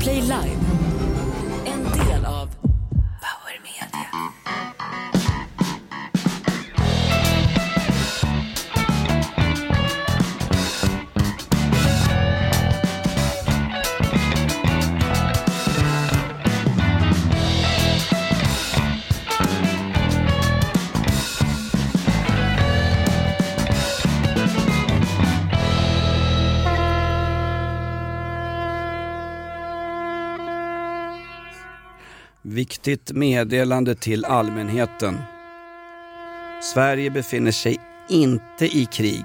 Play 0.00 0.22
Live. 0.22 0.79
Viktigt 32.90 33.16
meddelande 33.16 33.94
till 33.94 34.24
allmänheten. 34.24 35.18
Sverige 36.62 37.10
befinner 37.10 37.50
sig 37.52 37.76
inte 38.08 38.66
i 38.66 38.86
krig. 38.86 39.24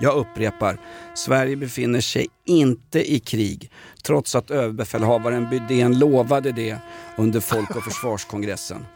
Jag 0.00 0.16
upprepar, 0.16 0.78
Sverige 1.14 1.56
befinner 1.56 2.00
sig 2.00 2.26
inte 2.46 3.12
i 3.12 3.18
krig 3.18 3.70
trots 4.02 4.34
att 4.34 4.50
överbefälhavaren 4.50 5.50
Bydén 5.50 5.98
lovade 5.98 6.52
det 6.52 6.76
under 7.16 7.40
Folk 7.40 7.76
och 7.76 7.84
försvarskongressen. 7.84 8.86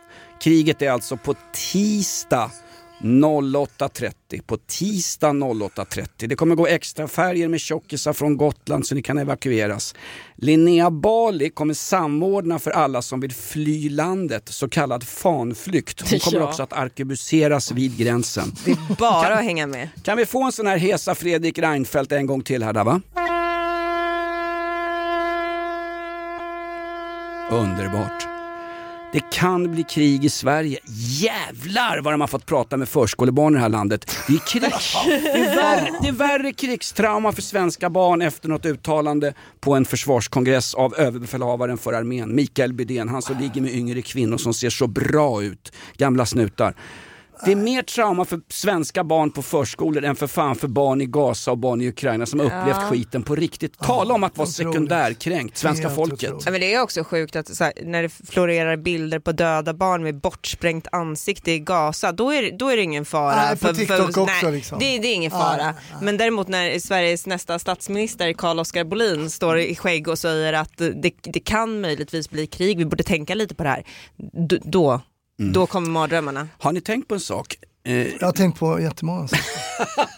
Kriget 0.41 0.83
är 0.83 0.91
alltså 0.91 1.17
på 1.17 1.35
tisdag 1.73 2.51
08.30. 3.03 4.43
På 4.47 4.57
tisdag 4.57 5.31
08.30. 5.31 6.27
Det 6.27 6.37
kommer 6.37 6.55
gå 6.55 6.67
extra 6.67 7.09
färger 7.09 7.49
med 7.49 7.61
tjockisar 7.61 8.13
från 8.13 8.37
Gotland 8.37 8.87
så 8.87 8.95
ni 8.95 9.03
kan 9.03 9.19
evakueras. 9.19 9.95
Linnea 10.37 10.91
Bali 10.91 11.51
kommer 11.51 11.75
samordna 11.75 12.59
för 12.59 12.71
alla 12.71 13.03
som 13.03 13.21
vill 13.21 13.33
fly 13.33 13.89
landet, 13.89 14.49
så 14.49 14.69
kallad 14.69 15.05
fanflykt. 15.05 16.11
Hon 16.11 16.21
kommer 16.21 16.39
Ja. 16.39 16.49
också 16.49 16.63
att 16.63 16.73
arkebuseras 16.73 17.71
vid 17.73 17.97
gränsen. 17.97 18.53
Det 18.65 18.71
är 18.71 18.97
bara 18.99 19.35
att 19.39 19.45
hänga 19.45 19.67
med. 19.67 19.89
Kan 20.03 20.17
vi 20.17 20.27
få 20.27 20.43
en 20.45 20.53
sån 20.53 20.67
här 20.67 20.77
Hesa 20.79 21.15
Fredrik 21.15 21.59
Reinfeldt 21.59 22.13
en 22.13 22.27
gång 22.27 22.43
till 22.43 22.63
här 22.63 22.73
Dava? 22.73 23.01
Underbart. 27.51 28.36
Det 29.13 29.31
kan 29.33 29.73
bli 29.73 29.83
krig 29.83 30.25
i 30.25 30.31
Sverige. 30.31 30.79
Jävlar 31.21 32.01
vad 32.01 32.13
de 32.13 32.21
har 32.21 32.29
fått 32.29 32.47
prata 32.47 32.77
med 32.77 32.89
förskolebarn 32.89 33.53
i 33.53 33.57
det 33.57 33.63
här 33.63 33.69
landet. 33.69 34.11
Det 34.27 34.35
är, 34.35 34.39
krig. 34.39 34.63
det 35.23 35.31
är, 35.31 35.57
värre, 35.57 35.91
det 36.03 36.09
är 36.09 36.13
värre 36.13 36.53
krigstrauma 36.53 37.33
för 37.33 37.43
svenska 37.43 37.91
barn 37.91 38.23
efter 38.23 38.49
något 38.49 38.67
uttalande 38.67 39.35
på 39.61 39.75
en 39.75 39.85
försvarskongress 39.85 40.75
av 40.75 40.95
överbefälhavaren 40.95 41.79
för 41.79 41.93
armén, 41.93 42.35
Mikael 42.35 42.73
Bydén. 42.73 43.09
Han 43.09 43.23
som 43.23 43.39
ligger 43.39 43.61
med 43.61 43.75
yngre 43.75 44.03
kvinnor 44.03 44.37
som 44.37 44.55
ser 44.55 44.71
så 44.71 44.87
bra 44.87 45.43
ut. 45.43 45.73
Gamla 45.97 46.27
snutar. 46.27 46.75
Det 47.45 47.53
är 47.53 47.57
mer 47.57 47.83
trauma 47.83 48.25
för 48.25 48.41
svenska 48.49 49.05
barn 49.05 49.31
på 49.31 49.43
förskolor 49.43 50.05
än 50.05 50.17
för 50.17 50.27
fan 50.27 50.57
för 50.57 50.69
barn 50.69 51.01
i 51.01 51.07
Gaza 51.07 51.51
och 51.51 51.59
barn 51.59 51.81
i 51.81 51.89
Ukraina 51.89 52.27
som 52.27 52.41
har 52.41 52.47
upplevt 52.47 52.77
Ja. 52.81 52.89
skiten 52.91 53.23
på 53.23 53.35
riktigt. 53.35 53.79
Tala 53.79 54.15
om 54.15 54.25
att 54.25 54.37
vara 54.39 54.49
otroligt. 54.49 54.73
sekundärkränkt, 54.75 55.57
svenska 55.57 55.83
Helt 55.89 55.97
folket. 55.97 56.35
Ja, 56.45 56.51
men 56.51 56.61
det 56.61 56.75
är 56.75 56.83
också 56.83 57.05
sjukt 57.05 57.37
att 57.37 57.61
här, 57.61 57.73
när 57.85 58.03
det 58.03 58.09
florerar 58.09 58.77
bilder 58.77 59.19
på 59.19 59.33
döda 59.33 59.75
barn 59.75 60.03
med 60.03 60.21
bortsprängt 60.21 60.87
ansikte 60.93 61.51
i 61.53 61.59
Gaza, 61.59 62.13
då 62.13 62.33
är, 62.33 62.59
då 62.59 62.69
är 62.69 62.77
det 62.77 62.83
ingen 62.83 63.05
fara. 63.05 63.37
Nej, 63.37 63.57
på 63.57 63.75
TikTok 63.75 64.09
också, 64.09 64.27
nej, 64.43 64.53
liksom. 64.53 64.79
det, 64.79 64.99
det 64.99 65.09
är 65.09 65.15
ingen 65.15 65.33
Ja, 65.33 65.39
fara. 65.39 65.57
nej, 65.65 65.75
Men 66.03 66.17
däremot 66.17 66.49
när 66.49 66.79
Sveriges 66.79 67.27
nästa 67.27 67.59
statsminister 67.59 68.33
Carl-Oskar 68.33 68.85
Bolin 68.85 69.31
står 69.31 69.59
i 69.59 69.77
skägg 69.77 70.09
och 70.09 70.19
säger 70.19 70.53
att 70.53 70.77
det, 70.77 71.15
det 71.23 71.41
kan 71.41 71.81
möjligtvis 71.81 72.31
bli 72.31 72.47
krig, 72.47 72.79
vi 72.79 72.85
borde 72.85 73.03
tänka 73.03 73.35
lite 73.35 73.55
på 73.55 73.63
det 73.63 73.69
här. 73.69 73.85
D- 74.49 74.59
då, 74.65 75.01
Mm. 75.41 75.53
då 75.53 75.67
kommer 75.67 75.89
mardrömmarna. 75.91 76.49
Har 76.59 76.73
ni 76.73 76.81
tänkt 76.81 77.09
på 77.09 77.15
en 77.15 77.21
sak? 77.21 77.57
Eh, 77.85 78.07
Jag 78.07 78.27
har 78.27 78.33
tänkt 78.33 78.59
på 78.59 78.81
jättemånga 78.81 79.29
saker. 79.29 79.45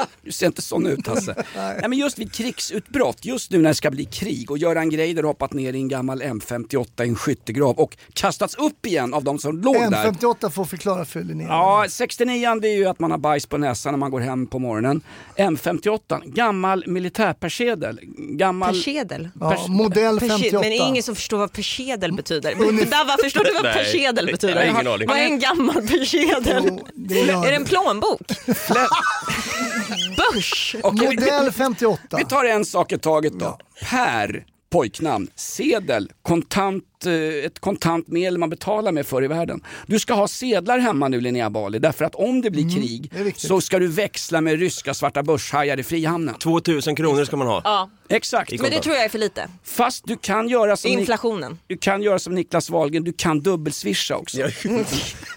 Du 0.28 0.33
ser 0.33 0.47
inte 0.47 0.62
sån 0.62 0.87
ut 0.87 1.06
Hasse. 1.06 1.34
Nej, 1.56 1.89
men 1.89 1.93
just 1.93 2.19
vid 2.19 2.33
krigsutbrott, 2.33 3.25
just 3.25 3.50
nu 3.50 3.59
när 3.59 3.71
det 3.71 3.75
ska 3.75 3.91
bli 3.91 4.05
krig 4.05 4.50
och 4.50 4.59
Göran 4.59 4.91
Greider 4.91 5.22
hoppat 5.22 5.53
ner 5.53 5.72
i 5.72 5.77
en 5.77 5.89
gammal 5.89 6.22
M58 6.22 7.05
i 7.05 7.09
en 7.09 7.16
skyttegrav 7.16 7.78
och 7.78 7.97
kastats 8.12 8.55
upp 8.55 8.87
igen 8.87 9.15
av 9.15 9.25
de 9.25 9.39
som 9.39 9.61
låg 9.61 9.75
där. 9.75 10.11
M58 10.11 10.50
får 10.50 10.65
förklara 10.65 11.05
för 11.05 11.22
Linnea. 11.22 11.47
Ja, 11.49 11.87
69 11.89 12.55
det 12.61 12.69
är 12.69 12.77
ju 12.77 12.87
att 12.87 12.99
man 12.99 13.11
har 13.11 13.19
bajs 13.19 13.47
på 13.47 13.59
näsan 13.59 13.93
när 13.93 13.99
man 13.99 14.11
går 14.11 14.21
hem 14.21 14.47
på 14.47 14.59
morgonen. 14.59 15.00
M58, 15.37 16.22
gammal 16.25 16.84
militärpersedel. 16.87 18.00
Gammal... 18.19 18.75
Persedel? 18.75 19.28
Ja, 19.41 19.50
Pers- 19.53 19.69
modell 19.69 20.19
Perse- 20.19 20.28
58. 20.28 20.60
men 20.60 20.71
det 20.71 20.77
är 20.77 20.89
ingen 20.89 21.03
som 21.03 21.15
förstår 21.15 21.39
vad 21.39 21.53
persedel 21.53 22.12
betyder. 22.12 22.55
Dava, 22.91 23.16
förstår 23.22 23.45
du 23.45 23.53
vad 23.55 23.62
persedel 23.62 24.27
betyder? 24.27 24.55
jag 24.55 24.72
har 24.72 24.81
ingen 24.81 24.93
aning. 24.93 25.09
Vad 25.09 25.19
är 25.19 25.25
en 25.25 25.39
gammal 25.39 25.89
persedel? 25.89 26.62
Jo, 26.69 26.87
det 26.95 27.21
gör 27.21 27.47
är 27.47 27.50
det 27.50 27.56
en 27.56 27.65
plånbok? 27.65 28.21
Börs? 30.18 30.76
Okej, 30.82 31.06
Modell 31.08 31.52
58. 31.52 32.16
Vi 32.16 32.24
tar 32.24 32.44
en 32.44 32.64
sak 32.64 32.92
i 32.92 32.98
taget 32.98 33.32
då. 33.32 33.58
Per, 33.90 34.44
pojknamn, 34.70 35.28
sedel, 35.34 36.10
kontant, 36.22 36.84
eh, 37.06 37.12
ett 37.47 37.59
kontant 37.59 38.09
medel 38.09 38.38
man 38.38 38.50
betalar 38.50 38.92
med 38.92 39.06
förr 39.06 39.22
i 39.25 39.26
världen. 39.26 39.60
Du 39.86 39.98
ska 39.98 40.14
ha 40.14 40.28
sedlar 40.28 40.78
hemma 40.78 41.09
nu 41.09 41.20
Linnea 41.20 41.50
Bali, 41.50 41.78
därför 41.78 42.04
att 42.04 42.14
om 42.14 42.41
det 42.41 42.50
blir 42.50 42.62
krig 42.76 42.98
Mm, 42.98 43.09
det 43.12 43.19
är 43.20 43.25
viktigt. 43.25 43.48
så 43.48 43.60
ska 43.60 43.78
du 43.78 43.86
växla 43.86 44.41
med 44.41 44.59
ryska 44.60 44.94
svarta 44.94 45.22
börshajar 45.22 45.81
i 45.81 45.82
Frihamnen. 45.82 46.34
2000 46.34 46.97
kronor 46.97 47.25
ska 47.25 47.36
man 47.36 47.47
ha. 47.47 47.60
Ja, 47.64 47.91
Exakt. 48.09 48.60
men 48.60 48.70
det 48.70 48.81
tror 48.82 48.94
jag 48.94 49.04
är 49.04 49.09
för 49.09 49.19
lite. 49.19 49.48
Fast 49.64 50.04
du 50.06 50.16
kan 50.16 50.48
göra 50.48 50.76
som, 50.76 50.91
Inflationen. 50.91 51.59
du 51.66 51.76
kan 51.76 52.03
göra 52.03 52.19
som 52.19 52.34
Niklas 52.34 52.70
Wahlgren, 52.70 53.04
du 53.04 53.12
kan 53.12 53.41
dubbelswisha 53.41 54.16
också. 54.16 54.38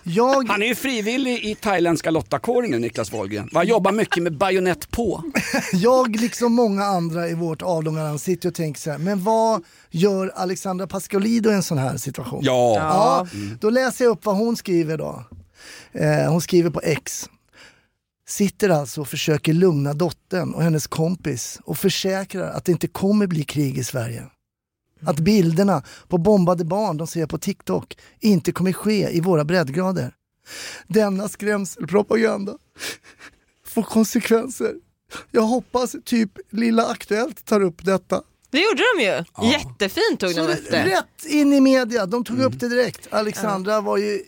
Jag, 0.03 0.47
Han 0.49 0.61
är 0.61 0.67
ju 0.67 0.75
frivillig 0.75 1.45
i 1.45 1.55
thailändska 1.55 2.11
lottakåren 2.11 2.71
nu 2.71 2.79
Niklas 2.79 3.11
Wahlgren. 3.11 3.49
Va, 3.51 3.63
jobbar 3.63 3.91
mycket 3.91 4.23
med 4.23 4.37
bajonett 4.37 4.91
på. 4.91 5.23
jag, 5.73 6.15
liksom 6.15 6.53
många 6.53 6.83
andra 6.83 7.27
i 7.29 7.33
vårt 7.33 7.61
avlånga 7.61 8.03
land, 8.03 8.21
sitter 8.21 8.49
och 8.49 8.55
tänker 8.55 8.81
så 8.81 8.91
här, 8.91 8.97
men 8.97 9.23
vad 9.23 9.63
gör 9.91 10.31
Alexandra 10.35 10.87
Pascalidou 10.87 11.51
i 11.51 11.55
en 11.55 11.63
sån 11.63 11.77
här 11.77 11.97
situation? 11.97 12.39
Ja. 12.43 12.75
Ja, 12.77 13.27
då 13.59 13.69
läser 13.69 14.05
jag 14.05 14.11
upp 14.11 14.25
vad 14.25 14.35
hon 14.35 14.57
skriver 14.57 14.97
då. 14.97 15.23
Eh, 15.91 16.31
hon 16.31 16.41
skriver 16.41 16.69
på 16.69 16.81
X. 16.83 17.29
Sitter 18.27 18.69
alltså 18.69 19.01
och 19.01 19.07
försöker 19.07 19.53
lugna 19.53 19.93
dottern 19.93 20.53
och 20.53 20.63
hennes 20.63 20.87
kompis 20.87 21.59
och 21.63 21.77
försäkrar 21.77 22.51
att 22.51 22.65
det 22.65 22.71
inte 22.71 22.87
kommer 22.87 23.27
bli 23.27 23.43
krig 23.43 23.77
i 23.77 23.83
Sverige. 23.83 24.23
Att 25.05 25.19
bilderna 25.19 25.83
på 26.07 26.17
bombade 26.17 26.65
barn 26.65 26.97
de 26.97 27.07
ser 27.07 27.25
på 27.25 27.37
TikTok 27.37 27.97
inte 28.19 28.51
kommer 28.51 28.73
ske 28.73 29.09
i 29.09 29.19
våra 29.19 29.45
breddgrader. 29.45 30.13
Denna 30.87 31.29
skrämselpropaganda 31.29 32.57
får 33.65 33.83
konsekvenser. 33.83 34.73
Jag 35.31 35.41
hoppas 35.41 35.95
typ 36.05 36.31
Lilla 36.49 36.87
Aktuellt 36.87 37.45
tar 37.45 37.61
upp 37.61 37.85
detta. 37.85 38.21
Det 38.51 38.59
gjorde 38.59 38.83
de 38.97 39.03
ju. 39.03 39.23
Jättefint 39.51 40.19
tog 40.19 40.35
de 40.35 40.41
upp 40.41 40.71
det. 40.71 40.85
rätt 40.85 41.25
in 41.25 41.53
i 41.53 41.59
media, 41.61 42.05
de 42.05 42.23
tog 42.23 42.41
upp 42.41 42.59
det 42.59 42.69
direkt. 42.69 43.07
Alexandra 43.13 43.81
var 43.81 43.97
ju, 43.97 44.21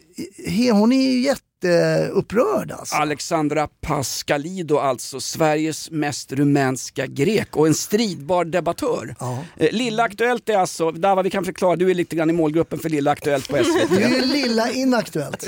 he, 0.48 0.72
hon 0.72 0.92
är 0.94 1.02
ju 1.12 1.20
jätteupprörd 1.20 2.72
alltså. 2.72 2.96
Alexandra 2.96 3.68
Pascalidou, 3.82 4.78
alltså 4.78 5.20
Sveriges 5.20 5.92
mest 5.92 6.32
rumänska 6.32 7.06
grek 7.08 7.56
och 7.58 7.68
en 7.68 7.74
stridbar 7.74 8.46
debattör. 8.46 9.16
Ja. 9.20 9.38
Eh, 9.58 9.72
Lilla 9.72 10.04
Aktuellt 10.04 10.50
är 10.50 10.58
alltså, 10.58 10.92
Dava 10.92 11.22
vi 11.22 11.30
kan 11.30 11.46
förklara, 11.46 11.76
du 11.76 11.90
är 11.90 11.94
lite 11.96 12.16
grann 12.16 12.30
i 12.30 12.34
målgruppen 12.34 12.80
för 12.80 12.90
Lilla 12.90 13.12
Aktuellt 13.12 13.50
på 13.50 13.58
SVT. 13.58 13.90
Det 13.90 14.04
är 14.04 14.10
ju 14.10 14.22
lilla 14.22 14.72
inaktuellt. 14.72 15.48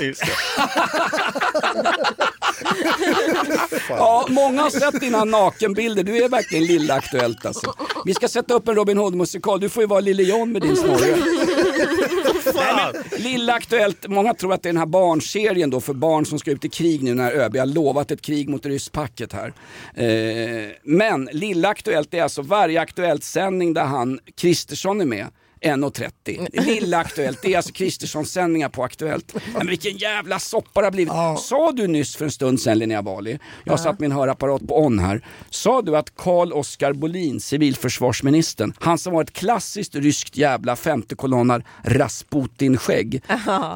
Ja, 3.88 4.26
många 4.28 4.62
har 4.62 4.70
sett 4.70 5.00
dina 5.00 5.24
nakenbilder, 5.24 6.02
du 6.02 6.16
är 6.24 6.28
verkligen 6.28 6.64
Lilla 6.64 6.94
Aktuellt 6.94 7.46
alltså. 7.46 7.74
Vi 8.04 8.14
ska 8.14 8.28
sätta 8.28 8.54
upp 8.54 8.68
en 8.68 8.74
Robin 8.74 8.98
Hood-musikal, 8.98 9.60
du 9.60 9.68
får 9.68 9.82
ju 9.82 9.86
vara 9.86 10.00
Lille 10.00 10.22
John 10.22 10.52
med 10.52 10.62
din 10.62 10.76
snorre. 10.76 11.16
Nej, 12.54 12.74
men, 12.76 13.22
Lilla 13.22 13.52
Aktuellt, 13.52 14.08
många 14.08 14.34
tror 14.34 14.52
att 14.52 14.62
det 14.62 14.68
är 14.68 14.72
den 14.72 14.78
här 14.78 14.86
barnserien 14.86 15.70
då 15.70 15.80
för 15.80 15.94
barn 15.94 16.26
som 16.26 16.38
ska 16.38 16.50
ut 16.50 16.64
i 16.64 16.68
krig 16.68 17.02
nu 17.02 17.14
när 17.14 17.32
ÖB 17.32 17.56
har 17.56 17.66
lovat 17.66 18.10
ett 18.10 18.22
krig 18.22 18.48
mot 18.48 18.66
rysspacket 18.66 19.32
här. 19.32 19.52
Eh, 19.94 20.70
men 20.82 21.28
Lilla 21.32 21.68
Aktuellt 21.68 22.14
är 22.14 22.22
alltså 22.22 22.42
varje 22.42 22.80
Aktuellt 22.80 23.24
sändning 23.24 23.74
där 23.74 23.84
han, 23.84 24.18
Kristersson 24.36 25.00
är 25.00 25.04
med. 25.04 25.26
1.30. 25.60 26.64
Lilla 26.64 26.98
Aktuellt, 26.98 27.42
det 27.42 27.52
är 27.52 27.56
alltså 27.56 27.72
Kristerssons 27.72 28.32
sändningar 28.32 28.68
på 28.68 28.84
Aktuellt. 28.84 29.34
Men 29.54 29.66
vilken 29.66 29.96
jävla 29.96 30.38
soppa 30.38 30.80
det 30.80 30.86
har 30.86 30.92
blivit. 30.92 31.12
Sa 31.40 31.72
du 31.72 31.86
nyss 31.86 32.16
för 32.16 32.24
en 32.24 32.30
stund 32.30 32.60
sedan 32.60 32.78
Linnea 32.78 33.02
Bali, 33.02 33.38
jag 33.64 33.72
har 33.72 33.78
satt 33.78 34.00
min 34.00 34.12
hörapparat 34.12 34.68
på 34.68 34.80
on 34.84 34.98
här. 34.98 35.24
Sa 35.50 35.82
du 35.82 35.96
att 35.96 36.16
Carl 36.16 36.52
Oskar 36.52 36.92
Bolin, 36.92 37.40
civilförsvarsministern, 37.40 38.74
han 38.80 38.98
som 38.98 39.12
var 39.12 39.22
ett 39.22 39.32
klassiskt 39.32 39.94
ryskt 39.94 40.36
jävla 40.36 40.76
femtekolonnar 40.76 41.64
Rasputin-skägg. 41.84 43.22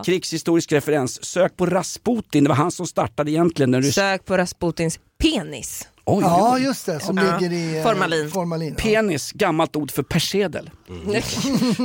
Krigshistorisk 0.07 0.73
referens, 0.73 1.25
sök 1.25 1.57
på 1.57 1.67
Rasputin, 1.67 2.45
det 2.45 2.49
var 2.49 2.57
han 2.57 2.71
som 2.71 2.87
startade 2.87 3.31
egentligen 3.31 3.71
den 3.71 3.83
ryska 3.83 4.01
Sök 4.01 4.25
på 4.25 4.37
Rasputins 4.37 4.99
penis. 5.21 5.89
Oj, 6.05 6.23
Ja, 6.25 6.59
just 6.59 6.87
det, 6.87 7.01
som 7.01 7.17
Ja. 7.17 7.39
ligger 7.39 7.57
i 7.57 7.77
eh, 7.79 7.83
Formalin. 7.83 8.31
formalin 8.31 8.75
ja. 8.79 8.83
Penis, 8.85 9.33
gammalt 9.33 9.77
ord 9.77 9.91
för 9.91 10.03
persedel. 10.03 10.71
Vi, 11.07 11.23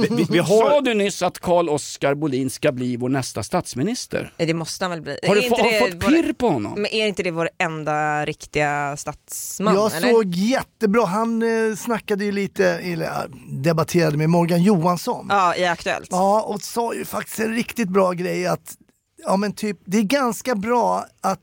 vi, 0.09 0.25
vi 0.29 0.39
har... 0.39 0.69
Sa 0.69 0.81
du 0.81 0.93
nyss 0.93 1.21
att 1.21 1.39
Carl 1.39 1.69
Oskar 1.69 2.15
Bolin 2.15 2.49
ska 2.49 2.71
bli 2.71 2.97
vår 2.97 3.09
nästa 3.09 3.43
statsminister? 3.43 4.33
Det 4.37 4.53
måste 4.53 4.85
han 4.85 4.91
väl 4.91 5.01
bli. 5.01 5.19
Har 5.27 5.35
du 5.35 5.41
få, 5.41 5.47
inte 5.47 5.61
har 5.61 5.71
det 5.71 5.79
du 5.85 5.91
fått 5.91 6.03
vår- 6.03 6.09
pirr 6.23 6.33
på 6.33 6.49
honom? 6.49 6.73
Men 6.75 6.85
är 6.93 7.07
inte 7.07 7.23
det 7.23 7.31
vår 7.31 7.49
enda 7.57 8.25
riktiga 8.25 8.97
statsman? 8.97 9.75
Jag 9.75 9.95
eller? 9.95 10.11
såg 10.11 10.35
jättebra, 10.35 11.05
han 11.05 11.41
eh, 11.69 11.75
snackade 11.75 12.25
ju 12.25 12.31
lite, 12.31 12.65
eller 12.69 13.09
debatterade 13.49 14.17
med 14.17 14.29
Morgan 14.29 14.63
Johansson. 14.63 15.25
Ja, 15.29 15.55
i 15.55 15.65
Aktuellt. 15.65 16.07
Ja, 16.11 16.41
och 16.41 16.61
sa 16.61 16.93
ju 16.93 17.05
faktiskt 17.05 17.39
en 17.39 17.55
riktigt 17.55 17.89
bra 17.89 18.11
grej 18.11 18.47
att 18.47 18.75
ja, 19.25 19.37
men 19.37 19.53
typ, 19.53 19.77
det 19.85 19.97
är 19.97 20.03
ganska 20.03 20.55
bra 20.55 21.05
att 21.21 21.39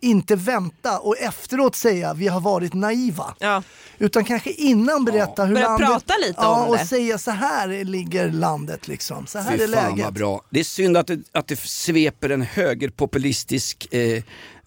inte 0.00 0.36
vänta 0.36 0.98
och 0.98 1.18
efteråt 1.18 1.76
säga 1.76 2.14
vi 2.14 2.28
har 2.28 2.40
varit 2.40 2.74
naiva. 2.74 3.34
Ja. 3.38 3.62
Utan 3.98 4.24
kanske 4.24 4.50
innan 4.50 5.04
berätta 5.04 5.44
hur 5.44 5.54
Börja 5.54 5.68
landet... 5.68 5.88
prata 5.88 6.14
lite 6.20 6.34
ja, 6.36 6.62
om 6.62 6.68
och 6.68 6.78
det. 6.78 6.86
säga 6.86 7.18
så 7.18 7.30
här 7.30 7.84
ligger 7.84 8.30
landet 8.30 8.88
liksom. 8.88 9.26
Så 9.26 9.38
här 9.38 9.54
är 9.54 9.58
Fy 9.58 9.72
fan 9.72 9.90
läget. 9.90 10.04
vad 10.04 10.14
bra. 10.14 10.42
Det 10.50 10.60
är 10.60 10.64
synd 10.64 10.96
att 10.96 11.06
det, 11.06 11.18
att 11.32 11.46
det 11.48 11.60
sveper 11.60 12.30
en 12.30 12.42
högerpopulistisk 12.42 13.94
eh, 13.94 14.22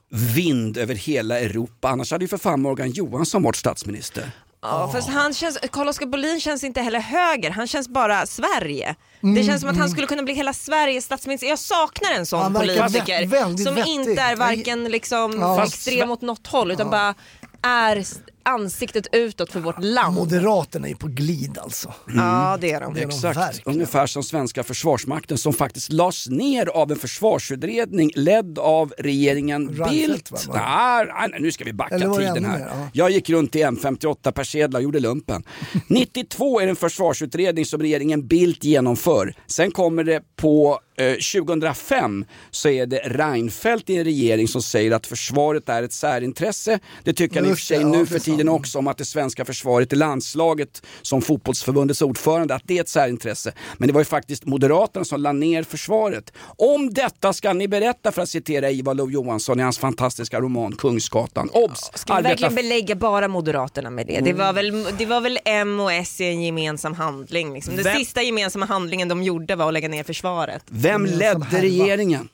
vind 0.09 0.77
över 0.77 0.95
hela 0.95 1.39
Europa. 1.39 1.89
Annars 1.89 2.11
hade 2.11 2.23
ju 2.23 2.27
för 2.29 2.37
fan 2.37 2.61
Morgan 2.61 2.91
Johansson 2.91 3.43
varit 3.43 3.55
statsminister. 3.55 4.31
Ja, 4.61 4.89
fast 4.93 5.09
han 5.09 5.33
känns, 5.33 5.57
Carl-Oskar 5.71 6.05
Bolin 6.05 6.39
känns 6.39 6.63
inte 6.63 6.81
heller 6.81 6.99
höger, 6.99 7.49
han 7.51 7.67
känns 7.67 7.89
bara 7.89 8.25
Sverige. 8.25 8.95
Mm, 9.23 9.35
det 9.35 9.43
känns 9.43 9.61
som 9.61 9.69
att 9.69 9.77
han 9.77 9.89
skulle 9.89 10.07
kunna 10.07 10.23
bli 10.23 10.33
hela 10.33 10.53
Sveriges 10.53 11.05
statsminister. 11.05 11.47
Jag 11.47 11.59
saknar 11.59 12.11
en 12.11 12.25
sån 12.25 12.53
politiker 12.53 13.21
vä- 13.25 13.57
som 13.63 13.75
vettig. 13.75 13.91
inte 13.91 14.21
är 14.21 14.35
varken 14.35 14.83
liksom 14.83 15.39
Ja. 15.41 15.63
extrem 15.65 16.11
åt 16.11 16.21
något 16.21 16.47
håll 16.47 16.71
utan 16.71 16.89
bara 16.89 17.15
är 17.61 18.03
ansiktet 18.43 19.07
utåt 19.11 19.51
för 19.51 19.59
vårt 19.59 19.83
land. 19.83 20.15
Moderaterna 20.15 20.89
är 20.89 20.95
på 20.95 21.07
glid 21.07 21.57
alltså. 21.57 21.93
Ja 22.15 22.57
det 22.61 22.71
är 22.71 22.81
de. 22.81 22.93
Det 22.93 22.99
är 22.99 23.07
de 23.07 23.15
Exakt, 23.15 23.37
verkligen. 23.37 23.73
ungefär 23.73 24.07
som 24.07 24.23
svenska 24.23 24.63
försvarsmakten 24.63 25.37
som 25.37 25.53
faktiskt 25.53 25.91
lades 25.91 26.29
ner 26.29 26.65
av 26.69 26.91
en 26.91 26.97
försvarsutredning 26.99 28.11
ledd 28.15 28.59
av 28.59 28.93
regeringen 28.97 29.67
Bildt. 29.89 30.31
Nej, 30.53 31.05
nej, 31.29 31.39
nu 31.39 31.51
ska 31.51 31.63
vi 31.63 31.73
backa 31.73 31.97
tiden 31.99 32.45
här. 32.45 32.59
mer? 32.59 32.67
Ja. 32.71 32.89
Jag 32.93 33.11
gick 33.11 33.29
runt 33.29 33.55
i 33.55 33.63
M58 33.63 34.31
persedlar 34.31 34.79
och 34.79 34.83
gjorde 34.83 34.99
lumpen. 34.99 35.43
92 35.87 36.59
är 36.59 36.65
det 36.65 36.69
en 36.69 36.75
försvarsutredning 36.75 37.65
som 37.65 37.81
regeringen 37.81 38.27
Bildt 38.27 38.63
genomför. 38.63 39.33
Sen 39.47 39.71
kommer 39.71 40.03
det 40.03 40.21
på 40.35 40.79
eh, 40.97 41.13
2005 41.43 42.25
så 42.51 42.69
är 42.69 42.85
det 42.85 42.97
Reinfeldt 42.97 43.89
i 43.89 43.97
en 43.97 44.03
regering 44.03 44.47
som 44.47 44.61
säger 44.61 44.91
att 44.91 45.07
försvaret 45.07 45.69
är 45.69 45.83
ett 45.83 45.93
särintresse. 45.93 46.79
Det 47.03 47.13
tycker 47.13 47.39
han 47.41 47.49
i 47.49 47.53
och 47.53 47.57
för 47.57 47.65
sig 47.65 47.81
ja, 47.81 47.87
nu 47.87 48.05
för 48.05 48.19
tiden 48.31 48.47
sant. 48.47 48.59
också 48.59 48.79
om 48.79 48.87
att 48.87 48.97
det 48.97 49.05
svenska 49.05 49.45
försvaret 49.45 49.93
i 49.93 49.95
landslaget 49.95 50.81
som 51.01 51.21
fotbollsförbundets 51.21 52.01
ordförande, 52.01 52.55
att 52.55 52.63
det 52.65 52.77
är 52.77 52.81
ett 52.81 52.89
särintresse. 52.89 53.53
Men 53.77 53.87
det 53.87 53.93
var 53.93 54.01
ju 54.01 54.05
faktiskt 54.05 54.45
Moderaterna 54.45 55.05
som 55.05 55.21
la 55.21 55.31
ner 55.31 55.63
försvaret. 55.63 56.33
Om 56.57 56.93
detta 56.93 57.33
ska 57.33 57.53
ni 57.53 57.67
berätta 57.67 58.11
för 58.11 58.21
att 58.21 58.29
citera 58.29 58.71
Ivar 58.71 58.93
Lo-Johansson 58.93 59.59
i 59.59 59.63
hans 59.63 59.79
fantastiska 59.79 60.39
roman 60.39 60.75
Kungsgatan. 60.75 61.49
Obs! 61.53 61.91
Ska 61.93 62.15
vi 62.15 62.21
verkligen 62.21 62.55
belägga 62.55 62.95
bara 62.95 63.27
Moderaterna 63.27 63.89
med 63.89 64.07
det? 64.07 64.19
Det, 64.19 64.33
var 64.33 64.53
väl, 64.53 64.85
det 64.97 65.05
var 65.05 65.21
väl 65.21 65.39
M 65.45 65.79
och 65.79 65.93
S 65.93 66.21
i 66.21 66.25
en 66.25 66.43
gemensam 66.43 66.93
handling. 66.93 67.53
Liksom. 67.53 67.75
Den 67.75 67.83
Vem- 67.83 67.97
sista 67.97 68.21
gemensamma 68.21 68.65
handlingen 68.65 69.07
de 69.07 69.23
gjorde 69.23 69.55
var 69.55 69.67
att 69.67 69.73
lägga 69.73 69.89
ner 69.89 70.03
försvaret. 70.03 70.63
Vem 70.67 71.05
ledde 71.05 71.45
regeringen? 71.51 72.29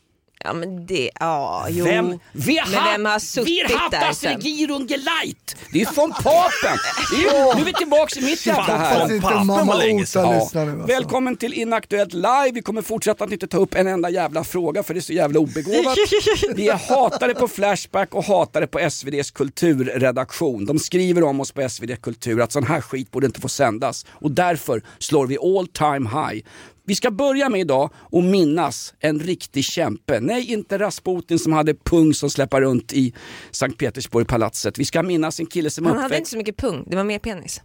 Ja 0.45 0.53
men 0.53 0.85
det, 0.85 1.09
ja 1.19 1.65
jo. 1.69 1.85
Vem? 1.85 2.19
Vi 2.31 2.61
men 2.71 2.83
vem 2.83 3.05
har 3.05 3.19
suttit 3.19 3.67
där 3.91 3.99
das 4.07 4.19
sen? 4.19 4.33
Regierung 4.41 4.87
geleit! 4.87 5.55
Det 5.71 5.81
är 5.81 5.95
von 5.95 6.11
Papen! 6.11 6.77
Nu 7.11 7.61
är 7.61 7.65
vi 7.65 7.73
tillbaka 7.73 8.19
i 8.19 8.23
mitt 8.23 8.45
jävla 8.45 8.63
här. 8.77 9.19
Ja. 9.21 10.35
Alltså. 10.35 10.65
Välkommen 10.87 11.37
till 11.37 11.53
Inaktuellt 11.53 12.13
live. 12.13 12.51
Vi 12.53 12.61
kommer 12.61 12.81
fortsätta 12.81 13.23
att 13.23 13.31
inte 13.31 13.47
ta 13.47 13.57
upp 13.57 13.75
en 13.75 13.87
enda 13.87 14.09
jävla 14.09 14.43
fråga 14.43 14.83
för 14.83 14.93
det 14.93 14.99
är 14.99 15.01
så 15.01 15.13
jävla 15.13 15.39
obegåvat. 15.39 15.97
Vi 16.55 16.67
är 16.69 16.89
hatare 16.95 17.33
på 17.33 17.47
Flashback 17.47 18.15
och 18.15 18.23
hatare 18.23 18.67
på 18.67 18.79
SVDs 18.79 19.31
kulturredaktion. 19.31 20.65
De 20.65 20.79
skriver 20.79 21.23
om 21.23 21.39
oss 21.39 21.51
på 21.51 21.69
SvD 21.69 22.01
Kultur 22.01 22.41
att 22.41 22.51
sån 22.51 22.63
här 22.63 22.81
skit 22.81 23.11
borde 23.11 23.25
inte 23.25 23.41
få 23.41 23.49
sändas 23.49 24.05
och 24.09 24.31
därför 24.31 24.81
slår 24.99 25.27
vi 25.27 25.37
all 25.37 25.67
time 25.67 26.09
high. 26.09 26.43
Vi 26.87 26.95
ska 26.95 27.11
börja 27.11 27.49
med 27.49 27.61
idag 27.61 27.89
och 27.95 28.23
minnas 28.23 28.93
en 28.99 29.19
riktig 29.19 29.65
kämpe. 29.65 30.19
Nej, 30.19 30.51
inte 30.51 30.79
Rasputin 30.79 31.39
som 31.39 31.53
hade 31.53 31.73
pung 31.73 32.13
som 32.13 32.29
släpar 32.29 32.61
runt 32.61 32.93
i 32.93 33.13
Sankt 33.51 33.77
Petersburg-palatset. 33.79 34.79
Vi 34.79 34.85
ska 34.85 35.03
minnas 35.03 35.39
en 35.39 35.45
kille 35.45 35.69
som 35.69 35.85
Han 35.85 35.95
hade 35.95 36.05
inte 36.05 36.15
uppväxt... 36.15 36.31
så 36.31 36.37
mycket 36.37 36.57
pung, 36.57 36.83
det 36.87 36.95
var 36.95 37.03
mer 37.03 37.19
penis. 37.19 37.61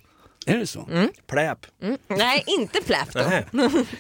Är 0.47 0.57
det 0.57 0.67
så? 0.67 0.89
Pläp. 1.27 1.59
Nej, 2.09 2.45
inte 2.47 2.81
pläp 2.83 3.13
då. 3.13 3.21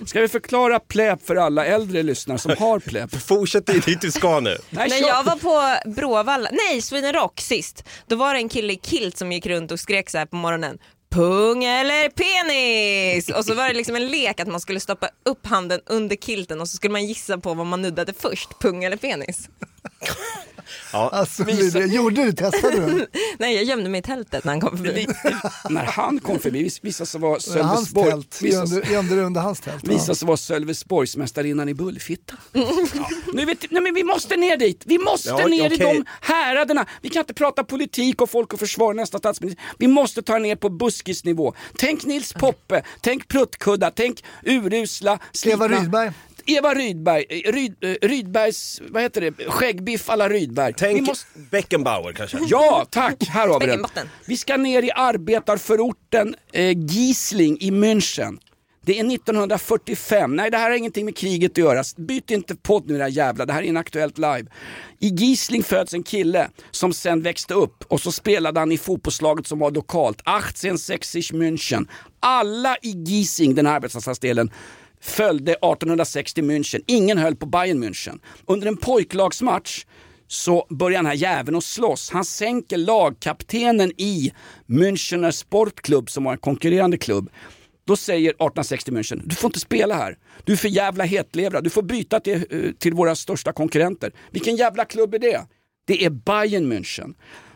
Ska 0.06 0.20
vi 0.20 0.28
förklara 0.28 0.80
pläp 0.80 1.26
för 1.26 1.36
alla 1.36 1.66
äldre 1.66 2.02
lyssnare 2.02 2.38
som 2.38 2.54
har 2.58 2.78
pläp? 2.78 3.14
Fortsätt 3.22 3.66
dit 3.66 4.00
du 4.00 4.10
ska 4.10 4.40
nu. 4.40 4.56
Nej, 4.70 4.88
När 4.88 5.08
jag 5.08 5.24
var 5.24 5.36
på 5.36 5.90
Bråvalla, 5.90 6.50
nej 6.52 6.82
Sweden 6.82 7.12
Rock 7.12 7.40
sist, 7.40 7.84
då 8.06 8.16
var 8.16 8.34
det 8.34 8.40
en 8.40 8.48
kille 8.48 8.72
i 8.72 8.76
kilt 8.82 9.16
som 9.16 9.32
gick 9.32 9.46
runt 9.46 9.70
och 9.70 9.80
skrek 9.80 10.10
så 10.10 10.18
här 10.18 10.26
på 10.26 10.36
morgonen. 10.36 10.78
Pung 11.10 11.64
eller 11.64 12.08
penis? 12.08 13.28
Och 13.28 13.44
så 13.44 13.54
var 13.54 13.68
det 13.68 13.74
liksom 13.74 13.96
en 13.96 14.06
lek 14.08 14.40
att 14.40 14.48
man 14.48 14.60
skulle 14.60 14.80
stoppa 14.80 15.08
upp 15.24 15.46
handen 15.46 15.80
under 15.86 16.16
kilten 16.16 16.60
och 16.60 16.68
så 16.68 16.76
skulle 16.76 16.92
man 16.92 17.06
gissa 17.06 17.38
på 17.38 17.54
vad 17.54 17.66
man 17.66 17.82
nuddade 17.82 18.12
först, 18.18 18.58
pung 18.60 18.84
eller 18.84 18.96
penis. 18.96 19.48
Alltså, 20.92 21.44
det, 21.44 21.86
gjorde 21.86 22.24
du? 22.24 22.32
Testade 22.32 22.76
du? 22.76 23.06
Nej 23.38 23.54
jag 23.54 23.64
gömde 23.64 23.88
mig 23.90 23.98
i 23.98 24.02
tältet 24.02 24.44
när 24.44 24.52
han 24.52 24.60
kom 24.60 24.76
förbi. 24.76 25.06
när 25.70 25.84
han 25.84 26.20
kom 26.20 26.38
förbi, 26.38 26.62
vis- 26.62 26.84
visade 26.84 27.06
sig 27.06 27.20
vara 27.20 27.30
var 27.30 27.62
hans 27.62 27.88
Sölvesborg, 27.88 28.10
tält. 28.10 28.42
Gömde, 28.42 28.92
gömde 28.92 29.14
du 29.14 29.20
under 29.22 29.40
hans 29.40 29.60
tält? 29.60 29.88
visade 29.88 30.14
sig 30.14 30.26
vara 30.26 30.36
Sölvesborgsmästarinnan 30.36 31.68
i 31.68 31.74
Bullfitta. 31.74 32.34
Ja. 32.52 33.08
Nu 33.34 33.44
vet, 33.44 33.70
nej 33.70 33.82
men 33.82 33.94
vi 33.94 34.04
måste 34.04 34.36
ner 34.36 34.56
dit, 34.56 34.82
vi 34.86 34.98
måste 34.98 35.28
Ja, 35.28 35.46
ner 35.46 35.72
i 35.72 35.76
okej. 35.76 35.78
de 35.78 36.04
häraderna. 36.20 36.86
Vi 37.02 37.08
kan 37.08 37.20
inte 37.20 37.34
prata 37.34 37.64
politik 37.64 38.20
och 38.22 38.30
folk 38.30 38.52
och 38.52 38.58
försvara 38.58 38.92
nästa 38.92 39.18
statsminister. 39.18 39.64
Vi 39.78 39.86
måste 39.86 40.22
ta 40.22 40.38
ner 40.38 40.56
på 40.56 40.70
buskisnivå. 41.00 41.54
Tänk 41.78 42.04
Nils 42.04 42.32
Poppe, 42.32 42.82
tänk 43.00 43.28
Pruttkudda, 43.28 43.90
tänk 43.90 44.24
urusla, 44.42 45.18
slitna... 45.32 45.64
Eva 45.64 45.80
Rydberg. 45.80 46.12
Eva 46.46 46.74
Rydberg, 46.74 47.24
eh, 47.28 47.52
Ryd, 47.52 47.84
eh, 47.84 48.08
Rydbergs, 48.08 48.80
vad 48.88 49.02
heter 49.02 49.20
det, 49.20 49.50
skäggbiff 49.50 50.10
alla 50.10 50.28
Rydberg. 50.28 50.74
Tänk 50.76 50.96
Vi 50.96 51.00
måste... 51.00 51.26
Beckenbauer 51.50 52.12
kanske. 52.12 52.38
Ja, 52.48 52.86
tack! 52.90 53.24
Här 53.28 53.48
har 53.48 53.60
vi 53.60 53.66
den. 53.66 53.86
Vi 54.24 54.36
ska 54.36 54.56
ner 54.56 54.82
i 54.82 54.90
arbetarförorten 54.90 56.34
eh, 56.52 56.78
Giesling 56.78 57.56
i 57.60 57.70
München. 57.70 58.38
Det 58.84 58.98
är 58.98 59.14
1945. 59.14 60.36
Nej, 60.36 60.50
det 60.50 60.56
här 60.56 60.70
har 60.70 60.76
ingenting 60.76 61.04
med 61.04 61.16
kriget 61.16 61.50
att 61.52 61.58
göra. 61.58 61.82
Byt 61.96 62.30
inte 62.30 62.56
podd 62.56 62.88
nu 62.88 62.96
era 62.96 63.08
jävla, 63.08 63.46
det 63.46 63.52
här 63.52 63.62
är 63.62 63.66
inaktuellt 63.66 64.18
live. 64.18 64.44
I 64.98 65.08
Giesling 65.08 65.62
föds 65.62 65.94
en 65.94 66.02
kille 66.02 66.50
som 66.70 66.92
sen 66.92 67.22
växte 67.22 67.54
upp 67.54 67.84
och 67.88 68.00
så 68.00 68.12
spelade 68.12 68.60
han 68.60 68.72
i 68.72 68.78
fotbollslaget 68.78 69.46
som 69.46 69.58
var 69.58 69.70
lokalt. 69.70 70.20
1860 70.20 71.34
München. 71.34 71.88
Alla 72.20 72.76
i 72.82 72.90
Giesing, 72.90 73.54
den 73.54 73.66
här 73.66 73.74
arbetarstadsdelen, 73.74 74.50
följde 75.00 75.52
1860 75.52 76.42
München. 76.42 76.82
Ingen 76.86 77.18
höll 77.18 77.36
på 77.36 77.46
Bayern 77.46 77.84
München. 77.84 78.20
Under 78.46 78.66
en 78.66 78.76
pojklagsmatch 78.76 79.84
så 80.26 80.66
börjar 80.70 80.98
den 80.98 81.06
här 81.06 81.14
jäveln 81.14 81.56
att 81.56 81.64
slåss. 81.64 82.10
Han 82.10 82.24
sänker 82.24 82.76
lagkaptenen 82.76 83.92
i 83.96 84.32
Münchener 84.66 85.30
Sportklubb 85.30 86.10
som 86.10 86.24
var 86.24 86.32
en 86.32 86.38
konkurrerande 86.38 86.98
klubb. 86.98 87.30
Då 87.90 87.96
säger 87.96 88.30
1860 88.30 88.90
München, 88.90 89.22
du 89.24 89.34
får 89.34 89.48
inte 89.48 89.60
spela 89.60 89.94
här. 89.94 90.18
Du 90.44 90.52
är 90.52 90.56
för 90.56 90.68
jävla 90.68 91.04
hetlevrad, 91.04 91.64
du 91.64 91.70
får 91.70 91.82
byta 91.82 92.20
till, 92.20 92.46
eh, 92.50 92.72
till 92.78 92.94
våra 92.94 93.14
största 93.14 93.52
konkurrenter. 93.52 94.12
Vilken 94.30 94.56
jävla 94.56 94.84
klubb 94.84 95.14
är 95.14 95.18
det? 95.18 95.46
Det 95.86 96.04
är 96.04 96.10
Bayern 96.10 96.72
München. 96.72 97.14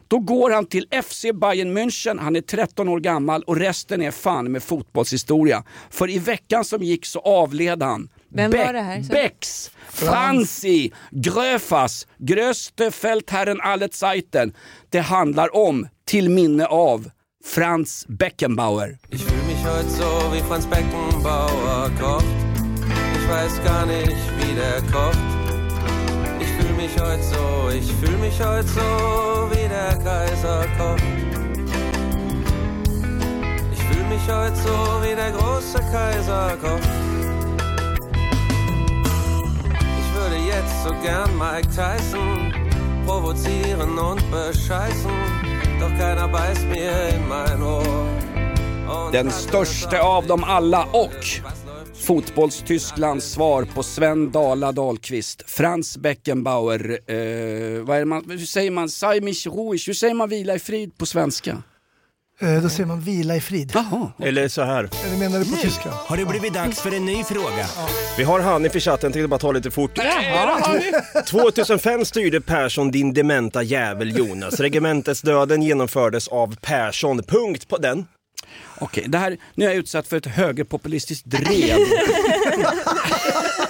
Då 0.09 0.19
går 0.19 0.51
han 0.51 0.67
till 0.67 0.87
FC 0.91 1.33
Bayern 1.33 1.79
München, 1.79 2.21
han 2.21 2.37
är 2.37 2.41
13 2.41 2.89
år 2.89 3.01
gammal 3.01 3.43
och 3.43 3.57
resten 3.57 4.03
är 4.03 4.11
fan 4.11 4.53
med 4.53 4.63
fotbollshistoria. 4.63 5.65
För 5.91 6.11
i 6.11 6.19
veckan 6.19 6.65
som 6.65 6.83
gick 6.83 7.07
så 7.07 7.21
avled 7.21 7.83
han. 7.83 8.09
Vem 8.29 8.51
var 8.51 8.73
det 8.73 8.81
här? 8.81 9.03
Becks, 9.03 9.71
Franzi, 9.89 10.93
Gröfas, 11.11 12.07
gröste 12.19 12.91
Feldherren 12.91 13.61
alle 13.61 13.89
Zeiten. 13.93 14.53
Det 14.91 15.01
handlar 15.01 15.57
om, 15.57 15.89
till 16.05 16.31
minne 16.31 16.67
av, 16.67 17.11
Franz 17.45 18.07
Beckenbauer. 18.09 18.99
Ich 19.65 19.71
heute 19.71 19.89
so 19.89 20.31
wie 20.31 20.41
Franz 20.41 20.67
Beckenbauer 20.67 21.91
kocht. 21.99 22.25
Ich 23.15 23.29
weiß 23.31 23.65
gar 23.65 23.87
nicht, 23.87 24.15
wie 24.37 24.55
der 24.55 24.83
kocht. 24.93 25.17
Ich 26.39 26.49
fühl 26.49 26.75
mich 26.75 26.93
heute 27.01 27.23
so, 27.23 27.71
ich 27.71 27.91
fühl 27.95 28.19
mich 28.19 28.39
heute 28.45 28.69
so 28.69 28.83
wie 29.53 29.67
der 29.67 29.97
Kaiser 30.05 30.67
kocht. 30.77 31.03
Ich 33.73 33.83
fühl 33.85 34.05
mich 34.05 34.29
heute 34.29 34.55
so 34.55 35.01
wie 35.03 35.15
der 35.15 35.31
große 35.31 35.79
Kaiser 35.91 36.59
kocht. 36.61 36.91
Ich 39.99 40.15
würde 40.15 40.37
jetzt 40.47 40.85
so 40.85 40.91
gern 41.03 41.31
Mike 41.39 41.69
Tyson 41.69 42.53
provozieren 43.07 43.99
und 43.99 44.31
bescheißen. 44.31 45.11
Doch 45.81 45.99
keiner 45.99 46.29
beißt 46.29 46.69
mir 46.69 47.09
in 47.15 47.27
mein 47.27 47.63
Ohr. 47.63 48.14
Den 49.13 49.31
största 49.31 50.01
av 50.01 50.27
dem 50.27 50.45
alla 50.45 50.85
och 50.85 51.25
Fotbollstysklands 52.07 53.27
svar 53.33 53.65
på 53.75 53.83
Sven 53.83 54.31
Dala 54.31 54.73
Dahlqvist. 54.73 55.43
Frans 55.51 55.97
Beckenbauer. 55.99 56.91
Eh, 56.91 57.83
vad 57.85 57.99
är 57.99 58.05
man, 58.05 58.25
hur 58.31 58.39
säger 58.39 58.71
man? 58.71 58.89
Sei 58.89 59.21
mich 59.21 59.47
ruhig. 59.47 59.81
Hur 59.87 59.95
säger 59.95 60.15
man 60.15 60.29
vila 60.29 60.55
i 60.55 60.59
frid 60.59 60.99
på 60.99 61.07
svenska? 61.07 61.63
Eh, 62.41 62.63
Då 62.63 62.69
säger 62.69 62.87
man 62.87 63.01
vila 63.01 63.37
i 63.37 63.41
frid. 63.41 63.71
Jaha. 63.75 64.13
Eller 64.19 64.49
så 64.49 64.63
här. 64.63 64.89
Eller 65.07 65.19
menar 65.19 65.39
du 65.39 65.51
på 65.51 65.57
tyska? 65.57 65.91
Har 65.91 66.17
det 66.17 66.25
blivit 66.25 66.55
dags 66.55 66.81
för 66.81 66.95
en 66.95 67.05
ny 67.07 67.25
fråga? 67.25 67.67
Vi 68.19 68.25
har 68.25 68.41
Hanif 68.41 68.77
i 68.77 68.81
chatten, 68.81 69.13
tänkte 69.13 69.29
bara 69.29 69.39
ta 69.41 69.53
lite 69.53 69.71
fort. 69.71 69.99
2005 71.27 72.05
styrde 72.05 72.41
Persson 72.41 72.91
din 72.91 73.15
dementa 73.15 73.63
jävel 73.63 74.19
Jonas. 74.19 74.61
Regementets 74.61 75.23
döden 75.23 75.63
genomfördes 75.63 76.29
av 76.29 76.57
Persson. 76.57 77.23
Punkt 77.23 77.69
på 77.69 77.77
den. 77.79 78.07
Okej, 78.79 79.05
det 79.09 79.19
här, 79.19 79.37
nu 79.55 79.65
är 79.65 79.69
jag 79.69 79.77
utsatt 79.77 80.09
för 80.09 80.17
ett 80.17 80.27
högerpopulistiskt 80.27 81.25
drev. 81.27 81.79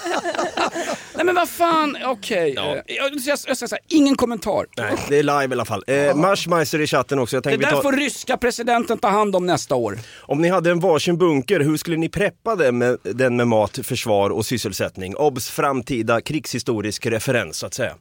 Nej 1.15 1.25
men 1.27 1.35
vad 1.35 1.49
fan, 1.49 1.97
okej. 2.05 2.53
Ja. 2.57 2.63
Eh, 2.77 2.83
Jag, 2.87 3.13
jag, 3.15 3.39
jag 3.47 3.57
ska 3.57 3.69
säga, 3.69 3.79
ingen 3.89 4.17
kommentar. 4.17 4.67
Nej, 4.77 4.93
det 5.09 5.19
är 5.19 5.23
live 5.23 5.45
i 5.49 5.53
alla 5.53 5.65
fall. 5.65 5.85
Eh, 5.87 6.15
Marschmeister 6.15 6.81
i 6.81 6.87
chatten 6.87 7.19
också. 7.19 7.37
Jag 7.37 7.43
Det 7.43 7.51
tänkte 7.51 7.67
vi 7.67 7.71
där 7.71 7.77
ta... 7.77 7.83
får 7.83 7.93
ryska 7.93 8.37
presidenten 8.37 8.99
ta 8.99 9.09
hand 9.09 9.37
om 9.37 9.47
nästa 9.47 9.75
år. 9.75 9.99
Om 10.21 10.41
ni 10.43 10.49
hade 10.49 10.71
en 10.71 10.81
varsin 10.81 11.19
bunker, 11.19 11.61
hur 11.61 11.77
skulle 11.77 11.97
ni 11.97 12.09
preppa 12.09 12.57
den 12.57 12.79
med, 12.79 12.99
den 13.03 13.37
med 13.37 13.49
mat, 13.49 13.79
försvar 13.83 14.31
och 14.31 14.47
sysselsättning? 14.47 15.17
Obs! 15.17 15.51
Framtida 15.51 16.21
krigshistorisk 16.21 17.07
referens 17.07 17.57
så 17.57 17.67
att 17.67 17.75
säga. 17.75 17.95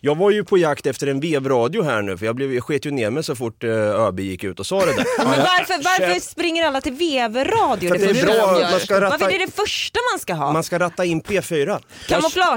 Jag 0.00 0.14
var 0.16 0.30
ju 0.30 0.44
på 0.44 0.58
jakt 0.58 0.86
efter 0.86 1.06
en 1.06 1.20
vevradio 1.20 1.82
här 1.82 2.02
nu 2.02 2.16
för 2.18 2.26
jag, 2.26 2.36
blev, 2.36 2.54
jag 2.54 2.64
sket 2.64 2.86
ju 2.86 2.90
ner 2.90 3.10
mig 3.10 3.24
så 3.24 3.34
fort 3.36 3.64
eh, 3.64 3.70
ÖB 3.70 4.20
gick 4.20 4.44
ut 4.44 4.60
och 4.60 4.66
sa 4.66 4.80
det 4.80 4.86
där. 4.92 5.04
Men 5.18 5.26
varför, 5.38 5.74
varför 5.84 6.20
springer 6.20 6.66
alla 6.66 6.80
till 6.80 6.92
vevradio? 6.92 7.88
För 7.88 7.94
att 7.96 8.02
det 8.02 8.08
är 8.10 8.14
första 8.14 8.26
bra, 8.26 8.52
de 8.54 8.60
gör? 8.60 8.70
man 8.70 8.80
ska 8.80 9.00
ratta- 9.00 9.10
Varför 9.10 9.34
är 9.34 9.38
det 9.38 9.46
det 9.46 9.52
första 9.52 9.98
man 10.12 10.18
ska 10.18 10.34
ha? 10.34 10.52
Man 10.52 10.64
ska 10.64 10.78
ratta 10.78 11.04
in 11.04 11.22
P4. 11.22 11.80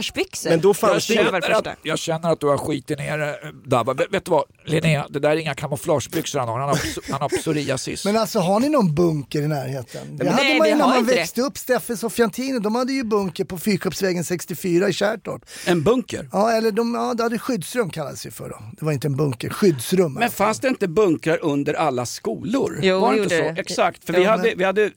Kamouflagebyxor? 0.01 0.49
Men 0.49 0.61
då 0.61 0.69
Jag 0.69 0.77
fanns 0.77 1.07
det 1.07 1.13
det 1.13 1.23
känner, 1.23 1.41
första. 1.41 1.57
att, 1.71 1.77
jag 1.83 1.99
känner 1.99 2.31
att 2.31 2.39
du 2.39 2.47
har 2.47 2.57
skitit 2.57 2.97
ner 2.99 3.17
det, 3.17 3.35
Dabba. 3.65 3.93
Vet, 3.93 4.13
vet 4.13 4.25
du 4.25 4.31
vad 4.31 4.43
Linnea, 4.65 5.07
det 5.09 5.19
där 5.19 5.29
är 5.29 5.35
inga 5.35 5.53
kamouflagebyxor 5.55 6.39
han 6.39 6.47
har. 6.49 6.59
Han 6.59 6.69
har, 6.69 6.79
han 7.11 7.21
har 7.21 7.29
psoriasis. 7.29 8.05
Men 8.05 8.17
alltså 8.17 8.39
har 8.39 8.59
ni 8.59 8.69
någon 8.69 8.95
bunker 8.95 9.41
i 9.41 9.47
närheten? 9.47 10.17
Det 10.17 10.23
Nej, 10.23 10.33
hade 10.33 10.57
man 10.57 10.67
ju 10.69 10.75
när 10.75 10.87
man 10.87 10.97
inte 10.99 11.11
det. 11.11 11.17
växte 11.19 11.41
upp. 11.41 11.57
Steffes 11.57 12.03
och 12.03 12.13
Fiantini, 12.13 12.59
de 12.59 12.75
hade 12.75 12.93
ju 12.93 13.03
bunker 13.03 13.43
på 13.45 13.57
Fyrkroppsvägen 13.57 14.23
64 14.23 14.89
i 14.89 14.93
Kärrtorp. 14.93 15.45
En 15.67 15.83
bunker. 15.83 16.29
Ja, 16.31 16.51
eller 16.51 16.71
de, 16.71 16.93
ja, 16.95 17.13
det 17.13 17.23
hade 17.23 17.39
skyddsrum 17.39 17.89
kallades 17.89 18.23
det 18.23 18.31
för 18.31 18.49
då. 18.49 18.57
Det 18.79 18.85
var 18.85 18.91
inte 18.91 19.07
en 19.07 19.15
bunker, 19.17 19.49
skyddsrum. 19.49 20.13
Men 20.13 20.29
fanns 20.31 20.59
det 20.59 20.67
inte 20.67 20.87
bunkrar 20.87 21.37
under 21.41 21.73
alla 21.73 22.05
skolor? 22.05 22.79
Jo, 22.81 22.99
var 22.99 23.13
det 23.13 23.23
inte 23.23 23.37
så? 23.37 23.43
det. 23.43 23.49
Exakt, 23.61 24.05
för 24.05 24.13
Jo, 24.13 24.19
vi 24.19 24.25
hade, 24.25 24.43
men- 24.43 24.57
vi 24.57 24.63
hade 24.63 24.91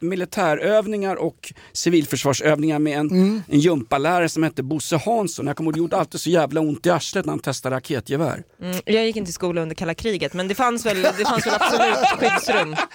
militärövningar 0.00 1.16
och 1.16 1.52
civilförsvarsövningar 1.72 2.78
med 2.78 2.98
en, 2.98 3.10
Mm. 3.10 3.42
en 3.48 3.58
gympalärare 3.58 4.28
som 4.34 4.42
hette 4.42 4.62
Bosse 4.62 4.96
Hansson. 4.96 5.46
Jag 5.46 5.56
kommer 5.56 5.68
ihåg, 5.68 5.74
det 5.74 5.78
gjorde 5.78 5.96
alltid 5.96 6.20
så 6.20 6.30
jävla 6.30 6.60
ont 6.60 6.86
i 6.86 6.90
arslet 6.90 7.24
när 7.24 7.32
han 7.32 7.38
testade 7.38 7.76
raketgevär. 7.76 8.42
Mm, 8.62 8.76
jag 8.84 9.06
gick 9.06 9.16
inte 9.16 9.28
i 9.28 9.32
skola 9.32 9.62
under 9.62 9.74
kalla 9.74 9.94
kriget 9.94 10.34
men 10.34 10.48
det 10.48 10.54
fanns 10.54 10.86
väl, 10.86 11.02
det 11.02 11.24
fanns 11.24 11.46
väl 11.46 11.54
absolut 11.60 12.06
skyddsrum. 12.18 12.76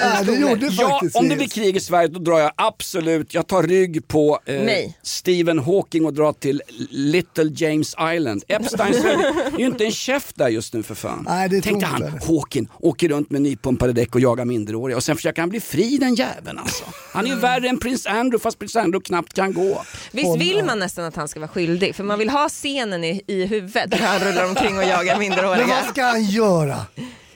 ja, 0.00 0.22
det 0.22 0.34
gjorde 0.36 0.66
Ja, 0.66 1.00
om 1.14 1.28
det 1.28 1.36
blir 1.36 1.48
krig 1.48 1.76
i 1.76 1.80
Sverige 1.80 2.08
då 2.08 2.18
drar 2.18 2.38
jag 2.38 2.52
absolut, 2.56 3.34
jag 3.34 3.46
tar 3.46 3.62
rygg 3.62 4.08
på 4.08 4.40
eh. 4.44 4.90
Stephen 5.02 5.58
Hawking 5.58 6.04
och 6.04 6.12
drar 6.14 6.32
till 6.32 6.62
Little 6.90 7.50
James 7.56 7.94
Island. 8.14 8.44
Epsteins 8.48 8.96
det 9.02 9.08
är 9.54 9.58
ju 9.58 9.66
inte 9.66 9.84
en 9.84 9.92
chef 9.92 10.32
där 10.34 10.48
just 10.48 10.74
nu 10.74 10.82
för 10.82 10.94
fan. 10.94 11.24
Nej, 11.28 11.48
det 11.48 11.60
Tänkte 11.60 11.86
han, 11.86 12.02
jag. 12.02 12.34
Hawking 12.34 12.68
åker 12.80 13.08
runt 13.08 13.30
med 13.30 13.42
nypumpade 13.42 13.92
däck 13.92 14.14
och 14.14 14.20
jagar 14.20 14.44
minderåriga 14.44 14.96
och 14.96 15.04
sen 15.04 15.16
försöker 15.16 15.42
han 15.42 15.48
bli 15.48 15.60
fri 15.60 15.98
den 15.98 16.14
jäveln 16.14 16.58
alltså. 16.58 16.84
Han 17.12 17.24
är 17.26 17.30
ju 17.30 17.36
värre 17.36 17.68
än 17.68 17.78
prins 17.78 18.06
Andrew 18.06 18.38
fast 18.38 18.58
prins 18.58 18.76
Andrew 18.76 19.04
knappt 19.04 19.32
kan 19.32 19.52
gå. 19.52 19.82
Visst 20.12 20.36
vill 20.36 20.64
man 20.64 20.78
nästan 20.78 21.04
att 21.04 21.16
han 21.16 21.28
ska 21.28 21.40
vara 21.40 21.48
skyldig? 21.48 21.94
För 21.94 22.04
man 22.04 22.18
vill 22.18 22.30
ha 22.30 22.48
scenen 22.48 23.04
i, 23.04 23.22
i 23.26 23.46
huvudet 23.46 23.90
där 23.90 23.98
han 23.98 24.20
rullar 24.20 24.48
omkring 24.48 24.78
och 24.78 24.84
jagar 24.84 25.12
Men 25.12 25.18
minderåriga. 25.18 25.66
vad 25.66 25.84
ska 25.84 26.02
han 26.04 26.24
göra? 26.24 26.76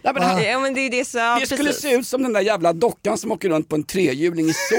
Ja, 0.03 0.13
men 0.13 0.45
Ja 0.45 0.61
men 0.61 0.75
det 0.75 0.81
är 0.81 0.91
det 0.91 1.05
så, 1.05 1.37
det 1.41 1.47
skulle 1.47 1.65
precis. 1.65 1.83
se 1.83 1.93
ut 1.93 2.07
som 2.07 2.23
den 2.23 2.33
där 2.33 2.41
jävla 2.41 2.73
dockan 2.73 3.19
som 3.19 3.33
åker 3.33 3.49
runt 3.49 3.69
på 3.69 3.75
en 3.77 3.85
trehjuling 3.85 4.49
i 4.49 4.53
så. 4.53 4.77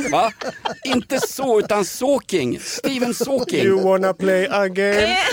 Va? 0.10 0.32
Inte 0.84 1.20
så 1.20 1.58
utan 1.58 1.84
Sawking. 1.84 2.60
Stephen 2.60 3.14
Sawking. 3.14 3.64
You 3.64 3.82
wanna 3.82 4.14
play 4.14 4.46
again? 4.46 5.16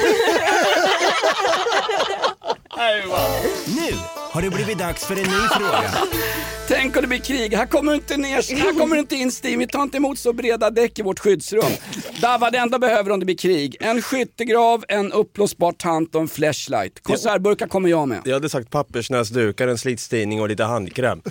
Nu 3.67 4.20
har 4.31 4.41
det 4.41 4.49
blivit 4.49 4.77
dags 4.77 5.05
för 5.05 5.15
en 5.15 5.23
ny 5.23 5.47
fråga. 5.57 5.91
Tänk 6.67 6.95
om 6.95 7.01
det 7.01 7.07
blir 7.07 7.19
krig, 7.19 7.53
här 7.53 7.65
kommer 7.65 7.91
du 7.91 7.95
inte, 7.95 8.17
ner, 8.17 8.55
här 8.63 8.79
kommer 8.79 8.95
du 8.95 9.01
inte 9.01 9.15
in 9.15 9.31
Steve, 9.31 9.57
vi 9.57 9.67
tar 9.67 9.83
inte 9.83 9.97
emot 9.97 10.19
så 10.19 10.33
breda 10.33 10.69
däck 10.69 10.99
i 10.99 11.01
vårt 11.01 11.19
skyddsrum. 11.19 11.71
Dava, 12.21 12.49
det 12.51 12.57
enda 12.57 12.79
behöver 12.79 13.11
om 13.11 13.19
det 13.19 13.25
blir 13.25 13.37
krig, 13.37 13.77
en 13.79 14.01
skyttegrav, 14.01 14.85
en 14.87 15.11
uppblåsbar 15.11 15.71
tant 15.71 16.15
och 16.15 16.21
en 16.21 16.27
flashlight. 16.27 17.03
Konservburkar 17.03 17.67
kommer 17.67 17.89
jag 17.89 18.07
med. 18.07 18.21
Jag 18.25 18.33
hade 18.33 18.49
sagt 18.49 18.69
pappersnäsdukar, 18.69 19.67
en 19.67 19.77
slitstidning 19.77 20.41
och 20.41 20.49
lite 20.49 20.63
handkräm. 20.63 21.21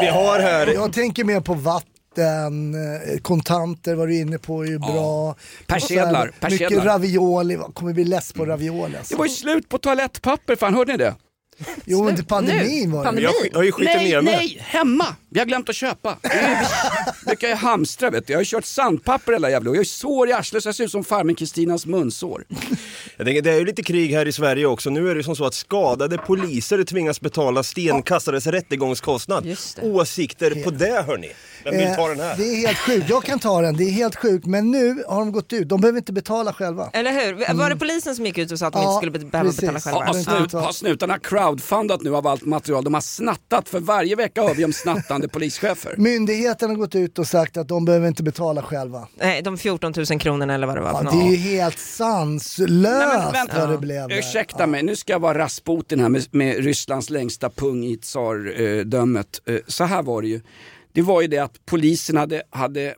Vi 0.00 0.06
har 0.06 0.40
här... 0.40 0.66
Jag 0.66 0.92
tänker 0.92 1.24
mer 1.24 1.40
på 1.40 1.54
vatten, 1.54 2.74
eh, 2.74 3.18
kontanter 3.22 3.94
var 3.94 4.06
du 4.06 4.16
inne 4.20 4.38
på 4.38 4.62
är 4.62 4.68
ju 4.68 4.78
bra. 4.78 5.36
Persedlar, 5.66 6.32
persedlar. 6.40 6.70
Mycket 6.70 6.84
ravioli, 6.84 7.58
kommer 7.74 7.92
bli 7.92 8.04
less 8.04 8.32
på 8.32 8.46
ravioli 8.46 8.96
alltså. 8.96 9.14
Det 9.14 9.18
var 9.18 9.26
ju 9.26 9.32
slut 9.32 9.68
på 9.68 9.78
toalettpapper, 9.78 10.56
fan 10.56 10.74
hörde 10.74 10.92
ni 10.92 10.98
det? 10.98 11.14
Jo 11.84 12.08
under 12.08 12.22
pandemin 12.22 12.92
var 12.92 13.12
det. 13.12 13.20
Jag 13.22 13.32
sk- 13.34 13.54
har 13.54 13.62
ju 13.62 13.72
skitit 13.72 13.94
Nej, 13.96 14.08
ner 14.10 14.20
mig. 14.22 14.34
nej, 14.34 14.58
hemma! 14.60 15.06
Vi 15.30 15.38
har 15.38 15.46
glömt 15.46 15.68
att 15.68 15.74
köpa. 15.76 16.16
Jag 16.22 17.36
brukar 17.36 17.48
ju 17.48 17.54
hamstra 17.54 18.10
vet 18.10 18.26
du. 18.26 18.32
Jag 18.32 18.38
har 18.38 18.42
ju 18.42 18.46
kört 18.48 18.64
sandpapper 18.64 19.32
hela 19.32 19.50
jävla 19.50 19.70
och 19.70 19.76
jag 19.76 19.80
har 19.80 19.84
ju 19.84 19.88
sår 19.88 20.28
i 20.28 20.32
arslet 20.32 20.62
så 20.62 20.68
jag 20.68 20.74
ser 20.74 20.84
ut 20.84 20.90
som 20.90 21.04
farmen 21.04 21.34
Kristinas 21.34 21.86
munsår. 21.86 22.44
Jag 23.16 23.26
tänker, 23.26 23.42
det 23.42 23.50
är 23.50 23.58
ju 23.58 23.64
lite 23.64 23.82
krig 23.82 24.12
här 24.12 24.28
i 24.28 24.32
Sverige 24.32 24.66
också. 24.66 24.90
Nu 24.90 25.10
är 25.10 25.14
det 25.14 25.18
ju 25.18 25.22
som 25.22 25.36
så 25.36 25.44
att 25.44 25.54
skadade 25.54 26.18
poliser 26.18 26.84
tvingas 26.84 27.20
betala 27.20 27.62
stenkastares 27.62 28.46
rättegångskostnad. 28.46 29.56
Åsikter 29.82 30.64
på 30.64 30.70
det 30.70 31.04
hörni. 31.06 31.30
Vem 31.64 31.76
vill 31.78 31.94
ta 31.96 32.08
den 32.08 32.20
Eh, 32.20 32.26
här? 32.26 32.36
Det 32.36 32.42
är 32.44 32.66
helt 32.66 32.78
sjukt, 32.78 33.06
jag 33.10 33.24
kan 33.24 33.38
ta 33.38 33.60
den, 33.62 33.76
det 33.76 33.84
är 33.84 33.90
helt 33.90 34.16
sjukt. 34.16 34.46
Men 34.46 34.70
nu 34.70 35.04
har 35.08 35.18
de 35.18 35.32
gått 35.32 35.52
ut, 35.52 35.68
de 35.68 35.80
behöver 35.80 35.98
inte 35.98 36.12
betala 36.12 36.52
själva. 36.52 36.90
Eller 36.92 37.12
hur? 37.12 37.54
Var 37.54 37.70
det 37.70 37.76
polisen 37.76 38.16
som 38.16 38.26
gick 38.26 38.38
ut 38.38 38.52
och 38.52 38.58
sa 38.58 38.66
att 38.66 38.72
de 38.72 38.82
Ja, 38.82 38.88
inte 38.94 38.96
skulle 39.06 39.24
be- 39.24 39.30
behöva 39.30 39.48
precis. 39.50 39.60
betala 39.60 39.80
själva? 39.80 40.06
Ja. 40.06 40.38
snut, 40.38 40.52
har 40.52 40.72
snutarna 40.72 41.18
crowdfundat 41.18 42.02
nu 42.02 42.16
av 42.16 42.26
allt 42.26 42.44
material? 42.44 42.84
De 42.84 42.94
har 42.94 43.00
snattat, 43.00 43.68
för 43.68 43.80
varje 43.80 44.16
vecka 44.16 44.42
hör 44.42 44.54
vi 44.54 44.64
om 44.64 44.72
snattande 45.18 45.28
polischefer. 45.28 45.94
Myndigheten 45.98 46.70
har 46.70 46.76
gått 46.76 46.94
ut 46.94 47.18
och 47.18 47.26
sagt 47.26 47.56
att 47.56 47.68
de 47.68 47.84
behöver 47.84 48.08
inte 48.08 48.22
betala 48.22 48.62
själva. 48.62 49.08
Nej, 49.14 49.42
de 49.42 49.58
14 49.58 49.92
000 50.10 50.20
kronorna 50.20 50.54
eller 50.54 50.66
vad 50.66 50.76
det 50.76 50.80
var 50.80 51.02
Ja, 51.04 51.10
det 51.10 51.26
är 51.26 51.30
ju 51.30 51.36
helt 51.36 51.78
sanslöst 51.78 53.54
vad 53.56 53.70
det 53.70 53.78
blev 53.78 54.08
där. 54.08 54.18
Ursäkta 54.18 54.66
mig, 54.66 54.82
nu 54.82 54.96
ska 54.96 55.12
jag 55.12 55.20
vara 55.20 55.38
Rasputin 55.38 56.00
här 56.00 56.08
med, 56.08 56.26
med 56.30 56.64
Rysslands 56.64 57.10
längsta 57.10 57.50
pung 57.50 57.84
i 57.84 57.96
tsardömet. 57.96 59.40
Eh, 59.46 59.56
Så 59.66 59.84
här 59.84 60.02
var 60.02 60.22
det 60.22 60.28
ju. 60.28 60.40
Det 60.92 61.02
var 61.02 61.20
ju 61.22 61.28
det 61.28 61.38
att 61.38 61.66
polisen 61.66 62.16
hade, 62.16 62.42
hade 62.50 62.94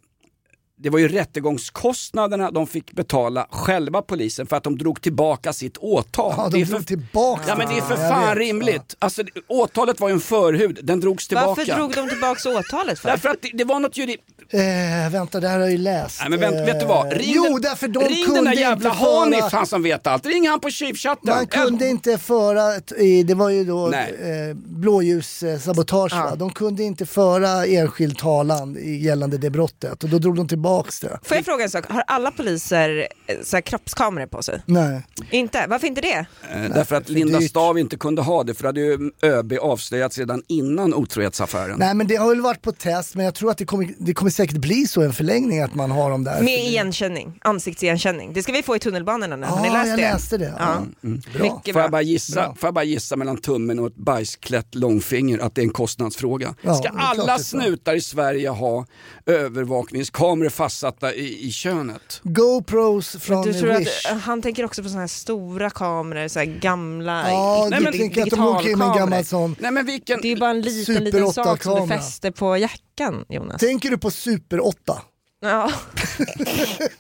det 0.83 0.91
var 0.91 0.99
ju 0.99 1.09
rättegångskostnaderna 1.09 2.51
de 2.51 2.67
fick 2.67 2.93
betala 2.93 3.47
själva 3.51 4.03
polisen 4.03 4.47
för 4.47 4.57
att 4.57 4.65
de 4.65 4.79
drog 4.79 5.01
tillbaka 5.03 5.53
sitt 5.53 5.77
åtal. 5.79 6.35
Ja, 6.37 6.45
det 6.45 6.51
de 6.51 6.61
är 6.63 6.65
för, 6.67 6.73
drog 6.73 6.87
tillbaka 6.87 7.43
Ja 7.49 7.57
men 7.57 7.69
det 7.69 7.77
är 7.77 7.81
för 7.83 7.97
fan 7.97 8.29
vet. 8.29 8.39
rimligt. 8.39 8.97
Alltså, 8.99 9.23
det- 9.23 9.31
åtalet 9.49 10.01
var 10.01 10.09
ju 10.09 10.13
en 10.13 10.21
förhud, 10.21 10.79
den 10.83 11.01
drogs 11.01 11.29
tillbaka. 11.29 11.47
Varför 11.49 11.75
drog 11.77 11.93
de 11.95 12.09
tillbaka 12.09 12.49
åtalet 12.59 12.99
för? 12.99 13.09
Därför 13.09 13.29
att 13.29 13.43
det, 13.43 13.51
det 13.55 13.65
var 13.65 13.81
något 13.81 13.97
juri... 13.97 14.17
Eh, 14.53 15.11
vänta, 15.13 15.41
det 15.41 15.49
här 15.49 15.55
har 15.55 15.63
jag 15.63 15.71
ju 15.73 15.79
läst. 15.79 16.21
Nej 16.21 16.31
men 16.31 16.41
vänt, 16.41 16.69
vet 16.69 16.81
du 16.81 16.87
vad? 16.87 17.07
Eh, 17.13 17.17
Ring 17.17 17.33
jo, 17.35 17.59
därför 17.59 17.89
de 17.89 18.05
ring 18.05 18.25
kunde 18.25 18.41
den 18.41 18.45
där 18.45 18.53
jävla 18.63 18.95
föra- 18.95 19.19
Hanif, 19.21 19.45
han 19.53 19.67
som 19.67 19.83
vet 19.83 20.07
allt. 20.07 20.27
Ring 20.27 20.49
han 20.49 20.61
på 20.61 20.71
tjuvchatten. 20.71 21.35
Man 21.35 21.47
kunde 21.47 21.89
inte 21.89 22.19
föra, 22.19 22.81
det 23.25 23.35
var 23.35 23.49
ju 23.51 23.65
då 23.65 23.87
Nej. 23.93 24.15
eh, 24.51 24.57
blåljussabotage? 24.57 26.13
Ja. 26.13 26.35
de 26.37 26.51
kunde 26.53 26.83
inte 26.83 27.07
föra 27.07 27.67
enskild 27.67 28.19
talan 28.19 28.77
i- 28.77 28.97
gällande 28.97 29.39
det 29.39 29.51
brottet 29.51 30.05
och 30.05 30.11
då 30.11 30.19
drog 30.19 30.37
de 30.37 30.49
tillbaks 30.49 31.01
det. 31.01 31.19
Får 31.23 31.37
jag 31.37 31.45
fråga 31.45 31.65
en 31.65 31.71
sak, 31.71 31.87
har 31.91 32.05
alla 32.07 32.31
poliser 32.31 33.09
eh, 33.27 33.37
så 33.43 33.57
här, 33.57 33.61
kroppskameror 33.61 34.27
på 34.27 34.43
sig? 34.43 34.63
Nej. 34.67 35.03
Inte? 35.31 35.67
Varför 35.69 35.87
inte 35.87 36.01
det? 36.01 36.27
Eh, 36.55 36.71
Därför 36.75 36.97
att 36.97 37.09
Linda 37.09 37.39
dyrt. 37.39 37.51
Stav 37.51 37.79
inte 37.79 37.97
kunde 37.97 38.23
ha 38.23 38.43
det, 38.45 38.55
för 38.55 38.63
det 38.63 38.69
hade 38.69 38.81
ju 38.81 39.11
ÖB 39.23 39.53
avslöjat 39.61 40.13
sedan 40.13 40.43
innan 40.49 40.95
otrohetsaffären. 40.95 41.77
Nej 41.79 41.95
men 41.95 42.07
det 42.07 42.17
har 42.17 42.29
väl 42.29 42.41
varit 42.41 42.63
på 42.63 42.73
test 42.73 43.15
men 43.15 43.25
jag 43.25 43.35
tror 43.35 43.51
att 43.51 43.59
det 43.59 43.65
kommer, 43.65 43.95
det 43.99 44.15
kommer 44.15 44.31
säkert 44.41 44.57
bli 44.57 44.87
så 44.87 45.03
en 45.03 45.13
förlängning 45.13 45.61
att 45.61 45.75
man 45.75 45.91
har 45.91 46.11
dem 46.11 46.25
där. 46.25 46.43
Med 46.43 46.59
igenkänning, 46.59 47.39
ansiktsigenkänning. 47.43 48.33
Det 48.33 48.43
ska 48.43 48.53
vi 48.53 48.63
få 48.63 48.77
i 48.77 48.79
tunnelbanorna 48.79 49.37
nu. 49.37 49.47
Har 49.47 49.63
ni 49.63 49.71
läst 49.71 49.89
jag 49.89 49.99
det? 49.99 50.03
läste 50.13 50.39
det. 50.39 50.55
Ja. 50.59 50.83
Bra. 51.01 51.43
Mycket 51.43 51.65
Får 51.65 51.73
bra. 51.73 51.83
jag, 51.83 51.91
bara 51.91 52.03
gissa, 52.03 52.35
Bra. 52.35 52.55
får 52.59 52.67
jag 52.67 52.75
bara 52.75 52.85
gissa 52.85 53.17
mellan 53.17 53.37
tummen 53.37 53.79
och 53.79 53.87
ett 53.87 53.97
bajsklätt 53.97 54.75
långfinger 54.75 55.39
att 55.39 55.55
det 55.55 55.61
är 55.61 55.63
en 55.63 55.71
kostnadsfråga? 55.73 56.55
Ja, 56.63 56.75
Ska 56.75 56.89
det 56.89 56.97
det 56.99 57.03
alla 57.03 57.39
snutar 57.39 57.95
i 57.95 58.01
Sverige 58.01 58.49
ha 58.49 58.87
övervakningskameror 59.27 60.49
fastsatta 60.51 61.15
i, 61.15 61.47
i 61.49 61.53
könet? 61.53 62.21
GoPros 62.23 63.17
från 63.21 63.43
Du 63.47 63.53
tror 63.55 63.79
Wish. 63.79 64.07
att, 64.13 64.21
han 64.21 64.43
tänker 64.43 64.65
också 64.65 64.83
på 64.83 64.89
såna 64.89 65.01
här 65.01 65.07
stora 65.09 65.71
kameror, 65.71 66.29
så 66.29 66.39
här 66.39 66.47
gamla 66.47 67.31
Ja, 67.31 67.67
Nej, 67.71 67.79
du 67.79 67.85
men 67.85 67.93
tänker 67.93 68.23
att 68.23 68.31
de 68.31 68.41
åker 68.49 68.71
in 68.71 68.79
med 68.79 68.89
en 68.89 68.97
gammal 68.97 69.25
sån. 69.25 69.57
Nej 69.59 69.71
men 69.71 69.87
vilken... 69.87 70.21
Det 70.23 70.33
är 70.33 70.37
bara 70.37 70.51
en 70.51 70.61
liten, 70.61 71.05
liten 71.05 71.33
sak 71.33 71.63
som 71.63 71.73
8-kamera. 71.73 71.83
du 71.97 72.03
fäster 72.03 72.31
på 72.31 72.57
jackan 73.01 73.25
Jonas. 73.29 73.61
Tänker 73.61 73.91
du 73.91 73.99
på 73.99 74.11
Super 74.11 74.67
8? 74.67 75.03
Ja. 75.43 75.73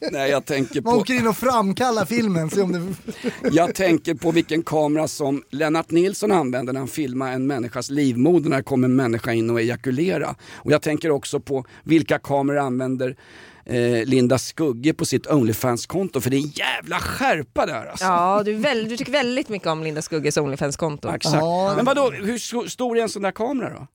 Nej 0.13 0.31
jag 0.31 0.45
tänker 0.45 0.83
Man 0.83 0.95
på, 0.95 1.01
åker 1.01 1.15
in 1.15 1.27
och 1.27 1.37
framkallar 1.37 2.05
filmen. 2.05 2.51
Se 2.51 2.61
om 2.61 2.73
det... 2.73 2.95
jag 3.53 3.75
tänker 3.75 4.15
på 4.15 4.31
vilken 4.31 4.63
kamera 4.63 5.09
som 5.09 5.43
Lennart 5.51 5.91
Nilsson 5.91 6.33
använder 6.33 6.73
när 6.73 6.81
han 6.81 6.89
filmar 6.89 7.33
en 7.33 7.47
människas 7.47 7.91
livmoder 7.91 8.51
när 8.51 8.57
det 8.57 8.63
kommer 8.63 8.89
en 8.89 8.97
människa 8.97 9.33
in 9.33 9.51
och 9.51 9.61
ejakulera. 9.61 10.35
Och 10.55 10.73
jag 10.73 10.83
tänker 10.83 11.11
också 11.11 11.41
på 11.41 11.65
vilka 11.85 12.19
kameror 12.19 12.59
använder 12.59 13.17
eh, 13.65 14.05
Linda 14.05 14.39
Skugge 14.39 14.95
på 14.95 15.05
sitt 15.05 15.27
Onlyfans-konto 15.27 16.21
för 16.21 16.31
det 16.31 16.37
är 16.37 16.43
en 16.43 16.53
jävla 16.55 16.99
skärpa 16.99 17.67
där 17.67 17.87
alltså. 17.87 18.05
Ja, 18.05 18.43
du, 18.45 18.55
är 18.55 18.59
väl, 18.59 18.89
du 18.89 18.97
tycker 18.97 19.13
väldigt 19.13 19.49
mycket 19.49 19.69
om 19.69 19.83
Linda 19.83 20.03
Skugges 20.03 20.37
Onlyfans-konto. 20.37 21.15
Exakt. 21.15 21.37
Ja. 21.37 21.73
Men 21.77 21.85
vadå, 21.85 22.11
hur 22.11 22.69
stor 22.69 22.99
är 22.99 23.03
en 23.03 23.09
sån 23.09 23.23
där 23.23 23.33
kamera 23.33 23.71
då? 23.71 23.87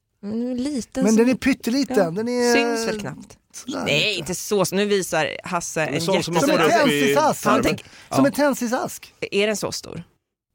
Liten 0.57 1.03
Men 1.03 1.15
den 1.15 1.29
är 1.29 1.35
pytteliten. 1.35 2.15
Den 2.15 2.27
är... 2.27 2.53
Syns 2.53 2.87
väl 2.87 2.99
knappt. 2.99 3.37
Sådär 3.53 3.83
Nej, 3.85 4.07
lite. 4.07 4.19
inte 4.19 4.35
så. 4.35 4.65
Nu 4.71 4.85
visar 4.85 5.29
Hasse 5.43 5.85
en 5.85 6.01
sån 6.01 6.23
som 6.23 6.35
en 6.35 6.41
jättestor. 6.41 7.49
Han 7.49 7.61
tänk- 7.63 7.85
Som 8.11 8.25
en 8.25 8.31
tensisask. 8.31 9.13
Är 9.31 9.47
den 9.47 9.57
så 9.57 9.71
stor? 9.71 10.03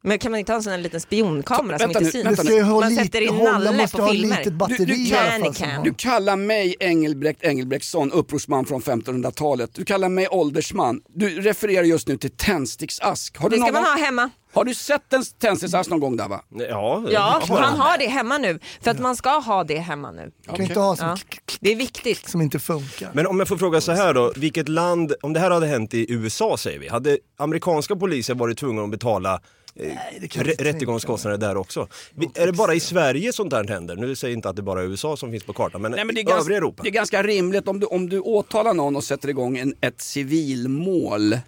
Men 0.02 0.18
kan 0.18 0.30
man 0.30 0.38
inte 0.40 0.52
ha 0.52 0.56
en 0.56 0.62
sån 0.62 0.70
här 0.70 0.78
liten 0.80 1.00
spionkamera 1.00 1.78
Ta- 1.78 1.84
som 1.84 1.92
vänta 1.92 1.98
inte 2.06 2.18
nu, 2.18 2.36
syns? 2.36 2.62
Ha 2.68 2.80
Man 2.80 2.88
lite, 2.90 3.04
sätter 3.04 3.20
i 3.22 3.26
hålla, 3.26 3.52
nalle 3.58 3.88
på 3.88 4.02
ha 4.02 4.12
filmer. 4.12 4.44
Du- 4.78 4.84
du 4.84 5.10
can. 5.10 5.42
har- 5.42 5.84
Du 5.84 5.94
kallar 5.94 6.36
mig 6.36 6.76
Engelbrekt 6.80 7.44
Engelbrektsson, 7.44 8.12
upprorsman 8.12 8.64
från 8.66 8.80
1500-talet. 8.82 9.70
Du 9.74 9.84
kallar 9.84 10.08
mig 10.08 10.28
åldersman. 10.28 11.00
Du 11.14 11.40
refererar 11.40 11.84
just 11.84 12.08
nu 12.08 12.16
till 12.16 12.30
tändsticksask. 12.30 13.38
Har 13.38 13.48
du, 13.50 13.56
Det 13.56 13.62
ska 13.62 13.72
någon 13.72 13.82
man 13.82 13.98
ha 13.98 14.04
hemma. 14.04 14.30
har 14.52 14.64
du 14.64 14.74
sett 14.74 15.12
en 15.12 15.24
tändsticksask 15.40 15.90
någon 15.90 16.00
gång 16.00 16.16
Dava? 16.16 16.40
Ja, 16.48 17.04
Ja, 17.10 17.42
har 17.48 17.58
han 17.58 17.78
har 17.80 17.98
det 17.98 18.06
hemma 18.06 18.38
nu. 18.38 18.58
För 18.82 18.90
att 18.90 18.98
man 19.00 19.16
ska 19.16 19.30
ha 19.38 19.64
det 19.64 19.78
hemma 19.78 20.10
nu. 20.10 20.30
Kan 20.46 20.62
inte 20.62 20.80
ha 20.80 20.96
som, 20.96 21.06
Ja. 21.08 21.16
Det 21.60 21.72
är 21.72 21.76
viktigt. 21.76 22.28
som 22.28 22.40
inte 22.40 22.58
funkar. 22.58 23.10
Men 23.14 23.26
om 23.26 23.38
jag 23.38 23.48
får 23.48 23.56
fråga 23.56 23.80
så 23.80 23.92
här 23.92 24.14
då, 24.14 24.32
vilket 24.36 24.68
land, 24.68 25.12
om 25.22 25.32
det 25.32 25.40
här 25.40 25.50
hade 25.50 25.66
hänt 25.66 25.94
i 25.94 26.12
USA 26.12 26.56
säger 26.56 26.78
vi, 26.78 26.88
hade 26.88 27.18
amerikanska 27.38 27.96
poliser 27.96 28.34
varit 28.34 28.58
tvungna 28.58 28.82
att 28.82 28.90
betala 28.90 29.40
eh, 29.74 30.42
rättegångskostnader 30.58 31.38
där 31.38 31.56
också? 31.56 31.88
Är 32.34 32.46
det 32.46 32.52
bara 32.52 32.74
i 32.74 32.80
Sverige 32.80 33.32
sånt 33.32 33.52
här 33.52 33.64
händer? 33.68 33.96
Nu 33.96 34.16
säger 34.16 34.32
jag 34.32 34.38
inte 34.38 34.48
att 34.48 34.56
det 34.56 34.62
bara 34.62 34.82
är 34.82 34.84
USA 34.86 35.16
som 35.16 35.30
finns 35.30 35.44
på 35.44 35.52
kartan, 35.52 35.82
men, 35.82 35.90
Nej, 35.92 36.04
men 36.04 36.14
det, 36.14 36.20
är 36.20 36.22
övriga 36.22 36.36
ganska, 36.36 36.56
Europa? 36.56 36.82
det 36.82 36.88
är 36.88 36.92
ganska 36.92 37.22
rimligt 37.22 37.68
om 37.68 37.80
du, 37.80 37.86
om 37.86 38.08
du 38.08 38.20
åtalar 38.20 38.74
någon 38.74 38.96
och 38.96 39.04
sätter 39.04 39.28
igång 39.28 39.58
en, 39.58 39.74
ett 39.80 40.00
civilmål 40.00 41.38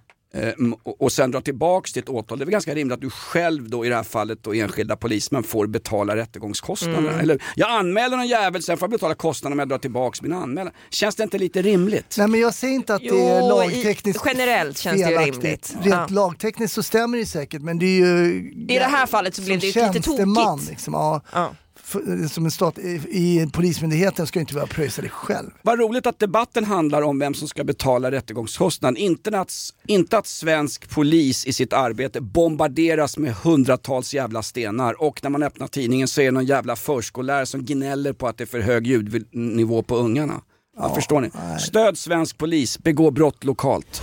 och 0.83 1.01
och 1.03 1.13
sen 1.13 1.31
drar 1.31 1.41
tillbaks 1.41 1.93
ditt 1.93 2.09
åtal. 2.09 2.39
Det 2.39 2.43
är 2.43 2.47
väl 2.47 2.53
ganska 2.53 2.75
rimligt 2.75 2.95
att 2.95 3.01
du 3.01 3.11
själv 3.11 3.71
då 3.71 3.87
i 3.87 3.89
det 3.89 3.95
här 3.97 4.03
fallet 4.03 4.39
då 4.43 4.55
enskilda 4.55 4.97
polismän 4.97 5.43
får 5.43 5.67
betala 5.67 6.17
rättegångskostnaderna. 6.17 7.09
Mm. 7.09 7.21
Eller, 7.21 7.43
jag 7.57 7.71
anmäler 7.71 8.17
någon 8.17 8.27
jävel, 8.27 8.63
sen 8.63 8.77
får 8.79 8.87
jag 8.87 8.91
betala 8.91 9.15
kostnaderna 9.15 9.55
om 9.55 9.59
jag 9.59 9.69
drar 9.69 9.79
tillbaks 9.79 10.23
min 10.23 10.33
anmälan. 10.33 10.73
Känns 10.91 11.17
det 11.17 11.23
inte 11.23 11.39
lite 11.39 11.63
rimligt? 11.63 12.15
Nej 12.19 12.29
men 12.29 12.41
jag 12.41 12.55
säger 12.55 12.75
inte 12.75 12.95
att 12.95 13.01
det 13.01 13.07
Jo, 13.09 13.17
är 13.29 13.39
i- 13.39 13.49
lagtekniskt 13.49 14.23
generellt 14.27 14.79
känns 14.79 15.03
det 15.03 15.11
ju 15.11 15.17
rimligt. 15.19 15.75
Rent 15.83 15.87
Ja. 15.87 16.07
lagtekniskt 16.11 16.75
så 16.75 16.83
stämmer 16.83 17.19
det 17.19 17.27
säkert 17.27 17.63
men 17.63 17.79
det 17.79 17.87
är 17.87 17.99
ju... 18.07 18.51
I 18.69 18.75
det 18.79 18.81
här 18.85 19.07
fallet 19.07 19.35
så 19.35 19.43
blev 19.43 19.61
det 19.61 19.67
ju 19.67 19.87
lite 19.87 20.01
tokigt. 20.01 20.71
Liksom, 20.71 20.95
ja, 20.95 21.21
Ja. 21.33 21.55
För, 21.93 22.29
som 22.29 22.45
en 22.45 22.51
stat, 22.51 22.79
i, 22.79 23.01
i 23.11 23.51
Polismyndigheten 23.53 24.27
ska 24.27 24.41
inte 24.41 24.55
behöva 24.55 24.73
pröjsa 24.73 25.03
det 25.03 25.09
själv. 25.09 25.51
Vad 25.63 25.79
roligt 25.79 26.07
att 26.07 26.19
debatten 26.19 26.65
handlar 26.65 27.03
om 27.03 27.19
vem 27.19 27.35
som 27.35 27.49
ska 27.49 27.65
betala 27.65 28.11
rättegångskostnaden. 28.11 28.97
Inte 28.97 29.39
att, 29.41 29.53
inte 29.87 30.19
att 30.19 30.27
svensk 30.27 30.91
polis 30.91 31.47
i 31.47 31.53
sitt 31.53 31.73
arbete 31.73 32.21
bombarderas 32.21 33.19
med 33.19 33.35
hundratals 33.35 34.15
jävla 34.15 34.43
stenar 34.43 35.03
och 35.03 35.21
när 35.23 35.31
man 35.31 35.43
öppnar 35.43 35.67
tidningen 35.67 36.09
så 36.09 36.21
är 36.21 36.25
det 36.25 36.31
någon 36.31 36.47
jävla 36.47 36.77
förskollärare 36.77 37.47
som 37.47 37.65
gnäller 37.65 38.13
på 38.13 38.29
att 38.29 38.39
det 38.39 38.45
är 38.45 38.47
för 38.47 38.61
hög 38.61 38.87
ljudnivå 38.87 39.83
på 39.83 39.97
ungarna. 39.97 40.41
Ja, 40.77 40.95
förstår 40.95 41.21
ni? 41.21 41.31
Stöd 41.61 41.99
svensk 41.99 42.39
polis, 42.39 42.79
begå 42.79 43.11
brott 43.11 43.45
lokalt. 43.45 44.03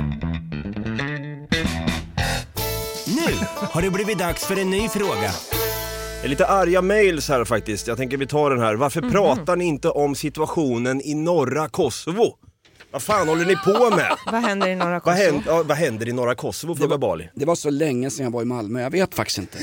Har 3.61 3.81
det 3.81 3.91
blivit 3.91 4.17
dags 4.17 4.45
för 4.45 4.59
en 4.59 4.69
ny 4.69 4.89
fråga. 4.89 5.31
Det 6.21 6.27
är 6.27 6.29
lite 6.29 6.47
arga 6.47 6.81
mails 6.81 7.29
här 7.29 7.45
faktiskt. 7.45 7.87
Jag 7.87 7.97
tänker 7.97 8.17
vi 8.17 8.27
tar 8.27 8.49
den 8.49 8.59
här. 8.59 8.75
Varför 8.75 9.01
pratar 9.01 9.55
ni 9.55 9.65
inte 9.65 9.89
om 9.89 10.15
situationen 10.15 11.01
i 11.01 11.13
norra 11.13 11.69
Kosovo? 11.69 12.37
Vad 12.91 13.01
fan 13.01 13.27
håller 13.27 13.45
ni 13.45 13.55
på 13.55 13.95
med? 13.95 14.15
Vad 14.31 14.41
händer 14.41 14.67
i 14.69 14.75
norra 14.75 14.91
Vad 14.91 15.03
Kosovo? 15.03 15.23
händer, 15.23 15.43
ja, 15.51 15.63
vad 15.63 15.77
händer 15.77 16.09
i 16.09 16.13
norra 16.13 16.35
Kosovo 16.35 16.75
frågar 16.75 16.97
Bali? 16.97 17.29
Det 17.35 17.45
var 17.45 17.55
så 17.55 17.69
länge 17.69 18.09
sedan 18.09 18.23
jag 18.23 18.31
var 18.31 18.41
i 18.41 18.45
Malmö, 18.45 18.81
jag 18.81 18.89
vet 18.91 19.15
faktiskt 19.15 19.37
inte. 19.37 19.57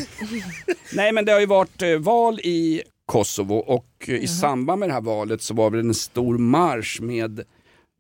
Nej 0.92 1.12
men 1.12 1.24
det 1.24 1.32
har 1.32 1.40
ju 1.40 1.46
varit 1.46 1.82
eh, 1.82 1.96
val 1.96 2.40
i 2.40 2.82
Kosovo 3.06 3.54
och 3.54 3.86
eh, 4.06 4.14
i 4.14 4.28
samband 4.28 4.80
med 4.80 4.88
det 4.88 4.92
här 4.92 5.00
valet 5.00 5.42
så 5.42 5.54
var 5.54 5.70
det 5.70 5.78
en 5.78 5.94
stor 5.94 6.38
marsch 6.38 7.00
med 7.00 7.40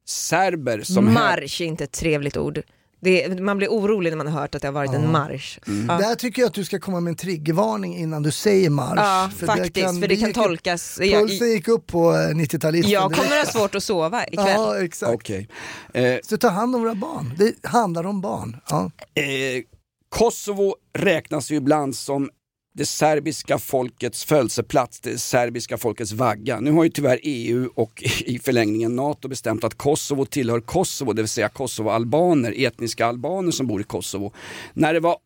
serber 0.08 0.80
som... 0.82 1.14
Marsch 1.14 1.60
är 1.60 1.64
inte 1.66 1.84
ett 1.84 1.92
trevligt 1.92 2.36
ord. 2.36 2.62
Det, 3.00 3.40
man 3.40 3.56
blir 3.58 3.68
orolig 3.68 4.10
när 4.10 4.16
man 4.16 4.26
har 4.26 4.40
hört 4.40 4.54
att 4.54 4.62
det 4.62 4.68
har 4.68 4.72
varit 4.72 4.92
en 4.92 5.12
marsch. 5.12 5.58
Ja. 5.88 5.98
Där 5.98 6.14
tycker 6.14 6.42
jag 6.42 6.46
att 6.48 6.54
du 6.54 6.64
ska 6.64 6.78
komma 6.78 7.00
med 7.00 7.10
en 7.10 7.16
triggervarning 7.16 7.96
innan 7.96 8.22
du 8.22 8.30
säger 8.30 8.70
marsch. 8.70 8.98
Ja, 9.00 9.30
faktiskt, 9.46 10.00
för 10.00 10.08
det 10.08 10.16
kan 10.16 10.28
gick- 10.28 10.36
tolkas- 10.36 11.02
jag- 11.04 11.20
Pulsen 11.28 11.48
gick 11.50 11.68
upp 11.68 11.86
på 11.86 12.12
eh, 12.14 12.16
90-talisten. 12.36 12.90
Jag 12.92 13.10
direkt. 13.10 13.22
kommer 13.28 13.38
ha 13.44 13.52
svårt 13.52 13.74
att 13.74 13.82
sova 13.82 14.26
ikväll. 14.26 14.46
Ja, 14.48 14.80
exakt. 14.84 15.12
Okej. 15.14 15.48
Eh, 15.94 16.18
Så 16.22 16.36
ta 16.36 16.48
hand 16.48 16.74
om 16.76 16.82
våra 16.82 16.94
barn. 16.94 17.34
Det 17.38 17.68
handlar 17.68 18.06
om 18.06 18.20
barn. 18.20 18.56
Ja. 18.70 18.90
eh, 19.14 19.22
Kosovo 20.08 20.74
räknas 20.98 21.50
ju 21.50 21.56
ibland 21.56 21.96
som 21.96 22.30
det 22.78 22.86
serbiska 22.86 23.58
folkets 23.58 24.24
födelseplats, 24.24 25.00
det 25.00 25.18
serbiska 25.18 25.78
folkets 25.78 26.12
vagga. 26.12 26.60
Nu 26.60 26.72
har 26.72 26.84
ju 26.84 26.90
tyvärr 26.90 27.20
EU 27.22 27.70
och 27.74 28.02
i 28.20 28.38
förlängningen 28.38 28.96
NATO 28.96 29.28
bestämt 29.28 29.64
att 29.64 29.74
Kosovo 29.74 30.24
tillhör 30.24 30.60
Kosovo, 30.60 31.12
det 31.12 31.22
vill 31.22 31.28
säga 31.28 31.48
Kosovo-albaner, 31.48 32.54
etniska 32.66 33.06
albaner 33.06 33.50
som 33.50 33.66
bor 33.66 33.80
i 33.80 33.84
Kosovo. 33.84 34.32
När 34.74 34.94
det 34.94 35.00
var 35.00 35.16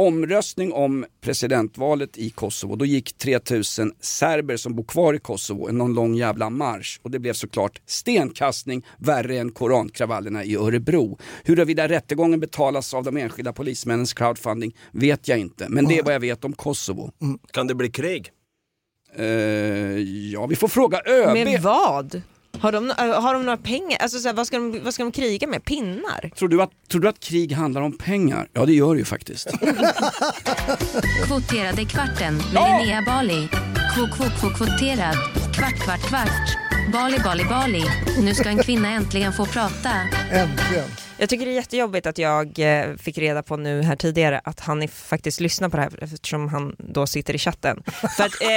omröstning 0.00 0.72
om 0.72 1.04
presidentvalet 1.20 2.18
i 2.18 2.30
Kosovo, 2.30 2.76
då 2.76 2.84
gick 2.84 3.18
3000 3.18 3.92
serber 4.00 4.56
som 4.56 4.74
bor 4.74 4.84
kvar 4.84 5.14
i 5.14 5.18
Kosovo 5.18 5.68
en 5.68 5.78
någon 5.78 5.94
lång 5.94 6.14
jävla 6.14 6.50
marsch 6.50 7.00
och 7.02 7.10
det 7.10 7.18
blev 7.18 7.32
såklart 7.32 7.80
stenkastning 7.86 8.86
värre 8.98 9.38
än 9.38 9.52
korankravallerna 9.52 10.44
i 10.44 10.56
Örebro. 10.56 11.18
Huruvida 11.44 11.88
rättegången 11.88 12.40
betalas 12.40 12.94
av 12.94 13.04
de 13.04 13.16
enskilda 13.16 13.52
polismännens 13.52 14.14
crowdfunding 14.14 14.76
vet 14.92 15.28
jag 15.28 15.38
inte, 15.38 15.68
men 15.68 15.86
det 15.86 15.98
är 15.98 16.02
vad 16.02 16.14
jag 16.14 16.20
vet 16.20 16.44
om 16.44 16.52
Kosovo. 16.52 17.12
Kan 17.52 17.66
det 17.66 17.74
bli 17.74 17.90
krig? 17.90 18.30
Eh, 19.16 19.24
ja, 20.32 20.46
vi 20.46 20.56
får 20.56 20.68
fråga 20.68 21.00
ÖB. 21.06 21.32
Med 21.32 21.62
vad? 21.62 22.22
Har 22.60 22.72
de, 22.72 22.92
har 22.98 23.34
de 23.34 23.44
några 23.44 23.56
pengar? 23.56 23.98
Alltså, 23.98 24.18
så 24.18 24.28
här, 24.28 24.34
vad, 24.34 24.46
ska 24.46 24.56
de, 24.56 24.80
vad 24.84 24.94
ska 24.94 25.02
de 25.02 25.12
kriga 25.12 25.46
med? 25.46 25.64
Pinnar? 25.64 26.30
Tror 26.38 26.48
du, 26.48 26.62
att, 26.62 26.70
tror 26.90 27.00
du 27.00 27.08
att 27.08 27.20
krig 27.20 27.52
handlar 27.52 27.80
om 27.80 27.98
pengar? 27.98 28.48
Ja, 28.52 28.66
det 28.66 28.72
gör 28.72 28.94
det 28.94 28.98
ju 28.98 29.04
faktiskt. 29.04 29.46
Kvoterade 31.26 31.84
kvarten 31.84 32.36
med 32.36 32.80
Linnea 32.80 33.02
Bali. 33.06 33.48
Kvot, 33.94 34.10
kvot, 34.16 34.40
kvot, 34.40 34.56
kvoterad. 34.56 35.16
Kvart, 35.54 35.84
kvart, 35.84 36.08
kvart. 36.08 36.58
Bali, 36.92 37.18
Bali, 37.24 37.44
Bali. 37.44 37.84
Nu 38.22 38.34
ska 38.34 38.48
en 38.48 38.58
kvinna 38.58 38.88
äntligen 38.90 39.32
få 39.32 39.46
prata. 39.46 39.90
Äntligen. 40.30 40.90
Jag 41.20 41.28
tycker 41.28 41.46
det 41.46 41.52
är 41.52 41.54
jättejobbigt 41.54 42.06
att 42.06 42.18
jag 42.18 42.58
eh, 42.58 42.96
fick 42.96 43.18
reda 43.18 43.42
på 43.42 43.56
nu 43.56 43.82
här 43.82 43.96
tidigare 43.96 44.40
att 44.44 44.60
han 44.60 44.88
faktiskt 44.88 45.40
lyssnar 45.40 45.68
på 45.68 45.76
det 45.76 45.82
här 45.82 46.04
eftersom 46.04 46.48
han 46.48 46.76
då 46.78 47.06
sitter 47.06 47.34
i 47.34 47.38
chatten. 47.38 47.82
För 48.16 48.24
att 48.24 48.42
eh, 48.42 48.48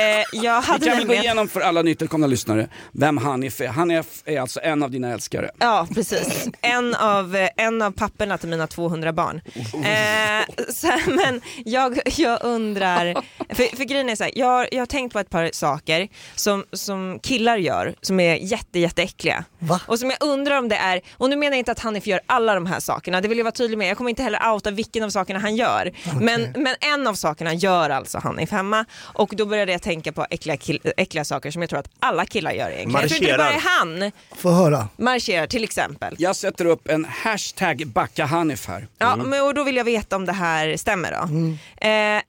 jag 0.43 0.62
Vi 0.62 0.67
hade 0.67 0.86
kan 0.86 0.97
väl 0.97 1.08
gå 1.08 1.13
igenom 1.13 1.47
för 1.47 1.62
alla 1.62 1.82
nytillkomna 1.82 2.28
lyssnare 2.28 2.67
vem 2.91 3.17
Hanif 3.17 3.62
är. 3.62 3.67
Hanif 3.67 4.06
är 4.26 4.39
alltså 4.39 4.60
en 4.63 4.84
av 4.84 4.91
dina 4.91 5.13
älskare. 5.13 5.52
Ja, 5.60 5.88
precis. 5.93 6.47
En 6.62 6.95
av, 6.95 7.36
eh, 7.36 7.49
en 7.58 7.82
av 7.82 7.91
papperna 7.91 8.38
till 8.38 8.49
mina 8.49 8.67
200 8.67 9.13
barn. 9.13 9.41
Eh, 9.73 10.63
så, 10.69 10.91
men 11.08 11.41
jag, 11.65 11.99
jag 12.17 12.39
undrar, 12.43 13.13
för, 13.49 13.76
för 13.76 13.84
grejen 13.84 14.10
är 14.10 14.15
så 14.15 14.23
här, 14.23 14.32
jag, 14.36 14.67
jag 14.71 14.80
har 14.82 14.86
tänkt 14.86 15.13
på 15.13 15.19
ett 15.19 15.30
par 15.30 15.49
saker 15.54 16.08
som, 16.36 16.65
som 16.71 17.19
killar 17.19 17.58
gör 17.58 17.95
som 18.02 18.19
är 18.19 18.36
jätte, 18.36 18.80
jätteäckliga. 18.80 19.45
Va? 19.60 19.82
Och 19.88 19.99
som 19.99 20.10
jag 20.10 20.23
undrar 20.23 20.58
om 20.58 20.69
det 20.69 20.76
är, 20.76 21.02
och 21.17 21.30
nu 21.30 21.36
menar 21.36 21.52
jag 21.52 21.60
inte 21.60 21.71
att 21.71 21.80
Hanif 21.80 22.08
gör 22.08 22.21
alla 22.26 22.52
de 22.55 22.65
här 22.65 22.79
sakerna, 22.79 23.21
det 23.21 23.27
vill 23.27 23.37
jag 23.37 23.45
vara 23.45 23.51
tydlig 23.51 23.77
med, 23.77 23.89
jag 23.89 23.97
kommer 23.97 24.09
inte 24.09 24.23
heller 24.23 24.51
outa 24.53 24.71
vilken 24.71 25.03
av 25.03 25.09
sakerna 25.09 25.39
han 25.39 25.55
gör. 25.55 25.91
Men, 26.21 26.53
men 26.55 26.75
en 26.79 27.07
av 27.07 27.13
sakerna 27.13 27.53
gör 27.53 27.89
alltså 27.89 28.17
Hanif 28.17 28.51
hemma 28.51 28.85
och 29.01 29.33
då 29.35 29.45
började 29.45 29.71
jag 29.71 29.81
tänka 29.81 30.11
på 30.11 30.25
äckliga, 30.29 30.57
äckliga 30.97 31.25
saker 31.25 31.51
som 31.51 31.61
jag 31.61 31.69
tror 31.69 31.79
att 31.79 31.89
alla 31.99 32.25
killar 32.25 32.51
gör 32.51 32.69
egentligen. 32.69 33.01
Jag 33.01 33.09
tror 33.09 33.21
inte 33.21 33.31
det 33.31 33.37
bara 33.37 33.53
är 33.53 33.61
han. 33.79 34.11
Få 34.37 34.51
höra. 34.51 34.87
Marscherar 34.97 35.47
till 35.47 35.63
exempel. 35.63 36.15
Jag 36.17 36.35
sätter 36.35 36.65
upp 36.65 36.87
en 36.87 37.05
hashtag 37.05 37.87
backa 37.87 38.25
Hanif 38.25 38.67
här. 38.67 38.87
Ja, 38.97 39.15
men 39.15 39.43
och 39.43 39.53
då 39.53 39.63
vill 39.63 39.75
jag 39.75 39.83
veta 39.83 40.15
om 40.15 40.25
det 40.25 40.33
här 40.33 40.77
stämmer 40.77 41.11
då. 41.11 41.87
Eh, 41.87 42.21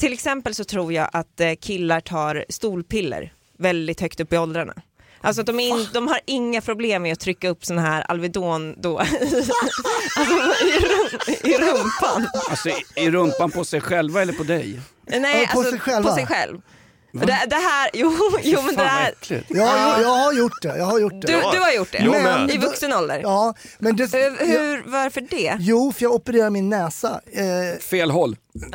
till 0.00 0.12
exempel 0.12 0.54
så 0.54 0.64
tror 0.64 0.92
jag 0.92 1.08
att 1.12 1.40
eh, 1.40 1.52
killar 1.60 2.00
tar 2.00 2.44
stolpiller 2.48 3.32
väldigt 3.58 4.00
högt 4.00 4.20
upp 4.20 4.32
i 4.32 4.38
åldrarna. 4.38 4.74
Alltså 5.22 5.40
att 5.40 5.46
de, 5.46 5.60
in, 5.60 5.88
de 5.92 6.08
har 6.08 6.20
inga 6.24 6.60
problem 6.60 7.02
med 7.02 7.12
att 7.12 7.20
trycka 7.20 7.48
upp 7.48 7.64
sån 7.64 7.78
här 7.78 8.02
Alvedon 8.08 8.74
då, 8.78 8.98
alltså, 8.98 9.14
i, 10.64 10.80
rum, 10.80 11.08
i 11.42 11.58
rumpan. 11.58 12.28
Alltså 12.50 12.68
i, 12.68 12.84
i 12.96 13.10
rumpan 13.10 13.50
på 13.50 13.64
sig 13.64 13.80
själva 13.80 14.22
eller 14.22 14.32
på 14.32 14.42
dig? 14.42 14.80
Nej, 15.06 15.46
på 15.46 15.58
alltså, 15.58 15.70
sig 15.70 15.80
själva? 15.80 16.10
På 16.10 16.16
sig 16.16 16.26
själv. 16.26 16.60
Det, 17.12 17.44
det 17.46 17.56
här, 17.56 17.90
jo, 17.92 18.12
jo 18.42 18.62
men 18.62 18.76
det 18.76 18.82
här, 18.82 19.12
äckligt. 19.12 19.46
Ja, 19.48 19.92
jag, 19.92 20.02
jag 20.02 20.16
har 20.16 20.32
gjort 20.32 20.62
det. 20.62 20.78
Jag 20.78 20.84
har 20.84 20.98
gjort 20.98 21.12
det. 21.12 21.26
du, 21.26 21.32
du 21.32 21.58
har 21.58 21.72
gjort 21.72 21.92
det? 21.92 21.98
Jag 21.98 22.22
med. 22.22 22.50
I 22.50 22.58
vuxen 22.58 22.92
ålder? 22.92 23.20
Ja, 23.22 23.54
men 23.78 23.96
det, 23.96 24.12
jag, 24.12 24.30
Hur, 24.30 24.82
varför 24.86 25.20
det? 25.20 25.56
jo, 25.58 25.92
för 25.92 26.02
jag 26.02 26.12
opererade 26.12 26.50
min 26.50 26.68
näsa. 26.68 27.20
Eh, 27.32 27.80
Fel 27.80 28.10
håll. 28.10 28.36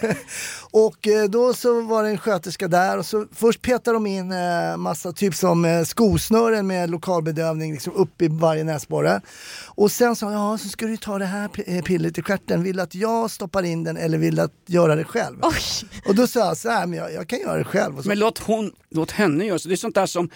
och 0.70 1.08
eh, 1.08 1.24
då 1.24 1.54
så 1.54 1.80
var 1.80 2.02
det 2.02 2.08
en 2.08 2.18
sköterska 2.18 2.68
där 2.68 2.98
och 2.98 3.06
så 3.06 3.26
först 3.32 3.62
petade 3.62 3.96
de 3.96 4.06
in 4.06 4.32
eh, 4.32 4.76
massa 4.76 5.12
typ 5.12 5.34
som 5.34 5.64
eh, 5.64 5.84
skosnören 5.84 6.66
med 6.66 6.90
lokalbedövning 6.90 7.72
liksom 7.72 7.92
upp 7.92 8.22
i 8.22 8.28
varje 8.28 8.64
näsborre. 8.64 9.20
Och 9.66 9.90
sen 9.92 10.16
sa 10.16 10.32
ja 10.32 10.58
så 10.58 10.68
ska 10.68 10.86
du 10.86 10.96
ta 10.96 11.18
det 11.18 11.24
här 11.26 11.48
pillret 11.82 12.18
i 12.18 12.22
stjärten, 12.22 12.62
vill 12.62 12.76
du 12.76 12.82
att 12.82 12.94
jag 12.94 13.30
stoppar 13.30 13.62
in 13.62 13.84
den 13.84 13.96
eller 13.96 14.18
vill 14.18 14.36
du 14.36 14.42
att 14.42 14.52
göra 14.66 14.94
det 14.96 15.04
själv? 15.04 15.36
Oj. 15.42 15.88
Och 16.08 16.14
då 16.14 16.26
sa 16.26 16.40
jag 16.40 16.56
så 16.56 16.68
här, 16.70 16.86
men 16.86 16.98
jag, 16.98 17.12
jag 17.12 17.28
kan 17.28 17.38
göra 17.40 17.58
det 17.58 17.64
själv. 17.64 17.96
Och 17.96 18.02
så, 18.02 18.08
Men 18.08 18.18
låt, 18.18 18.38
hon, 18.38 18.72
låt 18.90 19.10
henne 19.10 19.44
göra 19.44 19.58
så. 19.58 19.68
Det 19.68 19.74
är 19.74 19.76
sånt 19.76 19.94
där 19.94 20.06
som 20.06 20.30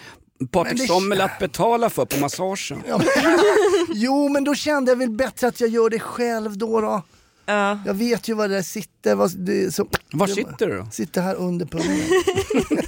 Patrik 0.51 0.81
det- 0.81 0.87
Sommerlath 0.87 1.39
betalar 1.39 1.89
för 1.89 2.05
på 2.05 2.19
massagen. 2.19 2.83
Ja, 2.87 2.97
men, 2.97 3.07
jo 3.93 4.29
men 4.29 4.43
då 4.43 4.55
kände 4.55 4.91
jag 4.91 4.97
väl 4.97 5.09
bättre 5.09 5.47
att 5.47 5.61
jag 5.61 5.69
gör 5.69 5.89
det 5.89 5.99
själv 5.99 6.57
då. 6.57 6.81
då. 6.81 7.01
Ja. 7.51 7.79
Jag 7.85 7.93
vet 7.93 8.27
ju 8.27 8.33
var 8.33 8.47
det 8.47 8.55
där 8.55 8.61
sitter. 8.61 9.15
Vad, 9.15 9.37
det, 9.37 9.71
så, 9.75 9.87
Var 10.11 10.27
sitter 10.27 10.67
du 10.67 10.77
då? 10.77 10.87
Sitter 10.91 11.21
här 11.21 11.35
under 11.35 11.65
pungen. 11.65 11.87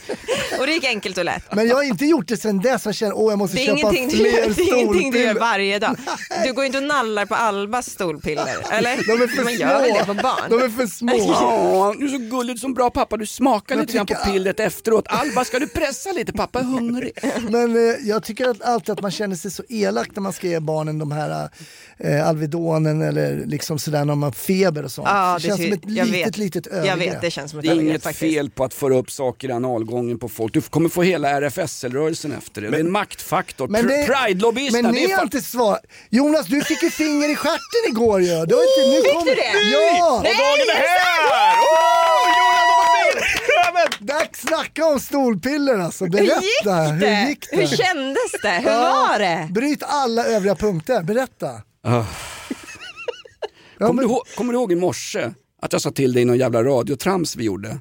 Och 0.59 0.65
det 0.67 0.73
gick 0.73 0.83
enkelt 0.85 1.17
och 1.17 1.25
lätt. 1.25 1.55
Men 1.55 1.67
jag 1.67 1.75
har 1.75 1.83
inte 1.83 2.05
gjort 2.05 2.27
det 2.27 2.37
sen 2.37 2.59
dess. 2.61 2.85
Jag 2.85 2.95
känner 2.95 3.17
åh 3.17 3.31
jag 3.31 3.39
måste 3.39 3.57
Det 3.57 3.67
är, 3.67 3.75
köpa 3.77 3.95
ingenting 3.95 4.07
du, 4.09 4.15
fler 4.31 4.31
det 4.55 4.61
är 4.61 4.75
ingenting 4.79 5.11
du 5.11 5.17
gör 5.19 5.23
stolpiller. 5.25 5.39
varje 5.39 5.79
dag. 5.79 5.95
Du 6.45 6.53
går 6.53 6.65
inte 6.65 6.77
och 6.77 6.83
nallar 6.83 7.25
på 7.25 7.35
Albas 7.35 7.89
stolpiller, 7.89 8.57
eller? 8.71 8.97
De 9.17 9.23
är 9.23 9.27
för 9.27 9.43
Man 9.43 9.53
gör 9.53 9.81
väl 9.81 9.89
det 9.93 9.99
på 9.99 10.13
små. 10.13 10.21
barn? 10.21 10.49
De 10.49 10.61
är 10.63 10.69
för 10.69 10.87
små. 10.87 11.15
Ja, 11.17 11.95
du 11.99 12.05
är 12.05 12.09
så 12.09 12.17
gullig 12.37 12.59
som 12.59 12.73
bra 12.73 12.89
pappa. 12.89 13.17
Du 13.17 13.25
smakar 13.25 13.75
lite 13.75 13.93
grann 13.93 14.05
på 14.05 14.15
pillret 14.25 14.59
efteråt. 14.59 15.05
Alba, 15.07 15.45
ska 15.45 15.59
du 15.59 15.67
pressa 15.67 16.11
lite? 16.11 16.33
Pappa 16.33 16.59
är 16.59 16.63
hungrig. 16.63 17.11
Men 17.49 17.75
eh, 17.75 17.95
jag 18.03 18.23
tycker 18.23 18.49
att 18.49 18.61
alltid 18.61 18.89
att 18.89 19.01
man 19.01 19.11
känner 19.11 19.35
sig 19.35 19.51
så 19.51 19.63
elak 19.69 20.09
när 20.15 20.21
man 20.21 20.33
ska 20.33 20.47
ge 20.47 20.59
barnen 20.59 20.99
de 20.99 21.11
här 21.11 21.49
eh, 21.97 22.27
Alvedonen 22.27 23.01
eller 23.01 23.45
liksom 23.45 23.79
sådär 23.79 24.05
när 24.05 24.15
man 24.15 24.23
har 24.23 24.31
feber 24.31 24.83
och 24.83 24.91
sånt. 24.91 25.07
Ja, 25.11 25.33
det 25.41 25.47
känns 25.47 25.57
ser- 25.57 25.63
som 25.63 25.73
ett 25.73 25.85
litet, 25.85 26.07
vet. 26.13 26.37
litet 26.37 26.67
övergrepp. 26.67 26.87
Jag 26.87 26.97
vet, 26.97 27.21
det 27.21 27.31
känns 27.31 27.51
som 27.51 27.59
ett 27.59 27.63
Det 27.65 27.69
är 27.69 27.71
övergrepp 27.71 27.89
inget 27.91 28.03
faktiskt. 28.03 28.19
fel 28.35 28.49
på 28.49 28.63
att 28.63 28.73
föra 28.73 28.95
upp 28.97 29.11
saker 29.11 29.49
i 29.49 29.51
analgången 29.51 30.19
på 30.19 30.29
folk. 30.29 30.42
Du 30.47 30.61
kommer 30.61 30.89
få 30.89 31.01
hela 31.01 31.29
RFSL-rörelsen 31.29 32.31
efter 32.31 32.61
det. 32.61 32.69
det 32.69 32.75
är 32.77 32.79
en 32.79 32.91
maktfaktor. 32.91 33.67
Men 33.67 33.87
det- 33.87 33.93
Pr- 33.93 34.07
Pride-lobbyisterna, 34.07 34.81
Men 34.81 34.91
ni 34.95 35.03
är 35.11 35.15
har 35.15 35.23
inte 35.23 35.41
svar. 35.41 35.79
Jonas, 36.09 36.45
du 36.45 36.61
fick 36.61 36.83
ju 36.83 36.89
finger 36.89 37.31
i 37.31 37.35
stjärten 37.35 37.83
igår 37.89 38.21
ju. 38.21 38.27
Du 38.27 38.33
har 38.33 38.43
inte, 38.45 38.89
nu 38.95 39.01
Fick 39.03 39.13
kom... 39.13 39.25
du 39.25 39.35
det? 39.35 39.69
Ja! 39.71 40.19
Nej, 40.23 40.31
är 40.31 40.75
Här! 40.75 41.55
Oh, 41.59 42.29
Jonas 42.37 42.63
har 42.67 43.83
fått 43.83 43.95
finger! 43.95 44.13
Dags 44.19 44.39
snacka 44.41 44.85
om 44.85 44.99
stolpiller 44.99 45.77
alltså. 45.79 46.03
Hur 46.05 46.11
Berätta. 46.11 46.41
gick 46.41 46.63
det? 46.63 47.07
Hur 47.07 47.27
gick 47.29 47.49
det? 47.51 47.57
Hur 47.57 47.67
kändes 47.67 48.31
det? 48.43 48.49
Hur 48.49 48.77
var 48.81 49.19
det? 49.19 49.47
Bryt 49.51 49.83
alla 49.83 50.25
övriga 50.25 50.55
punkter. 50.55 51.03
Berätta. 51.03 51.49
Ja, 51.83 52.05
Kommer, 53.87 54.01
du 54.03 54.07
ihåg, 54.09 54.21
kommer 54.37 54.53
du 54.53 54.59
ihåg 54.59 54.71
i 54.71 54.75
morse 54.75 55.31
att 55.61 55.73
jag 55.73 55.81
sa 55.81 55.91
till 55.91 56.13
dig 56.13 56.21
i 56.21 56.25
någon 56.25 56.37
jävla 56.37 56.63
radiotrams 56.63 57.35
vi 57.35 57.43
gjorde? 57.43 57.79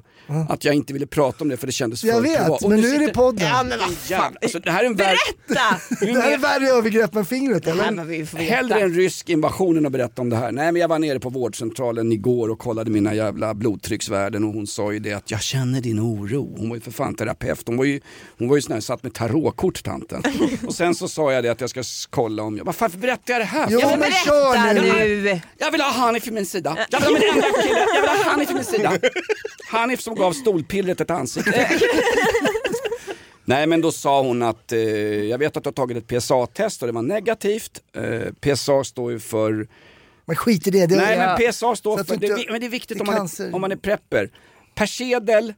Att 0.49 0.65
jag 0.65 0.75
inte 0.75 0.93
ville 0.93 1.07
prata 1.07 1.43
om 1.43 1.49
det 1.49 1.57
för 1.57 1.67
det 1.67 1.73
kändes 1.73 2.01
för 2.01 2.07
Jag 2.07 2.21
vet, 2.21 2.37
privat. 2.43 2.63
Och 2.63 2.69
men 2.69 2.81
du 2.81 2.87
nu 2.89 2.95
är 2.95 2.99
det 2.99 3.05
sitter- 3.05 3.13
podden. 3.13 3.47
Ja, 3.47 3.63
men 3.63 3.79
vad 3.79 3.91
fan. 3.97 4.37
alltså, 4.41 4.59
det 4.59 4.71
här 4.71 4.81
är 4.83 4.85
en 4.87 4.95
värld... 4.95 5.17
Berätta! 5.47 5.61
Det 6.05 6.21
här 6.21 6.31
är 6.33 6.37
värre 6.37 6.67
övergrepp 6.69 7.15
än 7.15 7.25
fingret 7.25 7.67
eller? 7.67 7.83
Nej, 7.83 7.91
men 7.91 8.07
vi 8.07 8.25
får 8.25 8.37
veta. 8.37 8.55
Hellre 8.55 8.79
en 8.81 8.93
rysk 8.93 9.29
invasion 9.29 9.77
än 9.77 9.85
att 9.85 9.91
berätta 9.91 10.21
om 10.21 10.29
det 10.29 10.35
här. 10.35 10.51
Nej 10.51 10.71
men 10.71 10.81
jag 10.81 10.87
var 10.87 10.99
nere 10.99 11.19
på 11.19 11.29
vårdcentralen 11.29 12.11
igår 12.11 12.49
och 12.49 12.59
kollade 12.59 12.91
mina 12.91 13.13
jävla 13.13 13.53
blodtrycksvärden 13.53 14.43
och 14.43 14.53
hon 14.53 14.67
sa 14.67 14.91
ju 14.93 14.99
det 14.99 15.13
att 15.13 15.31
jag 15.31 15.41
känner 15.41 15.81
din 15.81 15.99
oro. 15.99 16.55
Hon 16.57 16.69
var 16.69 16.75
ju 16.75 16.81
för 16.81 16.91
fan 16.91 17.15
terapeut. 17.15 17.63
Hon 17.65 17.77
var 17.77 17.85
ju, 17.85 17.99
hon 18.37 18.47
var 18.49 18.55
ju 18.55 18.61
sån 18.61 18.73
här 18.73 18.79
satt 18.79 19.03
med 19.03 19.13
tarotkort 19.13 19.83
tanten. 19.83 20.23
Och 20.67 20.75
sen 20.75 20.95
så 20.95 21.07
sa 21.07 21.33
jag 21.33 21.43
det 21.43 21.49
att 21.49 21.61
jag 21.61 21.69
ska 21.69 21.83
kolla 22.09 22.43
om 22.43 22.57
jag, 22.57 22.65
varför 22.65 22.89
berättar 22.89 23.33
jag 23.33 23.41
det 23.41 23.45
här? 23.45 23.67
Jo, 23.69 23.79
Ja, 23.81 23.87
men 23.89 23.99
men 23.99 24.09
berätta 24.09 24.25
kör 24.25 24.73
nu. 24.73 25.21
nu! 25.23 25.39
Jag 25.57 25.71
vill 25.71 25.81
ha 25.81 25.89
Hanif 25.91 26.27
i 26.27 26.31
min 26.31 26.45
sida. 26.45 26.77
Jag 26.89 26.99
vill 26.99 27.07
ha 27.07 27.13
min 27.19 27.29
enda 27.29 27.47
kille. 27.63 27.85
Jag 27.95 28.01
vill 28.01 28.09
ha 28.23 28.31
Hanif 28.31 28.51
i 28.51 28.53
min 28.53 28.63
sida. 28.63 28.91
Hanif 29.71 30.01
som 30.01 30.12
gav 30.13 30.33
stolpillret 30.33 31.01
ett 31.01 31.11
ansikte. 31.11 31.69
Nej 33.45 33.67
men 33.67 33.81
då 33.81 33.91
sa 33.91 34.21
hon 34.21 34.41
att 34.41 34.71
eh, 34.71 34.79
jag 34.79 35.37
vet 35.37 35.57
att 35.57 35.63
du 35.63 35.67
har 35.67 35.73
tagit 35.73 35.97
ett 35.97 36.07
PSA-test 36.07 36.81
och 36.81 36.87
det 36.87 36.91
var 36.93 37.01
negativt. 37.01 37.81
Eh, 37.95 38.53
PSA 38.55 38.83
står 38.83 39.11
ju 39.11 39.19
för... 39.19 39.67
Men 40.25 40.35
skit 40.35 40.67
i 40.67 40.71
det. 40.71 40.87
det 40.87 40.95
Nej 40.95 41.17
ja. 41.17 41.37
men 41.39 41.51
PSA 41.51 41.75
står 41.75 42.03
för, 42.03 42.17
det, 42.17 42.27
är- 42.27 42.51
men 42.51 42.59
det 42.59 42.65
är 42.67 42.69
viktigt 42.69 42.97
det 42.97 43.01
om 43.01 43.07
man, 43.07 43.27
är, 43.39 43.55
om 43.55 43.61
man 43.61 43.71
är 43.71 43.75
prepper. 43.75 44.29
Persedel, 44.75 45.53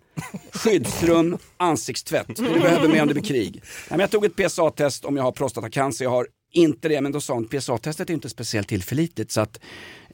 skyddsrum, 0.53 1.37
ansiktstvätt. 1.57 2.27
Det 2.27 2.53
du 2.53 2.59
behöver 2.59 2.87
med 2.87 3.01
om 3.01 3.07
det 3.07 3.13
blir 3.13 3.23
krig. 3.23 3.53
Nej, 3.63 3.63
men 3.89 3.99
jag 3.99 4.11
tog 4.11 4.25
ett 4.25 4.35
PSA-test 4.35 5.05
om 5.05 5.17
jag 5.17 5.23
har 5.23 5.31
prostatacancer. 5.31 6.05
Jag 6.05 6.09
har 6.11 6.27
inte 6.53 6.89
det, 6.89 7.01
men 7.01 7.11
då 7.11 7.21
sa 7.21 7.33
hon 7.33 7.47
PSA-testet 7.47 8.09
är 8.09 8.13
inte 8.13 8.29
speciellt 8.29 8.67
tillförlitligt. 8.67 9.31
Så 9.31 9.41
att, 9.41 9.59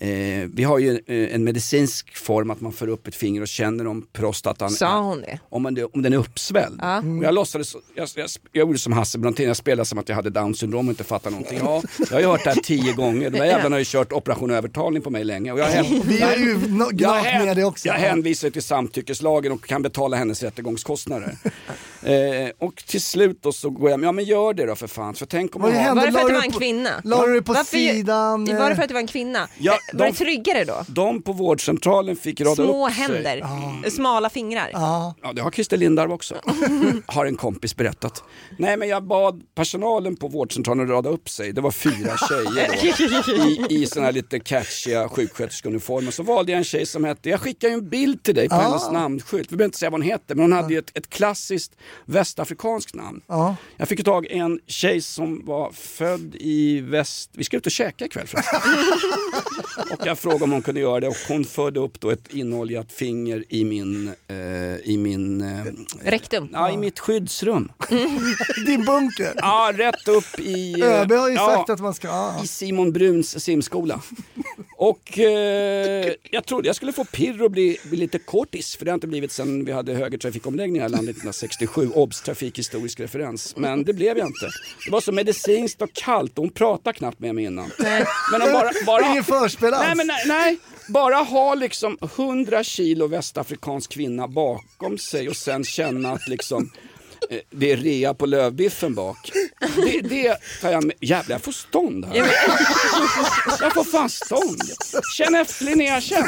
eh, 0.02 0.50
vi 0.54 0.64
har 0.64 0.78
ju 0.80 0.92
eh, 1.08 1.36
en 1.36 1.44
medicinsk 1.44 2.16
form 2.18 2.52
att 2.52 2.62
man 2.62 2.72
för 2.74 2.88
upp 2.88 3.08
ett 3.08 3.16
finger 3.16 3.42
och 3.42 3.48
känner 3.48 3.88
om 3.88 4.08
prostatan 4.14 4.70
Sa 4.70 5.00
hon 5.02 5.22
det? 5.22 5.40
om, 5.50 5.62
man, 5.64 5.78
om 5.94 6.02
den 6.02 6.14
är 6.14 6.18
uppsvälld. 6.18 6.80
Ja. 6.82 6.98
Och 6.98 7.24
jag 7.24 7.34
låtsades, 7.34 7.76
jag, 7.96 8.08
jag, 8.16 8.30
jag 8.52 8.68
gjorde 8.68 8.80
som 8.80 8.94
Hasse 8.94 9.18
Brontén, 9.18 9.48
jag 9.48 9.58
spelade 9.58 9.86
som 9.86 10.00
att 10.00 10.10
jag 10.10 10.16
hade 10.16 10.30
down 10.30 10.56
syndrom 10.56 10.88
och 10.88 10.92
inte 10.92 11.04
fattade 11.04 11.36
någonting. 11.36 11.60
Ja, 11.64 11.82
jag 12.00 12.08
har 12.16 12.20
ju 12.20 12.26
hört 12.26 12.44
det 12.44 12.50
här 12.50 12.62
tio 12.64 12.94
gånger. 12.94 13.30
De 13.30 13.38
där 13.38 13.46
jävlarna 13.46 13.74
har 13.76 13.80
ju 13.80 13.86
kört 13.86 14.12
operation 14.12 14.52
övertalning 14.52 15.02
på 15.02 15.10
mig 15.10 15.24
länge. 15.24 15.52
Och 15.52 15.60
jag, 15.60 15.66
hän- 15.66 16.02
Vi 16.06 16.22
har 16.22 16.36
ju 16.36 16.56
no- 16.58 16.80
jag, 16.80 16.94
gnagt 17.24 17.46
med 17.46 17.58
det 17.58 17.64
också. 17.64 17.88
jag 17.88 17.94
hänvisar 17.96 18.50
till 18.50 18.64
samtyckeslagen 18.64 19.52
och 19.52 19.66
kan 19.66 19.82
betala 19.82 20.18
hennes 20.18 20.44
rättegångskostnader. 20.44 21.38
eh, 22.04 22.52
och 22.60 22.76
till 22.76 23.02
slut 23.02 23.38
då 23.42 23.52
så 23.52 23.70
går 23.70 23.90
jag, 23.90 24.00
men 24.00 24.08
ja 24.08 24.12
men 24.12 24.26
gör 24.26 24.54
det 24.54 24.66
då 24.66 24.76
för 24.76 24.88
fan. 24.88 25.14
För 25.16 25.26
tänk 25.26 25.56
om 25.56 25.62
Vad 25.62 25.72
hände? 25.72 26.02
Var 26.02 26.06
det 26.08 26.12
för 26.14 26.20
att 26.20 26.28
det 26.28 26.34
var 26.34 26.44
en 26.44 26.52
kvinna? 26.52 26.90
la 27.04 27.26
du 27.26 27.34
det 27.34 27.42
på 27.42 27.54
Varför 27.54 27.78
sidan, 27.78 28.46
Var 28.46 28.70
det 28.70 28.76
för 28.76 28.82
att 28.84 28.88
det 28.88 28.94
var 28.94 29.02
en 29.02 29.08
kvinna? 29.08 29.48
Ja, 29.60 29.78
Var 29.94 30.06
det 30.06 30.12
de- 30.12 30.18
tryggare 30.18 30.64
då? 30.66 30.86
De 30.88 31.22
på 31.22 31.34
vårdcentralen 31.34 32.16
fick 32.16 32.42
rada 32.42 32.56
Små 32.56 32.88
upp 32.88 32.94
sig. 32.94 33.02
händer, 33.04 33.90
smala 33.90 34.30
fingrar. 34.30 34.70
Ja. 34.74 35.16
Ja, 35.24 35.34
det 35.34 35.42
har 35.42 35.52
Christer 35.52 35.78
Lindarw 35.78 36.14
också. 36.14 36.36
har 37.06 37.26
en 37.26 37.36
kompis 37.36 37.76
berättat. 37.76 38.24
Nej, 38.58 38.78
men 38.78 38.88
jag 38.90 39.04
bad 39.04 39.42
personalen 39.56 40.16
på 40.16 40.28
vårdcentralen 40.28 40.88
rada 40.88 41.10
upp 41.10 41.30
sig. 41.30 41.52
Det 41.54 41.62
var 41.62 41.72
fyra 41.72 42.18
tjejer 42.30 42.70
då, 43.28 43.74
i, 43.74 43.82
i 43.82 43.86
såna 43.86 44.06
här 44.06 44.14
lite 44.14 44.40
catchiga 44.40 45.10
sjuksköterskeuniformer. 45.10 46.12
Så 46.12 46.24
valde 46.24 46.52
jag 46.52 46.58
en 46.58 46.64
tjej 46.64 46.86
som 46.86 47.04
hette, 47.06 47.30
jag 47.30 47.40
skickar 47.40 47.68
ju 47.68 47.74
en 47.74 47.90
bild 47.90 48.24
till 48.24 48.36
dig 48.36 48.50
på 48.50 48.56
Ah. 48.56 48.60
hennes 48.62 48.92
namnskylt. 48.92 49.52
Vi 49.52 49.56
behöver 49.58 49.66
inte 49.66 49.78
säga 49.78 49.90
vad 49.90 50.00
hon 50.00 50.08
heter, 50.10 50.36
men 50.36 50.42
hon 50.44 50.52
hade 50.54 50.74
ju 50.74 50.80
ett, 50.80 50.98
ett 50.98 51.10
klassiskt 51.10 51.72
västafrikanskt 52.06 52.96
namn. 52.96 53.22
Ja. 53.28 53.56
Jag 53.78 53.88
fick 53.88 54.04
tag 54.06 54.26
i 54.26 54.38
en 54.38 54.60
tjej 54.68 55.02
som 55.02 55.46
var 55.46 55.72
född 55.72 56.36
i 56.40 56.80
väst, 56.82 57.30
vi 57.34 57.44
ska 57.44 57.58
ut 57.58 57.66
och 57.66 57.72
käka 57.72 58.06
ikväll 58.06 58.28
förresten. 58.28 58.60
Och 59.92 60.06
jag 60.06 60.20
frågade 60.20 60.44
om 60.44 60.52
hon 60.52 60.62
kunde 60.62 60.82
göra 60.82 61.00
det 61.00 61.08
och 61.08 61.16
hon 61.28 61.46
förde 61.46 61.80
upp 61.80 62.00
då 62.00 62.10
ett 62.10 62.34
inoljat 62.34 62.92
finger 62.92 63.44
i 63.50 63.64
min, 63.64 64.14
eh, 64.28 64.36
i 64.84 64.98
min, 64.98 65.42
eh, 65.42 65.66
Rektum. 66.04 66.50
ja 66.54 66.72
i 66.72 66.78
mitt 66.78 67.00
skyddsrum. 67.00 67.72
Din 68.66 68.86
bunker. 68.86 69.34
Ja, 69.36 69.72
rätt 69.76 70.08
upp 70.08 70.40
i, 70.40 70.82
eh, 70.82 71.02
ÖB 71.02 71.12
har 71.12 71.30
ju 71.30 71.36
ja, 71.36 71.56
sagt 71.56 71.70
att 71.70 71.80
man 71.80 71.94
ska... 71.94 72.08
Ja. 72.08 72.44
i 72.44 72.48
Simon 72.48 72.92
Bruns 72.92 73.44
simskola. 73.44 74.02
Och 74.78 75.20
eh, 75.20 76.14
jag 76.32 76.46
trodde 76.46 76.68
jag 76.68 76.76
skulle 76.76 76.94
få 76.94 77.06
pirr 77.06 77.42
och 77.42 77.52
bli, 77.52 77.78
bli 77.84 77.98
lite 77.98 78.20
kortis 78.20 78.76
för 78.76 78.86
det 78.86 78.92
har 78.92 78.96
inte 78.96 79.08
blivit 79.08 79.32
sen 79.32 79.66
vi 79.66 79.72
hade 79.72 79.94
högertrafikomläggning 79.94 80.82
här 80.82 80.88
i 80.88 80.92
landet 80.92 81.10
1967, 81.10 81.90
OBS 81.96 82.22
trafikhistorisk 82.22 83.00
referens. 83.00 83.54
Men 83.58 83.84
det 83.84 83.94
blev 83.94 84.18
jag 84.18 84.28
inte. 84.28 84.50
Det 84.86 84.92
var 84.92 85.02
så 85.02 85.12
medicinskt 85.12 85.82
och 85.82 85.94
kallt 85.94 86.38
och 86.38 86.44
hon 86.44 86.54
pratade 86.54 86.98
knappt 86.98 87.20
med 87.20 87.36
mig 87.36 87.44
innan. 87.44 87.72
Men 88.32 88.54
bara, 88.54 88.72
bara, 88.86 89.04
Alls. 89.68 89.86
Nej, 89.88 89.96
men 89.96 90.08
nej, 90.08 90.24
nej. 90.28 90.58
Bara 90.88 91.16
ha 91.16 91.56
liksom 91.56 91.98
100 92.02 92.64
kilo 92.64 93.08
västafrikansk 93.08 93.92
kvinna 93.92 94.28
bakom 94.28 94.98
sig 94.98 95.30
och 95.30 95.36
sen 95.36 95.64
känna 95.64 96.12
att 96.12 96.28
liksom 96.28 96.72
eh, 97.30 97.38
det 97.50 97.72
är 97.72 97.78
rea 97.78 98.14
på 98.14 98.26
lövbiffen 98.26 98.96
bak. 98.96 99.32
Det, 99.76 100.02
det 100.02 100.38
tar 100.62 100.72
jag 100.72 100.84
med. 100.84 100.96
Jävlar, 101.00 101.36
jag 101.36 101.42
får 101.42 101.52
stånd 101.52 102.06
här. 102.06 102.16
Jag 103.62 103.74
får 103.74 103.84
fan 103.84 104.10
stånd. 104.10 104.62
Känn 105.18 105.36
efter 105.36 105.66
Linnea, 105.66 106.02
känn. 106.02 106.24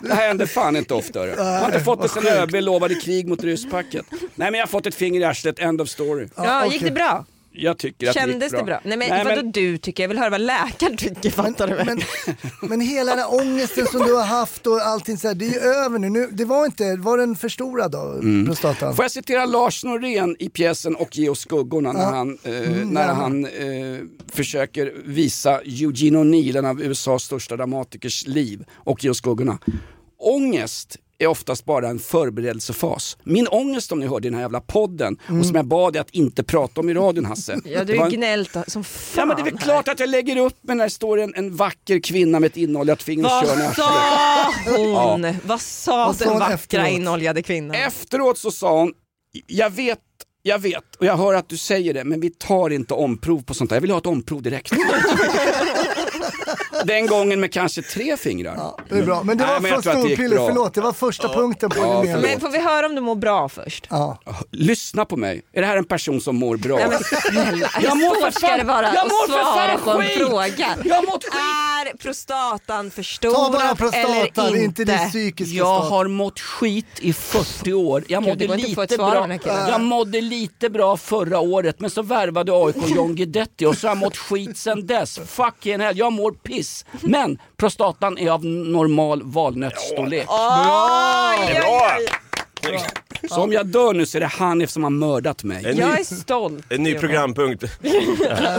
Det 0.00 0.14
här 0.14 0.28
händer 0.28 0.46
fan 0.46 0.76
inte 0.76 0.94
ofta. 0.94 1.26
Jag 1.26 1.36
har 1.44 1.66
inte 1.66 1.80
fått 1.80 2.02
det 2.02 2.08
sen 2.08 2.26
ÖB 2.26 2.54
lovade 2.54 2.94
krig 2.94 3.28
mot 3.28 3.44
rysspacket. 3.44 4.06
Nej 4.10 4.50
men 4.50 4.54
jag 4.54 4.66
har 4.66 4.70
fått 4.70 4.86
ett 4.86 4.94
finger 4.94 5.20
i 5.20 5.24
arslet, 5.24 5.58
end 5.58 5.80
of 5.80 5.88
story. 5.88 6.28
Ja, 6.36 6.66
gick 6.72 6.82
det 6.82 6.90
bra? 6.90 7.24
Jag 7.58 7.78
tycker 7.78 8.08
att 8.08 8.14
det 8.14 8.20
Kändes 8.20 8.42
gick 8.42 8.50
bra. 8.52 8.60
det 8.60 8.64
bra? 8.66 8.80
Nej 8.84 8.96
men 8.98 9.08
Nej, 9.08 9.24
vadå 9.24 9.36
men- 9.42 9.52
du 9.52 9.78
tycker? 9.78 10.02
Jag 10.02 10.08
vill 10.08 10.18
höra 10.18 10.30
vad 10.30 10.40
läkaren 10.40 10.96
tycker, 10.96 11.30
fattar 11.30 11.68
du 11.68 11.74
väl? 11.74 11.86
Men, 11.86 12.00
men 12.68 12.80
hela 12.80 13.10
den 13.10 13.18
här 13.18 13.34
ångesten 13.40 13.86
som 13.86 14.00
du 14.02 14.14
har 14.14 14.24
haft 14.24 14.66
och 14.66 14.80
allting 14.80 15.18
så 15.18 15.28
här, 15.28 15.34
det 15.34 15.46
är 15.46 15.50
ju 15.50 15.58
över 15.60 15.98
nu. 15.98 16.08
nu 16.10 16.28
det 16.32 16.44
var 16.44 16.64
inte, 16.66 16.96
var 16.96 17.18
den 17.18 17.36
förstorad 17.36 17.90
då, 17.90 17.98
Mm. 18.12 18.46
prostatan? 18.46 18.96
Får 18.96 19.04
jag 19.04 19.12
citera 19.12 19.46
Lars 19.46 19.84
Norén 19.84 20.36
i 20.38 20.48
pjäsen 20.48 20.96
Och 20.96 21.16
ge 21.16 21.28
oss 21.28 21.40
skuggorna 21.40 21.92
när 21.92 22.04
han, 22.04 22.38
eh, 22.42 22.52
när 22.52 22.60
gärna. 23.00 23.14
han 23.14 23.44
eh, 23.46 23.98
försöker 24.32 24.92
visa 25.04 25.60
Eugene 25.64 26.18
O'Neill, 26.18 26.58
en 26.58 26.66
av 26.66 26.82
USAs 26.82 27.22
största 27.22 27.56
dramatikers 27.56 28.26
liv, 28.26 28.64
Och 28.74 29.04
ge 29.04 29.10
oss 29.10 29.18
skuggorna. 29.18 29.58
Ångest 30.18 30.96
är 31.18 31.26
oftast 31.26 31.64
bara 31.64 31.88
en 31.88 31.98
förberedelsefas. 31.98 33.16
Min 33.24 33.48
ångest 33.48 33.92
om 33.92 34.00
ni 34.00 34.06
hörde 34.06 34.26
i 34.28 34.30
den 34.30 34.34
här 34.34 34.42
jävla 34.44 34.60
podden 34.60 35.16
och 35.40 35.46
som 35.46 35.56
jag 35.56 35.66
bad 35.66 35.92
dig 35.92 36.00
att 36.00 36.10
inte 36.10 36.42
prata 36.44 36.80
om 36.80 36.88
i 36.88 36.94
radion 36.94 37.24
Hasse. 37.24 37.52
Mm. 37.52 37.64
Ja, 37.72 37.84
du 37.84 37.92
det 37.92 37.98
har 37.98 38.10
gnällt 38.10 38.56
som 38.66 38.84
fan 38.84 39.12
Ja 39.16 39.24
men 39.26 39.36
det 39.36 39.42
är 39.42 39.44
väl 39.44 39.52
här. 39.58 39.60
klart 39.64 39.88
att 39.88 40.00
jag 40.00 40.08
lägger 40.08 40.36
upp 40.36 40.56
mig 40.64 40.76
när 40.76 40.84
det 40.84 40.90
står 40.90 41.18
en, 41.20 41.34
en 41.34 41.56
vacker 41.56 41.98
kvinna 42.00 42.40
med 42.40 42.46
ett 42.50 42.56
inoljat 42.56 43.02
finger 43.02 43.24
och 43.24 43.30
kör 43.30 43.56
Vad 43.56 43.74
sa 43.74 45.12
hon? 45.12 45.26
Vad 45.44 45.60
sa 45.60 46.06
Vad 46.06 46.18
den 46.18 46.38
vackra 46.38 46.54
efteråt? 46.54 46.88
inoljade 46.88 47.42
kvinnan? 47.42 47.76
Efteråt 47.76 48.38
så 48.38 48.50
sa 48.50 48.78
hon, 48.80 48.92
jag 49.46 49.70
vet, 49.70 49.98
jag 50.42 50.58
vet 50.58 50.94
och 50.98 51.06
jag 51.06 51.16
hör 51.16 51.34
att 51.34 51.48
du 51.48 51.56
säger 51.56 51.94
det 51.94 52.04
men 52.04 52.20
vi 52.20 52.30
tar 52.30 52.70
inte 52.70 52.94
omprov 52.94 53.42
på 53.42 53.54
sånt 53.54 53.70
där. 53.70 53.76
Jag 53.76 53.80
vill 53.80 53.90
ha 53.90 53.98
ett 53.98 54.06
omprov 54.06 54.42
direkt. 54.42 54.72
Den 56.86 57.06
gången 57.06 57.40
med 57.40 57.52
kanske 57.52 57.82
tre 57.82 58.16
fingrar. 58.16 58.54
Ja, 58.56 58.78
det 58.88 58.98
är 58.98 59.02
bra. 59.02 59.22
Men 59.22 59.38
det 59.38 59.44
Nej, 59.44 59.54
var 59.54 59.60
det 59.60 59.68
gick 60.08 60.16
storpiller, 60.16 60.36
förlåt. 60.46 60.74
Det 60.74 60.80
var 60.80 60.92
första 60.92 61.28
punkten 61.28 61.70
på 61.70 61.78
Ja, 61.78 62.02
Linnea. 62.02 62.18
Men 62.20 62.40
får 62.40 62.48
vi 62.48 62.58
höra 62.58 62.86
om 62.86 62.94
du 62.94 63.00
mår 63.00 63.14
bra 63.16 63.48
först? 63.48 63.86
Ja. 63.90 64.18
Lyssna 64.50 65.04
på 65.04 65.16
mig. 65.16 65.42
Är 65.52 65.60
det 65.60 65.66
här 65.66 65.76
en 65.76 65.84
person 65.84 66.20
som 66.20 66.36
mår 66.36 66.56
bra? 66.56 66.80
Ja, 66.80 66.88
men 66.88 66.98
snälla, 66.98 67.68
Jag 67.82 67.96
mår 67.98 68.14
för 68.30 68.40
fan- 68.40 68.58
jag 68.94 69.06
mår 69.08 69.32
för 69.32 69.78
fan 69.84 70.02
skit. 70.02 70.18
fråga. 70.28 70.76
Jag 70.84 71.04
mått 71.04 71.24
skit. 71.24 71.34
Är 71.34 71.96
prostatan 71.98 72.90
för 72.90 73.18
Ta 73.20 73.30
bara 73.30 73.48
stor 73.50 73.64
eller 73.64 73.74
prostatan, 73.74 74.46
inte? 74.48 74.58
inte 74.64 74.84
din 74.84 75.08
psykiska 75.10 75.56
Jag 75.56 75.80
har 75.80 76.08
mått 76.08 76.40
skit 76.40 76.86
i 77.00 77.12
40 77.12 77.72
år. 77.72 78.04
Jag 78.08 78.22
Gud, 78.22 78.28
mådde, 78.28 78.44
inte 78.44 78.54
ett 78.82 78.90
lite 78.90 78.96
bra. 78.96 79.28
jag 79.68 79.80
mådde 79.80 80.20
lite 80.20 80.70
bra 80.70 80.96
förra 80.96 81.38
året 81.40 81.80
men 81.80 81.90
så 81.90 82.02
värvade 82.02 82.52
AIK 82.52 82.76
John 82.96 83.14
Guidetti 83.14 83.66
och 83.66 83.76
så 83.78 83.86
har 83.86 83.90
jag 83.90 83.98
mått 83.98 84.16
skit 84.16 84.56
sen 84.58 84.86
dess. 84.86 85.18
Fucking 85.26 85.80
hell, 85.80 85.98
jag 85.98 86.12
mår 86.12 86.32
piss. 86.32 86.75
Men 87.02 87.38
prostatan 87.56 88.18
är 88.18 88.30
av 88.30 88.44
normal 88.44 89.22
valnötsstorlek. 89.22 90.26
Oj, 90.28 90.38
oj, 91.40 91.62
oj. 91.98 92.25
Så 93.30 93.40
om 93.42 93.52
jag 93.52 93.66
dör 93.66 93.94
nu 93.94 94.06
så 94.06 94.18
är 94.18 94.20
det 94.20 94.26
Hanif 94.26 94.70
som 94.70 94.82
har 94.82 94.90
mördat 94.90 95.44
mig. 95.44 95.64
En 95.66 95.76
Jag 95.76 95.88
ny, 95.94 96.00
är 96.00 96.04
stolt. 96.04 96.64
en 96.68 96.82
ny 96.82 96.90
Jonas. 96.90 97.00
programpunkt. 97.00 97.64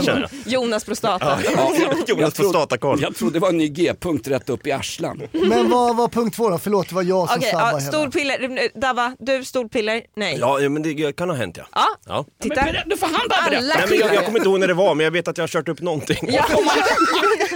Känner 0.03 0.19
jag. 0.43 0.53
Jonas 0.53 0.85
prostata. 0.85 1.39
Jonas 2.07 2.33
prostatakoll. 2.33 3.01
Jag 3.01 3.15
trodde 3.15 3.33
det 3.33 3.39
var 3.39 3.49
en 3.49 3.57
ny 3.57 3.67
G-punkt 3.67 4.27
rätt 4.27 4.49
upp 4.49 4.67
i 4.67 4.71
arslan. 4.71 5.21
Men 5.31 5.69
vad 5.69 5.95
var 5.95 6.07
punkt 6.07 6.35
två 6.35 6.49
då? 6.49 6.57
Förlåt, 6.57 6.89
det 6.89 6.95
var 6.95 7.03
jag 7.03 7.29
som 7.29 7.37
Okej, 7.39 7.51
sabbade 7.51 7.71
ja, 7.71 7.77
hela. 7.77 7.91
storpiller. 7.91 8.79
Dava, 8.79 9.15
du 9.19 9.43
storpiller? 9.43 10.01
Nej. 10.15 10.37
Ja, 10.39 10.59
ja, 10.59 10.69
men 10.69 10.83
det 10.83 11.15
kan 11.17 11.29
ha 11.29 11.35
hänt 11.37 11.57
ja. 11.57 11.63
Ja, 11.75 11.87
ja. 12.07 12.25
titta. 12.41 12.65
Men 12.65 12.75
du 12.89 12.97
får 12.97 13.07
han 13.07 13.27
bara 13.29 13.49
berätta. 13.49 13.65
Nej, 13.77 13.85
men 13.89 13.99
jag, 13.99 14.15
jag 14.15 14.25
kommer 14.25 14.39
inte 14.39 14.49
ihåg 14.49 14.59
när 14.59 14.67
det 14.67 14.73
var, 14.73 14.95
men 14.95 15.03
jag 15.03 15.11
vet 15.11 15.27
att 15.27 15.37
jag 15.37 15.43
har 15.43 15.47
kört 15.47 15.67
upp 15.69 15.81
någonting. 15.81 16.29
Ja. 16.31 16.45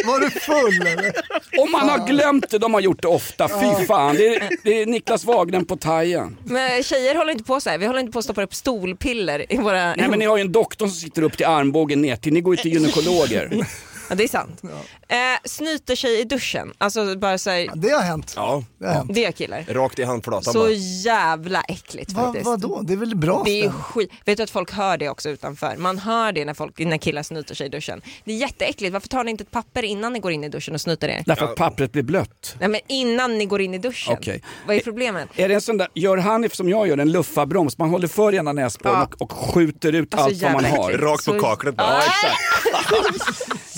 Var 0.06 0.20
du 0.20 0.30
full 0.30 0.88
eller? 0.88 1.14
Om 1.62 1.72
man 1.72 1.90
har 1.90 2.08
glömt 2.08 2.50
det, 2.50 2.58
de 2.58 2.74
har 2.74 2.82
gjort 2.82 3.02
det 3.02 3.08
ofta. 3.08 3.48
Fy 3.48 3.86
fan, 3.86 4.16
det 4.16 4.36
är, 4.36 4.50
det 4.64 4.82
är 4.82 4.86
Niklas 4.86 5.26
Wagner 5.26 5.62
på 5.62 5.76
Tajen. 5.76 6.38
Men 6.44 6.84
tjejer 6.84 7.16
håller 7.16 7.32
inte 7.32 7.44
på 7.44 7.62
så 7.62 7.70
här. 7.70 7.78
Vi 7.78 7.86
håller 7.86 8.00
inte 8.00 8.12
på 8.12 8.20
att 8.20 8.26
stoppa 8.26 8.44
upp 8.44 8.56
stolpiller 8.56 9.46
i 9.54 9.58
våra... 9.58 9.96
Nej 9.96 10.10
men 10.10 10.20
ni 10.20 10.26
har 10.26 10.38
ju 10.38 10.42
en 10.42 10.52
doktor 10.52 10.88
som 10.88 10.96
sitter 10.96 11.22
upp 11.22 11.38
till 11.38 11.46
armbågen 11.46 12.02
ner 12.02 12.16
till. 12.16 12.34
Ni 12.34 12.42
går 12.42 12.56
ju 12.56 12.62
till 12.62 12.74
gynekologer. 12.74 13.66
Ja, 14.12 14.16
det 14.16 14.24
är 14.24 14.28
sant. 14.28 14.62
Eh, 15.08 15.18
snyter 15.46 15.96
sig 15.96 16.20
i 16.20 16.24
duschen. 16.24 16.74
Alltså 16.78 17.16
bara 17.16 17.38
såhär, 17.38 17.70
Det 17.76 17.90
har 17.90 18.02
hänt. 18.02 18.34
Ja, 18.36 18.64
Det 18.80 18.86
har 18.88 18.94
hänt. 18.94 19.12
det 19.14 19.26
är 19.26 19.32
killar. 19.32 19.66
rakt 19.70 20.00
i 20.00 20.04
handflatan 20.04 20.54
Så 20.54 20.60
bara. 20.60 20.70
jävla 21.06 21.62
äckligt 21.62 22.12
Va, 22.12 22.22
faktiskt. 22.24 22.46
vadå? 22.46 22.82
Det 22.84 22.94
är 22.94 22.98
väl 22.98 23.16
bra 23.16 23.42
Det 23.46 23.52
är 23.52 23.70
stämt? 23.70 23.84
skit. 23.84 24.12
Vet 24.26 24.38
du 24.38 24.44
att 24.44 24.50
folk 24.50 24.72
hör 24.72 24.98
det 24.98 25.10
också 25.10 25.30
utanför? 25.30 25.76
Man 25.78 25.98
hör 26.00 26.32
det 26.32 26.46
när, 26.46 26.54
folk, 26.54 26.80
när 26.80 26.98
killar 26.98 27.24
snyter 27.24 27.56
sig 27.56 27.66
i 27.66 27.70
duschen. 27.70 28.02
Det 28.26 28.32
är 28.34 28.38
jätteäckligt. 28.38 28.94
Varför 28.94 29.08
tar 29.08 29.24
ni 29.24 29.32
inte 29.32 29.42
ett 29.42 29.52
papper 29.52 29.84
innan 29.84 30.14
ni 30.14 30.20
går 30.20 30.32
in 30.32 30.44
i 30.44 30.50
duschen 30.50 30.74
och 30.74 30.82
snyter 30.82 31.08
er? 31.08 31.24
Därför 31.26 31.46
att 31.46 31.56
pappret 31.56 31.92
blir 31.92 32.04
blött. 32.04 32.56
Nej 32.60 32.70
men 32.70 32.82
innan 32.88 33.38
ni 33.38 33.46
går 33.46 33.62
in 33.62 33.74
i 33.74 33.78
duschen. 33.78 34.14
Okej. 34.14 34.44
Vad 34.68 34.76
är 34.76 34.80
problemet? 34.80 35.30
Är 35.36 35.48
det 35.50 35.54
en 35.56 35.62
sån 35.62 35.78
där, 35.78 35.88
gör 35.94 36.18
Hanif 36.18 36.56
som 36.56 36.70
jag 36.70 36.88
gör, 36.88 36.98
en 36.98 37.12
luffabroms. 37.12 37.78
Man 37.78 37.90
håller 37.90 38.08
för 38.08 38.36
ena 38.36 38.54
näsborren 38.54 38.96
Ja. 39.00 39.04
och, 39.04 39.22
och 39.22 39.32
skjuter 39.32 39.94
ut 39.96 40.14
Alltså, 40.14 40.26
allt 40.28 40.42
vad 40.44 40.52
man 40.52 40.64
jävla 40.64 40.78
har. 40.78 40.90
äckligt. 40.90 41.04
Rakt 41.04 41.26
på 41.26 41.32
Så- 41.34 41.40
kaklet 41.40 41.76
bara. 41.76 41.88
Ja, 41.88 41.98
exakt. 41.98 42.81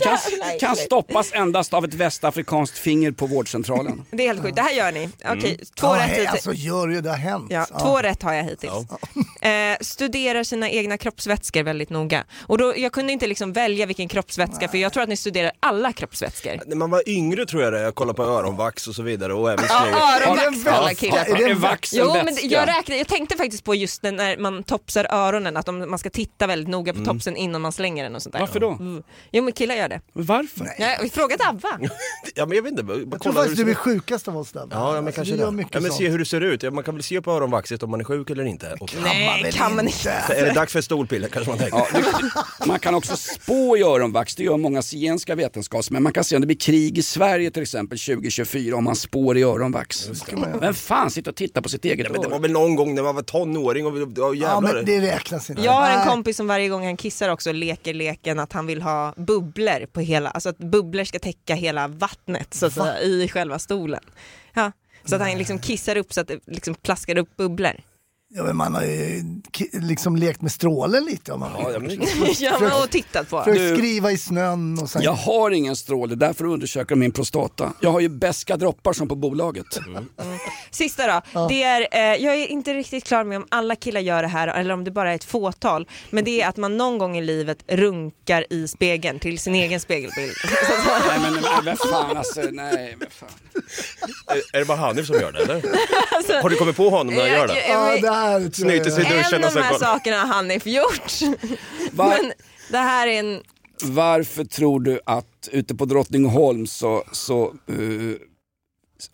Kan, 0.04 0.18
kan 0.60 0.76
stoppas 0.76 1.34
endast 1.34 1.74
av 1.74 1.86
ett 1.86 1.94
västafrikanskt 1.94 2.78
finger 2.78 3.12
på 3.12 3.28
vårdcentralen. 3.28 4.06
Det 4.12 4.24
är 4.24 4.28
helt 4.28 4.42
sjukt. 4.42 4.56
Det 4.56 4.62
här 4.62 4.72
gör 4.74 4.92
ni. 4.92 5.10
Okej, 5.26 5.60
två 5.76 5.88
Ja, 5.88 5.94
rätt 5.96 6.02
hej, 6.02 6.10
hittills. 6.12 6.30
alltså 6.32 6.54
gör 6.54 6.88
ju 6.88 7.02
det 7.02 7.10
har 7.10 7.18
hänt. 7.18 7.48
Ja, 7.50 7.66
Ja. 7.74 7.80
Två 7.80 7.98
rätt 7.98 8.24
har 8.24 8.34
jag 8.34 8.44
hittills. 8.44 8.74
Eh, 9.42 9.78
studerar 9.82 10.44
sina 10.44 10.70
egna 10.70 10.98
kroppsvätskor 10.98 11.64
väldigt 11.64 11.90
noga. 11.90 12.24
Och 12.48 12.58
då, 12.58 12.74
jag 12.78 12.92
kunde 12.92 13.14
inte 13.14 13.28
liksom 13.28 13.54
välja 13.54 13.86
vilken 13.86 14.08
kroppsvätska 14.08 14.68
för 14.68 14.78
jag 14.78 14.94
tror 14.94 15.04
att 15.04 15.10
ni 15.10 15.18
studerar 15.18 15.52
alla 15.60 15.94
kroppsvätskor. 15.94 16.60
När 16.66 16.76
man 16.76 16.90
var 16.92 17.10
yngre 17.10 17.46
tror 17.46 17.64
jag 17.64 17.74
det, 17.74 17.80
jag 17.82 17.96
kollade 17.96 18.16
på 18.18 18.24
öronvax 18.24 18.88
och 18.88 18.96
så 18.96 19.04
vidare 19.04 19.34
och 19.34 19.52
även 19.52 19.66
Ja, 19.70 19.82
snygg. 19.82 19.94
öronvax 20.28 20.64
för 20.64 20.70
alla 20.72 20.94
killar. 20.94 21.26
Är 21.42 21.48
det 21.48 21.54
vax 21.54 21.94
en 21.94 22.00
Jo, 22.00 22.14
men 22.26 22.38
jag, 22.42 22.68
räknade, 22.68 22.98
jag 22.98 23.08
tänkte 23.08 23.38
faktiskt 23.38 23.64
på 23.64 23.76
just 23.76 24.02
det 24.02 24.12
när 24.12 24.38
man 24.38 24.64
topsar 24.64 25.08
öronen, 25.10 25.58
att 25.58 25.66
de, 25.66 25.90
man 25.90 26.00
ska 26.00 26.10
titta 26.10 26.48
väldigt 26.48 26.70
noga 26.70 26.94
på 26.94 27.00
Mm. 27.00 27.14
topsen 27.16 27.36
innan 27.36 27.62
man 27.62 27.72
slänger 27.72 28.04
den 28.04 28.16
och 28.16 28.22
sånt 28.22 28.34
där. 28.34 28.40
Varför 28.40 28.60
då? 28.60 29.03
Jo 29.32 29.44
men 29.44 29.54
killar 29.54 29.76
gör 29.76 29.90
det. 29.90 30.02
Varför? 30.14 30.68
Ja, 30.80 30.98
vi 31.02 31.10
frågade 31.10 31.44
Abba. 31.48 31.80
Ja 32.36 32.46
men 32.46 32.56
jag 32.56 32.64
vet 32.64 32.72
inte, 32.72 32.84
bara 32.84 32.98
Jag 32.98 33.10
tror 33.10 33.20
kolla 33.20 33.34
hur 33.34 33.40
faktiskt 33.42 33.58
det 33.58 33.64
du 33.64 33.72
är 33.72 33.76
ser 33.76 33.80
ut. 33.92 34.00
sjukast 34.02 34.28
av 34.28 34.38
oss 34.38 34.52
där. 34.52 34.60
Ja, 34.60 34.68
ja 34.72 34.92
men 34.94 35.06
Alltså, 35.06 35.16
kanske 35.20 35.34
du 35.34 35.40
gör 35.40 35.46
det. 35.46 35.52
mycket 35.52 35.74
Ja, 35.76 35.80
men 35.82 35.92
sånt. 35.92 35.98
se 36.02 36.08
hur 36.10 36.20
det 36.20 36.26
ser 36.26 36.42
ut. 36.42 36.64
Ja, 36.64 36.72
man 36.72 36.84
kan 36.84 36.94
väl 36.96 37.04
se 37.04 37.22
på 37.22 37.32
öronvaxet 37.32 37.84
om 37.84 37.92
man 37.92 38.00
är 38.00 38.04
sjuk 38.04 38.30
eller 38.30 38.44
inte. 38.46 38.76
Och, 38.80 38.96
Nej, 39.04 39.52
kan 39.54 39.76
man 39.76 39.88
inte. 39.88 40.10
är 40.30 40.46
det 40.46 40.52
dags 40.54 40.74
för 40.74 40.82
stolpiller 40.82 41.28
kanske 41.28 41.50
man 41.52 41.60
tänker. 41.60 41.78
Ja, 41.78 41.88
det, 42.60 42.66
man 42.68 42.80
kan 42.80 42.96
också 42.96 43.18
spå 43.18 43.78
i 43.78 43.82
öronvax, 43.84 44.36
det 44.36 44.44
gör 44.44 44.58
många 44.58 44.82
zigenska 44.82 45.36
vetenskapsmän. 45.36 46.04
Man 46.04 46.14
kan 46.14 46.24
se 46.24 46.36
om 46.36 46.42
det 46.42 46.48
blir 46.48 46.58
krig 46.58 46.98
i 46.98 47.04
Sverige 47.04 47.52
till 47.52 47.62
exempel 47.62 48.00
2024 48.00 48.76
om 48.78 48.84
man 48.84 48.96
spår 48.96 49.38
i 49.38 49.44
öronvax. 49.44 50.10
Vem 50.62 50.74
fan 50.74 51.12
sitter 51.12 51.32
och 51.32 51.36
tittar 51.38 51.62
på 51.62 51.70
sitt 51.70 51.86
eget 51.86 51.98
Nej, 51.98 52.12
men 52.12 52.22
det 52.22 52.28
var 52.28 52.34
öron? 52.34 52.42
väl 52.42 52.52
någon 52.52 52.76
gång 52.76 52.96
när 52.96 53.04
man 53.04 53.16
var 53.16 53.22
tonåring 53.22 53.86
och, 53.86 53.94
och 53.94 54.10
Ja, 54.18 54.34
jävlar. 54.36 54.74
men 54.74 54.86
det 54.86 55.02
räknas 55.02 55.50
inte. 55.50 55.62
Jag 55.62 55.72
har 55.72 55.90
en 55.90 55.98
Nej. 56.00 56.08
kompis 56.08 56.38
som 56.38 56.48
varje 56.48 56.70
gång 56.70 56.86
han 56.86 56.98
kissar 56.98 57.30
också 57.30 57.52
leker 57.52 57.94
leken 57.94 58.40
att 58.40 58.54
han 58.54 58.66
vill 58.68 58.82
ha 58.82 58.93
bubblor 59.18 59.86
på 59.86 60.00
hela, 60.00 60.30
alltså 60.30 60.50
att 60.50 60.58
bubblor 60.58 61.04
ska 61.04 61.20
täcka 61.20 61.56
hela 61.56 61.88
vattnet 61.88 62.54
så 62.54 62.66
att 62.66 62.74
säga, 62.74 63.02
i 63.02 63.28
själva 63.28 63.60
stolen. 63.60 64.04
Ja, 64.54 64.72
så 65.06 65.16
att 65.16 65.22
han 65.22 65.38
liksom 65.38 65.60
kissar 65.60 65.98
upp 65.98 66.14
så 66.14 66.22
att 66.22 66.28
det 66.28 66.40
liksom 66.46 66.76
plaskar 66.76 67.18
upp 67.18 67.38
bubblor. 67.38 67.82
Ja, 68.36 68.44
men 68.44 68.56
man 68.58 68.76
har 68.76 68.82
ju 68.84 69.24
liksom 69.72 70.16
lekt 70.16 70.42
med 70.42 70.52
strålen 70.52 71.06
lite. 71.06 71.34
Om 71.34 71.40
man 71.40 71.52
Ja, 71.60 71.72
ja, 71.72 71.80
men- 71.80 72.02
ja, 72.40 72.58
men 72.60 72.72
och 72.72 72.90
tittat 72.90 73.30
på. 73.30 73.44
Försökt 73.44 73.60
Du- 73.60 73.76
skriva 73.78 74.12
i 74.12 74.18
snön 74.18 74.80
och 74.82 74.90
sen... 74.90 75.02
Jag 75.02 75.12
har 75.12 75.52
ingen 75.52 75.76
stråle, 75.76 76.16
därför 76.16 76.46
undersöker 76.46 76.90
de 76.96 77.00
min 77.00 77.12
prostata. 77.12 77.74
Jag 77.82 77.92
har 77.92 78.00
ju 78.00 78.10
beska 78.10 78.58
droppar 78.58 78.94
som 78.94 79.08
på 79.08 79.16
bolaget. 79.16 79.66
Sista 80.72 81.22
då, 81.34 81.48
det 81.50 81.64
är, 81.64 81.88
eh, 81.92 82.24
jag 82.24 82.36
är 82.36 82.48
inte 82.48 82.74
riktigt 82.74 83.04
klar 83.04 83.24
med 83.24 83.38
om 83.38 83.46
alla 83.50 83.76
killar 83.76 84.02
gör 84.02 84.22
det 84.22 84.28
här 84.28 84.48
eller 84.48 84.74
om 84.74 84.84
det 84.84 84.92
bara 84.92 85.12
är 85.12 85.16
ett 85.16 85.24
fåtal. 85.24 85.88
Men 86.10 86.24
det 86.24 86.42
är 86.42 86.48
att 86.50 86.58
man 86.58 86.78
någon 86.78 86.98
gång 86.98 87.18
i 87.18 87.22
livet 87.22 87.58
runkar 87.68 88.46
i 88.50 88.68
spegeln 88.68 89.20
till 89.20 89.40
sin 89.40 89.56
egen 89.56 89.80
spegelbild. 89.80 90.34
nej 91.08 91.20
men, 91.22 91.34
men 91.34 91.66
vad 91.66 91.90
fan 91.90 92.18
alltså, 92.18 92.42
nej 92.52 92.96
men 93.00 93.08
fan. 93.12 93.30
Är, 94.28 94.56
är 94.56 94.60
det 94.60 94.66
bara 94.66 94.78
Hanif 94.78 95.08
som 95.08 95.16
gör 95.16 95.32
det 95.32 95.40
eller? 95.44 95.62
Har 96.42 96.50
du 96.50 96.56
kommit 96.56 96.76
på 96.76 96.90
honom 96.90 97.14
när 97.14 97.22
han 97.22 97.32
gör 97.32 97.48
det? 97.48 97.68
Ja, 97.70 97.98
det 98.02 98.08
här 98.24 98.50
Snyter 98.54 98.90
sig 98.90 99.06
i 99.06 99.18
duschen 99.18 99.34
En 99.34 99.40
och 99.44 99.48
av 99.48 99.52
sen 99.52 99.62
de 99.62 99.68
här 99.68 99.80
sakerna 99.80 100.18
har 100.18 100.28
Hanif 100.28 100.66
gjort. 100.66 101.12
Va? 101.92 102.08
Men 102.08 102.34
det 102.72 102.78
här 102.78 103.08
är 103.08 103.20
en 103.20 103.42
Varför 103.84 104.44
tror 104.44 104.80
du 104.80 105.00
att 105.06 105.50
ute 105.52 105.76
på 105.76 105.86
Drottningholm 105.86 106.68
så, 106.68 107.04
så 107.12 107.44
eh, 107.46 108.18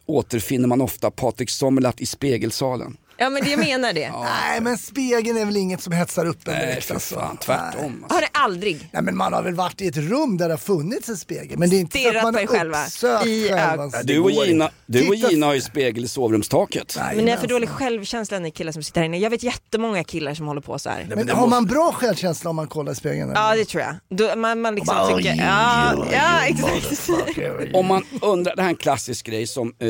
återfinner 0.05 0.67
man 0.67 0.81
ofta 0.81 1.11
Patrik 1.11 1.49
Sommerlath 1.49 2.01
i 2.01 2.05
spegelsalen? 2.05 2.97
Ja 3.19 3.29
men 3.29 3.49
jag 3.49 3.59
menar 3.59 3.93
det. 3.93 4.11
Nej 4.23 4.61
men 4.61 4.77
spegeln 4.77 5.37
är 5.37 5.45
väl 5.45 5.57
inget 5.57 5.81
som 5.81 5.93
hetsar 5.93 6.25
upp 6.25 6.47
en 6.47 6.53
Nej 6.53 6.65
direkt 6.67 6.91
alltså. 6.91 7.15
fan, 7.15 7.37
tvärtom. 7.37 8.05
Har 8.09 8.21
det 8.21 8.27
aldrig 8.31 8.89
Nej 8.93 9.01
men 9.03 9.17
man 9.17 9.33
har 9.33 9.43
väl 9.43 9.55
varit 9.55 9.81
i 9.81 9.87
ett 9.87 9.97
rum 9.97 10.37
där 10.37 10.47
det 10.47 10.53
har 10.53 10.57
funnits 10.57 11.09
en 11.09 11.17
spegel. 11.17 11.59
Men 11.59 11.69
det 11.69 11.75
är 11.75 11.79
inte 11.79 11.97
så 11.99 12.07
att 12.07 12.11
Stirrat 12.11 12.23
man 12.23 12.35
har 12.35 12.45
själva 12.45 12.85
uppsökt 12.85 13.25
i 13.25 13.49
själva. 13.49 13.87
det 13.87 14.03
Du 14.03 14.19
och, 14.19 14.31
Gina, 14.31 14.69
du 14.85 15.07
och 15.07 15.15
Gina 15.15 15.45
har 15.45 15.53
ju 15.53 15.61
spegel 15.61 16.03
i 16.03 16.07
sovrumstaket. 16.07 16.95
Nej, 16.97 17.15
Men 17.15 17.25
det 17.25 17.31
är 17.31 17.35
för 17.35 17.41
alltså. 17.41 17.55
dålig 17.55 17.69
självkänsla 17.69 18.39
ni 18.39 18.51
killar 18.51 18.71
som 18.71 18.83
sitter 18.83 19.01
här 19.01 19.05
inne. 19.05 19.17
Jag 19.17 19.29
vet 19.29 19.43
jättemånga 19.43 20.03
killar 20.03 20.33
som 20.33 20.47
håller 20.47 20.61
på 20.61 20.79
så 20.79 20.89
här. 20.89 21.07
Men 21.15 21.29
har 21.29 21.47
man 21.47 21.65
bra 21.65 21.91
självkänsla 21.91 22.49
om 22.49 22.55
man 22.55 22.67
kollar 22.67 22.91
i 22.91 22.95
spegeln? 22.95 23.31
Ja 23.35 23.55
det 23.55 23.65
tror 23.65 23.83
jag. 23.83 23.95
Då, 24.17 24.35
man, 24.35 24.61
man 24.61 24.75
liksom 24.75 24.95
Bara, 24.95 25.17
tycker, 25.17 25.35
ja, 25.35 26.05
ja 26.11 26.39
oj, 26.47 26.83
exakt. 26.91 27.75
Om 27.75 27.85
man 27.85 28.03
undrar, 28.21 28.55
det 28.55 28.61
här 28.61 28.69
är 28.69 28.73
en 28.73 28.77
klassisk 28.77 29.25
grej 29.25 29.47
som, 29.47 29.73
eh, 29.79 29.89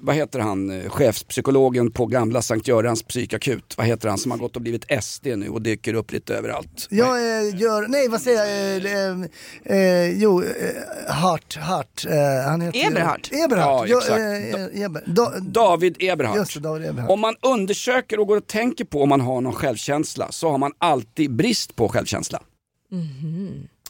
vad 0.00 0.14
heter 0.14 0.38
han, 0.38 0.80
eh, 0.80 0.90
chefspsykologen 0.90 1.90
på 1.90 2.06
gamla 2.06 2.42
Sankt 2.46 2.68
Görans 2.68 3.02
psykakut, 3.02 3.74
vad 3.76 3.86
heter 3.86 4.08
han 4.08 4.18
som 4.18 4.30
har 4.30 4.38
gått 4.38 4.56
och 4.56 4.62
blivit 4.62 4.84
SD 5.04 5.26
nu 5.26 5.48
och 5.48 5.62
dyker 5.62 5.94
upp 5.94 6.12
lite 6.12 6.34
överallt? 6.34 6.86
Jag 6.90 7.16
eh, 7.16 7.60
gör, 7.60 7.88
nej 7.88 8.08
vad 8.08 8.20
säger 8.22 8.40
jag, 8.40 8.92
eh, 9.10 9.20
eh, 9.64 9.76
eh, 9.78 10.10
jo, 10.22 10.42
eh, 10.42 10.48
Hart, 11.14 11.56
Hart, 11.56 12.04
eh, 12.08 12.48
han 12.50 12.60
heter 12.60 12.86
Eberhard. 12.86 13.28
Eberhard, 13.32 13.66
Ja, 13.66 13.84
Jo, 13.88 13.98
exakt. 13.98 14.20
eh, 14.74 14.82
Eber, 14.82 15.02
da, 15.06 15.32
David 15.40 15.96
Eberhard. 15.98 16.36
Just 16.36 16.54
det, 16.54 16.60
David 16.60 16.86
Eberhard. 16.88 17.10
Om 17.10 17.20
man 17.20 17.34
undersöker 17.42 18.20
och 18.20 18.26
går 18.26 18.36
och 18.36 18.46
tänker 18.46 18.84
på 18.84 19.02
om 19.02 19.08
man 19.08 19.20
har 19.20 19.40
någon 19.40 19.52
självkänsla 19.52 20.32
så 20.32 20.50
har 20.50 20.58
man 20.58 20.72
alltid 20.78 21.30
brist 21.36 21.76
på 21.76 21.88
självkänsla. 21.88 22.42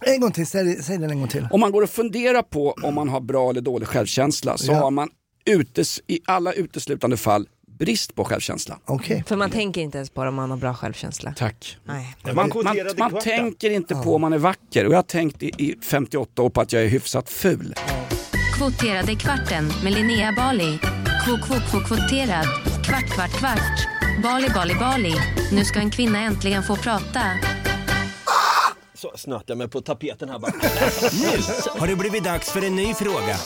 En 0.01 0.21
gång 0.21 0.33
till, 0.33 0.47
säg, 0.47 0.83
säg 0.83 0.99
den 0.99 1.11
en 1.11 1.19
gång 1.21 1.29
till. 1.29 1.49
Om 1.51 1.61
man 1.61 1.73
går 1.73 1.83
och 1.83 1.91
funderar 1.91 2.43
på 2.43 2.75
om 2.83 2.95
man 2.95 3.09
har 3.09 3.21
bra 3.21 3.51
eller 3.51 3.61
dålig 3.61 3.89
självkänsla 3.89 4.59
så 4.59 4.73
Ja. 4.73 4.79
har 4.79 4.91
man 4.91 5.09
utes, 5.45 6.01
i 6.07 6.21
alla 6.27 6.53
uteslutande 6.53 7.17
fall 7.17 7.49
brist 7.79 8.15
på 8.15 8.25
självkänsla. 8.25 8.79
Okej. 8.85 9.25
För 9.27 9.37
man 9.37 9.51
tänker 9.51 9.81
inte 9.81 9.99
ens 9.99 10.11
på 10.11 10.23
det 10.23 10.29
om 10.29 10.35
man 10.35 10.51
har 10.51 10.57
bra 10.57 10.75
självkänsla. 10.75 11.35
Tack. 11.37 11.79
Nej. 11.85 12.17
Man, 12.35 12.51
man, 12.65 12.77
man 12.99 13.21
tänker 13.21 13.71
inte 13.71 13.95
på 13.95 14.15
om 14.15 14.21
man 14.21 14.33
är 14.33 14.39
vacker 14.39 14.87
och 14.87 14.93
jag 14.93 14.99
har 14.99 15.03
tänkt 15.03 15.43
i, 15.43 15.47
i 15.47 15.77
58 15.83 16.43
år 16.43 16.51
på 16.51 16.61
att 16.61 16.73
jag 16.73 16.83
är 16.83 16.89
hyfsat 16.89 17.31
ful. 17.31 17.75
Kvoterade 18.57 19.15
kvarten 19.15 19.73
med 19.85 19.93
Linnea 19.93 20.33
Bali. 20.33 20.79
Kvot, 21.25 21.41
kvot, 21.47 21.71
kvot, 21.71 21.87
kvoterad. 21.87 22.47
Kvart, 22.85 23.15
kvart, 23.15 23.31
kvart. 23.39 23.89
Bali, 24.23 24.49
Bali, 24.55 24.75
Bali. 24.75 25.15
Nu 25.53 25.65
ska 25.65 25.79
en 25.79 25.91
kvinna 25.91 26.19
äntligen 26.21 26.63
få 26.63 26.77
prata. 26.77 27.23
Så 28.95 29.13
snöt 29.17 29.43
jag 29.47 29.59
mig 29.59 29.69
på 29.69 29.81
tapeten 29.81 30.29
här 30.29 30.39
bara. 30.39 30.53
Nu 31.13 31.43
har 31.81 31.87
det 31.87 31.97
blivit 31.97 32.25
dags 32.25 32.51
för 32.51 32.67
en 32.67 32.77
ny 32.77 32.95
fråga. 32.95 33.37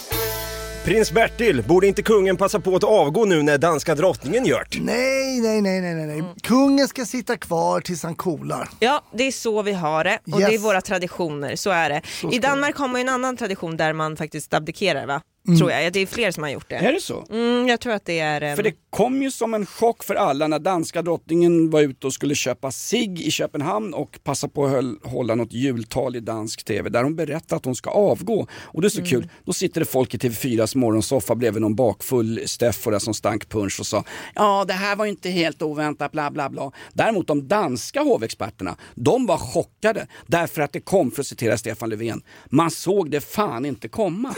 Prins 0.91 1.13
Bertil, 1.13 1.63
borde 1.63 1.87
inte 1.87 2.03
kungen 2.03 2.37
passa 2.37 2.61
på 2.61 2.77
att 2.77 2.85
avgå 2.85 3.25
nu 3.25 3.43
när 3.43 3.59
danska 3.59 3.95
drottningen 3.95 4.47
gjort? 4.47 4.79
Nej, 4.81 5.41
nej, 5.41 5.61
nej, 5.61 5.81
nej, 5.81 5.95
nej, 5.95 6.07
nej. 6.07 6.19
Mm. 6.19 6.35
Kungen 6.43 6.89
ska 6.89 7.05
sitta 7.05 7.37
kvar 7.37 7.81
tills 7.81 8.03
han 8.03 8.15
coolar. 8.15 8.69
Ja, 8.79 9.05
det 9.13 9.25
är 9.25 9.33
så 9.33 9.63
vi 9.63 9.73
har 9.73 10.05
det 10.05 10.19
och 10.33 10.41
Yes. 10.41 10.49
det 10.49 10.55
är 10.55 10.59
våra 10.59 10.81
traditioner, 10.81 11.57
så 11.57 11.71
är 11.71 11.91
det. 11.91 12.03
Så 12.21 12.33
I 12.33 12.39
Danmark 12.39 12.77
har 12.77 12.89
man 12.89 13.01
ju 13.01 13.03
en 13.03 13.09
annan 13.09 13.37
tradition 13.37 13.77
där 13.77 13.93
man 13.93 14.17
faktiskt 14.17 14.55
abdikerar 14.55 15.07
va? 15.07 15.21
Mm. 15.49 15.59
Tror 15.59 15.71
jag, 15.71 15.93
det 15.93 16.01
är 16.01 16.07
fler 16.07 16.31
som 16.31 16.43
har 16.43 16.51
gjort 16.51 16.73
Är 16.73 16.83
det. 16.83 16.93
det 16.93 17.01
så? 17.01 17.27
Mm, 17.31 17.69
jag 17.69 17.81
tror 17.81 17.93
att 17.93 18.05
det 18.05 18.19
är 18.19 18.41
en... 18.41 18.57
För 18.57 18.63
det 18.63 18.75
kom 18.91 19.23
ju 19.23 19.31
som 19.31 19.55
en 19.55 19.67
chock 19.67 20.05
för 20.05 20.15
alla 20.15 20.47
när 20.47 20.59
danska 20.59 21.03
drottningen 21.03 21.71
var 21.71 21.81
ute 21.81 22.07
och 22.07 22.13
skulle 22.13 22.35
köpa 22.35 22.71
sig 22.71 23.27
i 23.27 23.31
Köpenhamn 23.31 23.95
och 23.95 24.19
passa 24.25 24.49
på 24.49 24.65
att 24.65 24.71
höll, 24.71 24.99
hålla 25.03 25.35
något 25.35 25.53
jultal 25.53 26.17
i 26.17 26.21
dansk 26.21 26.65
tv 26.65 26.91
där 26.91 27.03
hon 27.05 27.17
berättar 27.17 27.57
att 27.57 27.65
hon 27.65 27.75
ska 27.75 27.91
avgå. 27.91 28.47
Och 28.63 28.83
det 28.83 28.87
är 28.87 28.91
så 28.91 29.05
kul, 29.05 29.29
då 29.45 29.53
sitter 29.53 29.81
det 29.81 29.87
folk 29.87 30.15
i 30.15 30.17
TV4s 30.19 30.77
morgonsoffa 30.77 31.35
bredvid 31.35 31.63
någon 31.63 31.75
bakfull 31.75 32.43
Steffo 32.47 32.91
där 32.91 32.99
som 32.99 33.15
stank 33.15 33.49
punch 33.49 33.81
och 33.81 33.87
sa 33.87 34.05
ja 34.35 34.65
det 34.69 34.73
här 34.75 34.97
var 34.97 35.05
ju 35.05 35.11
inte 35.11 35.31
helt 35.31 35.63
oväntat 35.63 36.13
bla 36.13 36.31
bla 36.31 36.51
bla. 36.51 36.73
Däremot 36.93 37.27
de 37.27 37.49
danska 37.49 38.03
hovexperterna, 38.03 38.77
de 38.95 39.27
var 39.27 39.37
chockade 39.39 40.07
därför 40.27 40.63
att 40.63 40.73
det 40.73 40.81
kom, 40.81 41.11
för 41.11 41.21
att 41.21 41.27
citera 41.27 41.59
Stefan 41.59 41.91
Löfven, 41.91 42.23
man 42.47 42.71
såg 42.71 43.11
det 43.11 43.21
fan 43.21 43.65
inte 43.65 43.89
komma. 43.89 44.35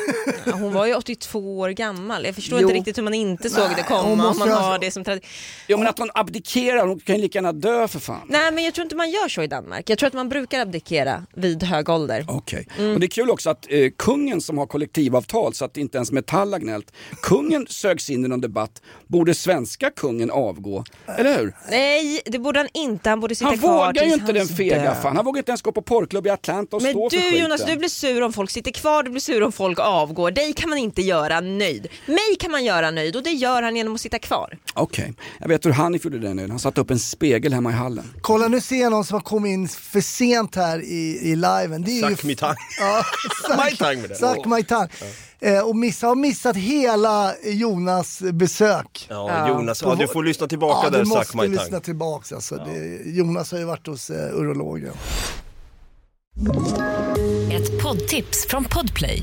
Ja, 0.47 0.53
Hon 0.53 0.73
var 0.73 0.87
ju 0.87 0.92
82 0.97 1.59
år 1.59 1.69
gammal, 1.71 2.25
jag 2.25 2.35
förstår 2.35 2.61
Jo. 2.61 2.67
inte 2.69 2.79
riktigt 2.79 2.99
hur 2.99 3.03
man 3.03 3.15
inte 3.15 3.51
såg 3.51 3.65
Nej, 3.67 3.75
det 3.77 3.83
komma 3.83 4.01
om 4.03 4.19
man 4.39 4.49
ju 4.49 4.55
ha- 4.55 4.61
har 4.61 4.79
det 4.79 4.91
som 4.91 5.05
tradition. 5.05 5.31
Jo 5.69 5.79
men 5.79 5.87
att 5.87 5.99
hon 5.99 6.11
abdikerar, 6.15 6.87
hon 6.87 7.01
kan 7.01 7.17
ju 7.17 7.23
lika 7.23 7.39
gärna 7.39 7.53
dö 7.53 7.89
för 7.89 7.99
fan. 7.99 8.21
Nej 8.29 8.53
men 8.53 8.65
jag 8.65 8.75
tror 8.75 8.83
inte 8.83 8.97
man 8.97 9.11
gör 9.11 9.29
så 9.29 9.43
i 9.43 9.47
Danmark, 9.47 9.91
jag 9.91 9.99
tror 9.99 10.07
att 10.07 10.13
man 10.13 10.29
brukar 10.29 10.61
abdikera 10.61 11.27
vid 11.35 11.63
hög 11.63 11.89
ålder. 11.89 12.25
Okej. 12.29 12.67
Och 12.95 13.01
det 13.01 13.07
är 13.07 13.09
kul 13.09 13.31
också 13.31 13.51
att 13.51 13.67
eh, 13.71 13.91
kungen 13.99 14.41
som 14.41 14.59
har 14.59 14.67
kollektivavtal 14.67 15.55
så 15.55 15.65
att 15.65 15.77
inte 15.77 15.99
ens 15.99 16.13
Metall 16.13 16.53
har 16.53 16.61
gnällt. 16.61 16.93
Kungen 17.23 17.67
sögs 17.71 18.11
in 18.11 18.25
i 18.25 18.29
någon 18.29 18.41
debatt. 18.41 18.83
Borde 19.07 19.35
svenska 19.35 19.91
kungen 19.91 20.31
avgå? 20.31 20.85
Eller 21.19 21.39
hur? 21.39 21.55
Nej 21.71 22.21
det 22.25 22.39
borde 22.39 22.59
han 22.59 22.69
inte, 22.75 23.11
han 23.11 23.21
borde 23.21 23.35
sitta 23.35 23.49
Han 23.49 23.59
kvar 23.59 23.87
vågar 23.87 24.05
ju 24.05 24.13
inte 24.13 24.33
den 24.33 24.47
fega 24.47 24.83
död. 24.83 24.97
fan. 25.03 25.17
Han 25.17 25.25
vågar 25.25 25.39
inte 25.39 25.51
ens 25.51 25.63
gå 25.63 25.73
på 25.73 25.83
porrklubb 25.83 26.27
i 26.27 26.31
Atlanta 26.31 26.77
och 26.77 26.83
Men 26.83 26.93
stå 26.93 27.11
för 27.11 27.17
du 27.17 27.23
skiten. 27.23 27.41
Jonas, 27.43 27.65
du 27.67 27.77
blir 27.77 27.89
sur 27.89 28.23
om 28.23 28.33
folk 28.33 28.51
sitter 28.51 28.71
kvar, 28.71 29.03
du 29.03 29.11
blir 29.11 29.21
sur 29.21 29.43
om 29.43 29.53
folk 29.53 29.79
avgår. 29.81 30.31
Dig 30.31 30.53
kan 30.53 30.71
man 30.71 30.79
inte 30.83 31.03
göra 31.03 31.41
nöjd. 31.41 31.87
Mig 32.07 32.37
kan 32.41 32.51
man 32.51 32.65
göra 32.65 32.91
nöjd 32.91 33.17
och 33.17 33.23
det 33.23 33.31
gör 33.31 33.63
han 33.63 33.77
genom 33.77 33.95
att 33.95 34.01
sitta 34.01 34.19
kvar. 34.19 34.59
Okej, 34.75 35.15
jag 35.39 35.49
vet 35.49 35.67
hur 35.67 35.71
Hanif 35.71 36.05
gjorde 36.05 36.19
det 36.19 36.35
nu. 36.35 36.49
Han 36.49 36.59
satte 36.59 36.81
upp 36.81 36.91
en 36.91 36.99
spegel 36.99 37.53
hemma 37.55 37.71
i 37.71 37.73
hallen. 37.73 38.05
Kolla 38.21 38.49
nu 38.49 38.61
ser 38.61 38.81
jag 38.81 38.91
någon 38.91 39.05
som 39.05 39.15
har 39.15 39.21
kommit 39.21 39.51
in 39.51 39.69
för 39.69 40.01
sent 40.01 40.55
här 40.57 40.79
i, 40.85 41.19
i 41.23 41.37
liven. 41.37 41.83
Det 41.83 41.91
är 41.91 42.11
ju 42.11 42.17
Suck 42.17 42.25
me 42.25 42.35
tongue. 42.35 42.57
Ja, 42.81 43.05
My 43.65 43.77
tongue 43.77 43.97
med 44.01 44.11
det. 44.11 44.15
Suck 44.17 44.45
my 44.47 44.63
tongue. 44.63 44.89
Eh, 45.41 45.59
och 45.69 45.77
missa, 45.77 46.07
har 46.07 46.15
missat 46.15 46.57
hela 46.57 47.35
Jonas 47.45 48.21
besök. 48.33 49.07
Ja, 49.11 49.49
Jonas, 49.49 49.83
ja, 49.83 49.95
du 49.95 50.09
får 50.09 50.25
lyssna 50.25 50.47
tillbaka 50.47 50.87
ja, 50.87 50.91
där, 50.91 50.99
du 50.99 51.07
Suck 51.07 51.17
måste 51.17 51.37
my 51.37 51.49
lyssna 51.49 51.65
tongue. 51.67 51.81
tillbaks 51.81 52.33
alltså. 52.33 52.55
Det, 52.57 53.11
Jonas 53.11 53.53
har 53.53 53.59
ju 53.59 53.65
varit 53.65 53.87
hos 53.87 54.11
eh, 54.11 54.35
urologen. 54.35 54.93
Ett 57.53 57.83
poddtips 57.83 58.47
från 58.47 58.65
Podplay. 58.65 59.23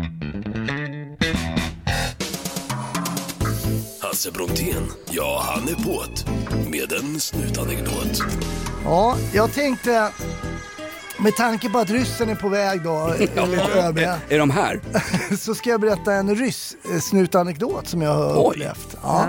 Hasse 4.21 4.31
Brontén, 4.31 4.83
ja 5.09 5.43
han 5.45 5.67
är 5.67 5.73
på't 5.73 6.25
med 6.69 6.91
en 6.91 7.19
snutanekdot. 7.19 8.21
Ja, 8.83 9.17
jag 9.33 9.53
tänkte 9.53 10.11
med 11.19 11.35
tanke 11.35 11.69
på 11.69 11.79
att 11.79 11.89
ryssen 11.89 12.29
är 12.29 12.35
på 12.35 12.49
väg 12.49 12.83
då, 12.83 13.13
enligt 13.35 13.59
ÖB, 13.75 13.97
Är 14.29 14.39
de 14.39 14.49
här? 14.49 14.81
så 15.37 15.55
ska 15.55 15.69
jag 15.69 15.81
berätta 15.81 16.13
en 16.13 16.35
ryss 16.35 16.75
eh, 16.93 16.99
som 17.83 18.01
jag 18.01 18.13
har 18.13 18.43
Oj. 18.45 18.49
upplevt. 18.49 18.97
Ja. 19.03 19.25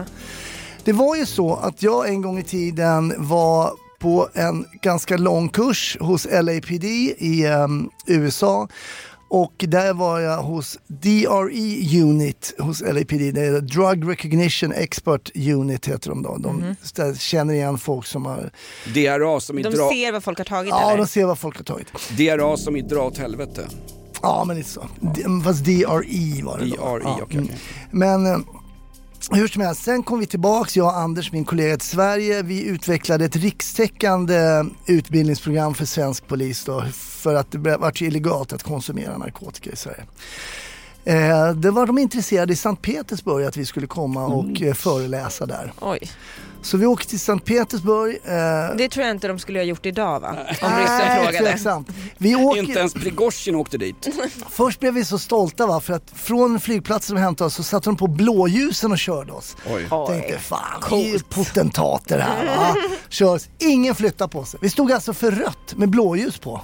Det 0.85 0.93
var 0.93 1.17
ju 1.17 1.27
så 1.27 1.55
att 1.57 1.83
jag 1.83 2.09
en 2.09 2.23
gång 2.23 2.39
i 2.39 2.45
tiden 2.45 3.15
var 3.17 3.71
på 3.99 4.29
en 4.35 4.65
ganska 4.83 5.17
lång 5.17 5.49
kurs 5.49 5.97
hos 6.01 6.27
LAPD 6.31 6.85
i 6.85 7.47
em, 7.47 7.91
USA. 8.07 8.69
Och 9.35 9.65
där 9.69 9.95
var 9.95 10.21
jag 10.21 10.43
hos 10.43 10.79
DRE 10.87 12.01
Unit 12.03 12.55
hos 12.59 12.81
LAPD, 12.81 13.13
det 13.35 13.41
är 13.47 13.61
Drug 13.61 14.11
Recognition 14.11 14.73
Expert 14.73 15.31
Unit 15.37 15.89
heter 15.89 16.09
de 16.11 16.23
då. 16.23 16.37
De 16.37 16.65
st- 16.83 17.15
känner 17.15 17.55
igen 17.55 17.79
folk 17.79 18.07
som 18.07 18.27
har, 18.27 18.51
DRA 18.95 19.41
som 19.41 19.59
i 19.59 19.63
De 19.63 19.69
dra... 19.71 19.91
ser 19.91 20.13
vad 20.13 20.25
folk 20.25 20.39
har 20.39 20.45
tagit 20.45 20.71
ja 20.71 20.89
eller? 20.89 20.99
de 20.99 21.07
ser 21.07 21.25
vad 21.25 21.39
folk 21.39 21.57
har 21.57 21.65
tagit. 21.65 21.87
DRA 22.17 22.57
som 22.57 22.77
i 22.77 22.81
dra 22.83 23.03
åt 23.03 23.19
helvete. 23.19 23.67
Ja 24.23 24.45
men 24.47 24.57
lite 24.57 24.69
så. 24.69 24.81
D- 25.01 25.23
Fast 25.45 25.65
DRE 25.65 25.85
var 26.45 26.59
det 26.59 26.65
då. 26.65 26.99
DRE, 26.99 27.01
ja. 27.05 27.19
okej, 27.23 27.39
mm. 27.39 27.49
Men 27.91 28.27
eh, 28.27 28.39
hur 29.31 29.49
som 29.49 29.63
helst, 29.63 29.83
sen 29.83 30.03
kom 30.03 30.19
vi 30.19 30.27
tillbaks, 30.27 30.77
jag 30.77 30.87
och 30.87 30.97
Anders, 30.97 31.33
min 31.33 31.45
kollega 31.45 31.77
till 31.77 31.89
Sverige. 31.89 32.43
Vi 32.43 32.65
utvecklade 32.65 33.25
ett 33.25 33.37
rikstäckande 33.37 34.65
utbildningsprogram 34.87 35.75
för 35.75 35.85
svensk 35.85 36.27
polis 36.27 36.65
då, 36.65 36.85
för 36.93 37.35
att 37.35 37.51
det 37.51 37.59
var 37.59 38.03
illegalt 38.03 38.53
att 38.53 38.63
konsumera 38.63 39.19
narkotika 39.19 39.71
i 39.71 39.77
Sverige. 39.77 40.05
Eh, 41.05 41.53
det 41.53 41.71
var 41.71 41.87
de 41.87 41.99
intresserade 41.99 42.53
i 42.53 42.57
Sankt 42.57 42.83
Petersburg 42.83 43.45
att 43.45 43.57
vi 43.57 43.67
skulle 43.67 43.87
komma 43.87 44.27
och 44.27 44.63
eh, 44.63 44.75
föreläsa 44.75 45.47
där. 45.47 45.73
Oj. 45.81 46.11
Så 46.63 46.77
vi 46.77 46.87
åkte 46.87 47.09
till 47.11 47.21
Sankt 47.21 47.47
Petersburg. 47.47 48.19
Eh, 48.25 48.77
Det 48.77 48.89
tror 48.89 49.07
jag 49.07 49.15
inte 49.17 49.29
de 49.29 49.39
skulle 49.39 49.59
ha 49.59 49.65
gjort 49.65 49.87
idag 49.87 50.21
va? 50.21 50.29
Om 50.29 50.37
Nej, 50.71 50.83
ryssen 50.83 51.17
frågade. 51.17 51.39
tveksamt. 51.39 51.89
Vi 52.19 52.35
åker... 52.35 52.59
Inte 52.61 52.79
ens 52.79 52.95
Prigozjin 52.95 53.55
åkte 53.55 53.79
dit. 53.79 54.09
Först 54.51 54.81
blev 54.81 54.95
vi 54.95 55.05
så 55.05 55.19
stolta 55.19 55.67
va, 55.67 55.81
för 55.81 55.93
att 55.93 56.11
från 56.15 56.61
flygplatsen 56.61 57.17
de 57.17 57.23
hämtade 57.23 57.47
oss 57.47 57.55
så 57.55 57.63
satte 57.63 57.89
de 57.89 57.97
på 57.97 58.07
blåljusen 58.07 58.93
och 58.93 58.99
körde 58.99 59.33
oss. 59.33 59.57
Oj. 59.75 59.87
Tänkte 60.09 60.39
fan, 60.39 60.83
vi 60.91 61.15
är 61.15 61.19
potentater 61.19 62.19
här 62.19 62.47
va. 62.57 62.77
Kör 63.09 63.35
oss. 63.35 63.49
Ingen 63.59 63.95
flyttar 63.95 64.29
på 64.29 64.45
sig. 64.45 64.61
Vi 64.63 64.71
stod 64.71 64.93
alltså 64.93 65.13
för 65.15 65.31
rött 65.31 65.75
med 65.77 65.89
blåljus 65.91 66.39
på. 66.39 66.61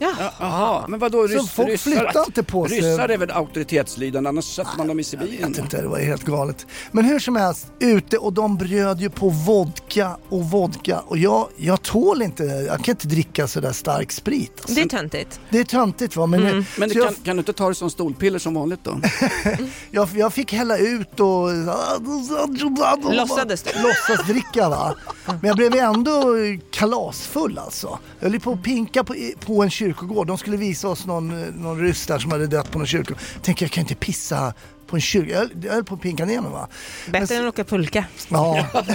Ja. 0.00 0.32
Jaha, 0.40 0.84
men 0.88 1.00
vadå 1.00 1.28
Så 1.28 1.34
ryss, 1.34 1.50
folk 1.50 1.68
ryssar? 1.68 1.90
flyttar 1.90 2.24
inte 2.26 2.42
på 2.42 2.68
sig. 2.68 2.78
Ryssar 2.78 3.08
är 3.08 3.18
väl 3.18 3.30
auktoritetslydande, 3.30 4.28
annars 4.28 4.44
sätter 4.44 4.78
man 4.78 4.86
dem 4.88 5.00
i 5.00 5.04
Sibirien. 5.04 5.36
Jag 5.40 5.48
vet 5.48 5.58
inte, 5.58 5.82
det 5.82 5.88
var 5.88 5.98
helt 5.98 6.24
galet. 6.24 6.66
Men 6.92 7.04
hur 7.04 7.18
som 7.18 7.36
helst, 7.36 7.66
ute 7.78 8.18
och 8.18 8.32
de 8.32 8.56
bröd 8.56 9.00
ju 9.00 9.10
på 9.10 9.28
vodka 9.28 10.16
och 10.28 10.44
vodka 10.44 11.00
och 11.06 11.18
jag, 11.18 11.48
jag 11.56 11.82
tål 11.82 12.22
inte, 12.22 12.44
jag 12.44 12.84
kan 12.84 12.92
inte 12.92 13.08
dricka 13.08 13.48
sådär 13.48 13.72
stark 13.72 14.12
sprit. 14.12 14.52
Alltså. 14.60 14.74
Det 14.74 14.80
är 14.80 14.88
töntigt. 14.88 15.40
Det 15.50 15.58
är 15.58 15.64
töntigt 15.64 16.16
va, 16.16 16.26
men, 16.26 16.64
Men 16.78 16.88
så 16.88 16.94
du 16.94 17.00
jag, 17.00 17.08
kan, 17.08 17.14
kan 17.24 17.36
du 17.36 17.40
inte 17.40 17.52
ta 17.52 17.68
det 17.68 17.74
som 17.74 17.90
stolpiller 17.90 18.38
som 18.38 18.54
vanligt 18.54 18.80
då? 18.82 19.00
jag, 19.90 20.08
jag 20.14 20.32
fick 20.32 20.52
hälla 20.52 20.78
ut 20.78 21.20
och 21.20 21.48
Låtsades 23.12 23.62
du? 23.62 23.70
låtsasdricka 23.82 24.68
va. 24.68 24.94
Men 25.26 25.38
jag 25.42 25.56
blev 25.56 25.74
ändå 25.74 26.34
kalasfull 26.70 27.58
alltså. 27.58 27.98
Jag 28.20 28.30
höll 28.30 28.40
på 28.40 28.52
att 28.52 28.62
pinka 28.62 29.04
på, 29.04 29.14
på 29.46 29.62
en 29.62 29.70
kyrkogård. 29.88 30.26
De 30.26 30.38
skulle 30.38 30.56
visa 30.56 30.88
oss 30.88 31.06
någon, 31.06 31.40
någon 31.50 31.80
ryss 31.80 32.06
där 32.06 32.18
som 32.18 32.32
hade 32.32 32.46
dött 32.46 32.70
på 32.70 32.78
någon 32.78 32.86
kyrkogård. 32.86 33.18
Tänkte 33.42 33.64
jag 33.64 33.70
kan 33.72 33.80
inte 33.82 33.94
pissa 33.94 34.54
på 34.86 34.96
en 34.96 35.00
kyrka. 35.00 35.32
Jag, 35.32 35.50
jag 35.64 35.72
höll 35.72 35.84
på 35.84 35.94
att 35.94 36.00
pinka 36.00 36.24
ner 36.24 36.40
mig 36.40 36.50
va. 36.50 36.68
Bättre 37.10 37.34
än 37.34 37.48
att 37.48 37.54
åka 37.54 37.64
pulka. 37.64 38.04
Ja. 38.28 38.66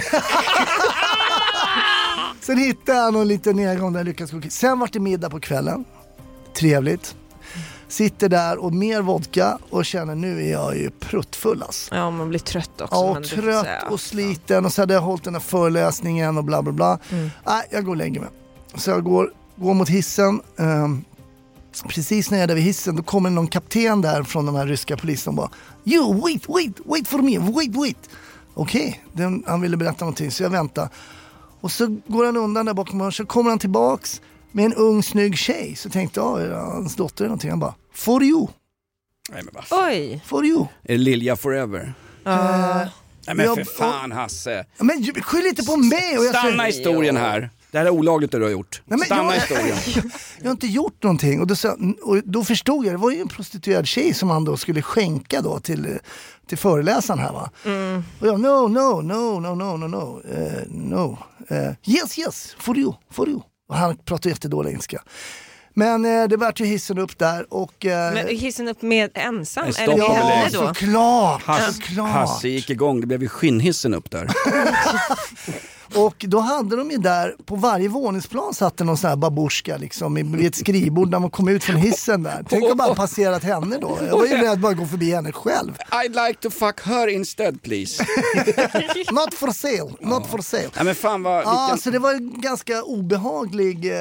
Sen 2.40 2.58
hittade 2.58 2.98
jag 2.98 3.12
någon 3.12 3.28
liten 3.28 3.56
nedgång 3.56 3.92
där 3.92 4.00
jag 4.00 4.06
lyckades 4.06 4.30
gå 4.32 4.40
Sen 4.48 4.78
var 4.78 4.88
det 4.92 5.00
middag 5.00 5.30
på 5.30 5.40
kvällen. 5.40 5.84
Trevligt. 6.56 7.16
Sitter 7.88 8.28
där 8.28 8.58
och 8.58 8.74
mer 8.74 9.00
vodka 9.00 9.58
och 9.70 9.84
känner 9.84 10.14
nu 10.14 10.46
är 10.46 10.52
jag 10.52 10.76
ju 10.76 10.90
pruttfull 10.90 11.62
alltså. 11.62 11.94
Ja, 11.94 12.10
man 12.10 12.28
blir 12.28 12.38
trött 12.38 12.80
också. 12.80 12.94
Ja, 12.96 13.14
men 13.14 13.22
och 13.22 13.28
trött 13.28 13.90
och 13.90 14.00
sliten 14.00 14.64
och 14.64 14.72
så 14.72 14.82
hade 14.82 14.94
jag 14.94 15.00
hållit 15.00 15.24
den 15.24 15.34
här 15.34 15.40
föreläsningen 15.40 16.38
och 16.38 16.44
bla 16.44 16.62
bla 16.62 16.72
bla. 16.72 16.98
Nej, 17.46 17.66
jag 17.70 17.84
går 17.84 17.92
och 17.92 17.96
lägger 17.96 18.20
mig. 18.20 18.30
Så 18.74 18.90
jag 18.90 19.04
går, 19.04 19.32
går 19.56 19.74
mot 19.74 19.88
hissen. 19.88 20.40
ehm, 20.58 21.04
precis 21.88 22.30
när 22.30 22.38
jag 22.38 22.42
är 22.42 22.48
där 22.48 22.54
vid 22.54 22.64
hissen 22.64 22.96
då 22.96 23.02
kommer 23.02 23.30
någon 23.30 23.46
kapten 23.48 24.00
där 24.00 24.22
från 24.22 24.46
de 24.46 24.54
här 24.54 24.66
ryska 24.66 24.96
polisen 24.96 25.30
och 25.30 25.34
bara 25.36 25.50
You 25.84 26.20
wait, 26.20 26.48
wait, 26.48 26.80
wait 26.84 27.08
for 27.08 27.18
me, 27.18 27.38
wait, 27.38 27.76
wait. 27.76 28.10
Okej, 28.54 29.04
den- 29.12 29.44
han 29.46 29.60
ville 29.60 29.76
berätta 29.76 30.04
någonting 30.04 30.30
så 30.30 30.42
jag 30.42 30.50
väntar. 30.50 30.88
Och 31.60 31.72
så 31.72 31.96
går 32.06 32.24
han 32.26 32.36
undan 32.36 32.66
där 32.66 32.74
bakom 32.74 33.00
och 33.00 33.14
så 33.14 33.26
kommer 33.26 33.50
han 33.50 33.58
tillbaks 33.58 34.20
med 34.52 34.64
en 34.64 34.74
ung 34.74 35.02
snygg 35.02 35.38
tjej. 35.38 35.76
Så 35.76 35.90
tänkte 35.90 36.20
jag, 36.20 36.42
ja, 36.42 36.60
hans 36.72 36.96
dotter 36.96 37.24
eller 37.24 37.28
någonting. 37.28 37.50
Han 37.50 37.58
bara, 37.58 37.74
for 37.92 38.22
you, 38.22 38.46
Nej 39.30 39.42
men 39.44 39.54
vad 39.54 39.64
fan. 39.64 39.84
Oj. 39.88 40.22
for 40.26 40.44
you. 40.46 40.60
Är 40.82 40.92
det 40.92 40.96
Lilja 40.98 41.36
forever? 41.36 41.94
Eh, 42.26 42.76
Nej 43.26 43.36
men 43.36 43.46
Jag- 43.46 43.56
för 43.56 43.64
fan 43.64 44.12
Hasse. 44.12 44.66
men 44.78 45.04
skyll 45.22 45.46
inte 45.46 45.62
på 45.64 45.76
mig! 45.76 46.18
Och 46.18 46.24
jag 46.24 46.30
Stanna 46.34 46.50
säger- 46.50 46.64
historien 46.64 47.16
här. 47.16 47.50
Det 47.74 47.78
här 47.78 47.86
är 47.86 47.90
olagligt 47.90 48.32
det 48.32 48.38
du 48.38 48.44
har 48.44 48.50
gjort. 48.50 48.82
Nej, 48.84 48.98
men 48.98 49.06
Stanna 49.06 49.34
jag, 49.34 49.40
historien. 49.40 49.76
jag 50.38 50.46
har 50.46 50.50
inte 50.50 50.66
gjort 50.66 51.02
någonting. 51.02 51.40
Och 51.40 51.46
då, 51.46 51.56
sa, 51.56 51.76
och 52.02 52.20
då 52.24 52.44
förstod 52.44 52.86
jag, 52.86 52.94
det 52.94 52.98
var 52.98 53.10
ju 53.10 53.20
en 53.20 53.28
prostituerad 53.28 53.86
tjej 53.86 54.14
som 54.14 54.30
han 54.30 54.44
då 54.44 54.56
skulle 54.56 54.82
skänka 54.82 55.40
då 55.40 55.60
till, 55.60 55.98
till 56.48 56.58
föreläsaren 56.58 57.18
här 57.18 57.32
va. 57.32 57.50
Och 58.20 58.26
jag, 58.26 58.40
no, 58.40 58.68
no, 58.68 59.00
no, 59.00 59.40
no, 59.40 59.54
no, 59.54 59.76
no, 59.76 59.86
no, 59.86 60.22
eh, 60.30 60.62
no. 60.68 61.18
Eh, 61.48 61.72
yes, 61.86 62.18
yes, 62.18 62.56
for 62.58 62.78
you, 62.78 62.92
for 63.10 63.28
you. 63.28 63.40
Och 63.68 63.76
han 63.76 63.96
pratar 63.96 64.30
jättedålig 64.30 64.70
engelska. 64.70 65.02
Men 65.74 66.04
eh, 66.04 66.28
det 66.28 66.36
vart 66.36 66.60
ju 66.60 66.64
hissen 66.64 66.98
upp 66.98 67.18
där 67.18 67.54
och... 67.54 67.86
Eh, 67.86 68.14
Men 68.14 68.28
hissen 68.28 68.68
upp 68.68 68.82
med 68.82 69.10
ensam? 69.14 69.64
Nej, 69.64 69.84
Eller 69.84 69.96
med 69.96 70.16
henne 70.16 70.48
då? 70.52 70.66
såklart, 70.66 71.42
Hasse, 71.42 71.72
såklart. 71.72 72.10
Hasse 72.10 72.48
gick 72.48 72.70
igång, 72.70 73.00
det 73.00 73.06
blev 73.06 73.22
ju 73.22 73.28
skinnhissen 73.28 73.94
upp 73.94 74.10
där. 74.10 74.28
Och 75.96 76.24
då 76.28 76.38
hade 76.40 76.76
de 76.76 76.90
ju 76.90 76.96
där, 76.98 77.34
på 77.44 77.56
varje 77.56 77.88
våningsplan 77.88 78.54
satt 78.54 78.76
det 78.76 78.84
någon 78.84 78.96
sån 78.96 79.10
här 79.10 79.16
babusjka 79.16 79.76
liksom 79.76 80.14
vid 80.14 80.46
ett 80.46 80.56
skrivbord 80.56 81.10
när 81.10 81.18
man 81.18 81.30
kom 81.30 81.48
ut 81.48 81.64
från 81.64 81.76
hissen 81.76 82.22
där. 82.22 82.44
Tänk 82.48 82.70
om 82.70 82.76
bara 82.76 82.94
passerat 83.04 83.42
henne 83.42 83.78
då. 83.78 83.98
Jag 84.06 84.16
var 84.18 84.26
ju 84.26 84.36
rädd 84.36 84.60
bara 84.60 84.72
att 84.72 84.78
gå 84.78 84.86
förbi 84.86 85.14
henne 85.14 85.32
själv. 85.32 85.78
I'd 85.90 86.26
like 86.28 86.40
to 86.40 86.50
fuck 86.50 86.80
her 86.80 87.08
instead 87.08 87.62
please. 87.62 88.04
Not 89.12 89.34
for 89.34 89.52
sale, 89.52 89.90
not 90.00 90.26
for 90.26 90.38
sale. 90.38 90.70
Nej 90.76 90.84
men 90.84 90.94
fan 90.94 91.22
vad, 91.22 91.44
Ja, 91.44 91.76
så 91.80 91.90
det 91.90 91.98
var 91.98 92.12
en 92.12 92.40
ganska 92.40 92.82
obehaglig 92.82 93.92
eh, 93.92 93.98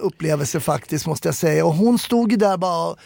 upplevelse 0.00 0.60
faktiskt 0.60 1.06
måste 1.06 1.28
jag 1.28 1.34
säga. 1.34 1.66
Och 1.66 1.74
hon 1.74 1.98
stod 1.98 2.30
ju 2.30 2.36
där 2.36 2.56
bara 2.56 2.96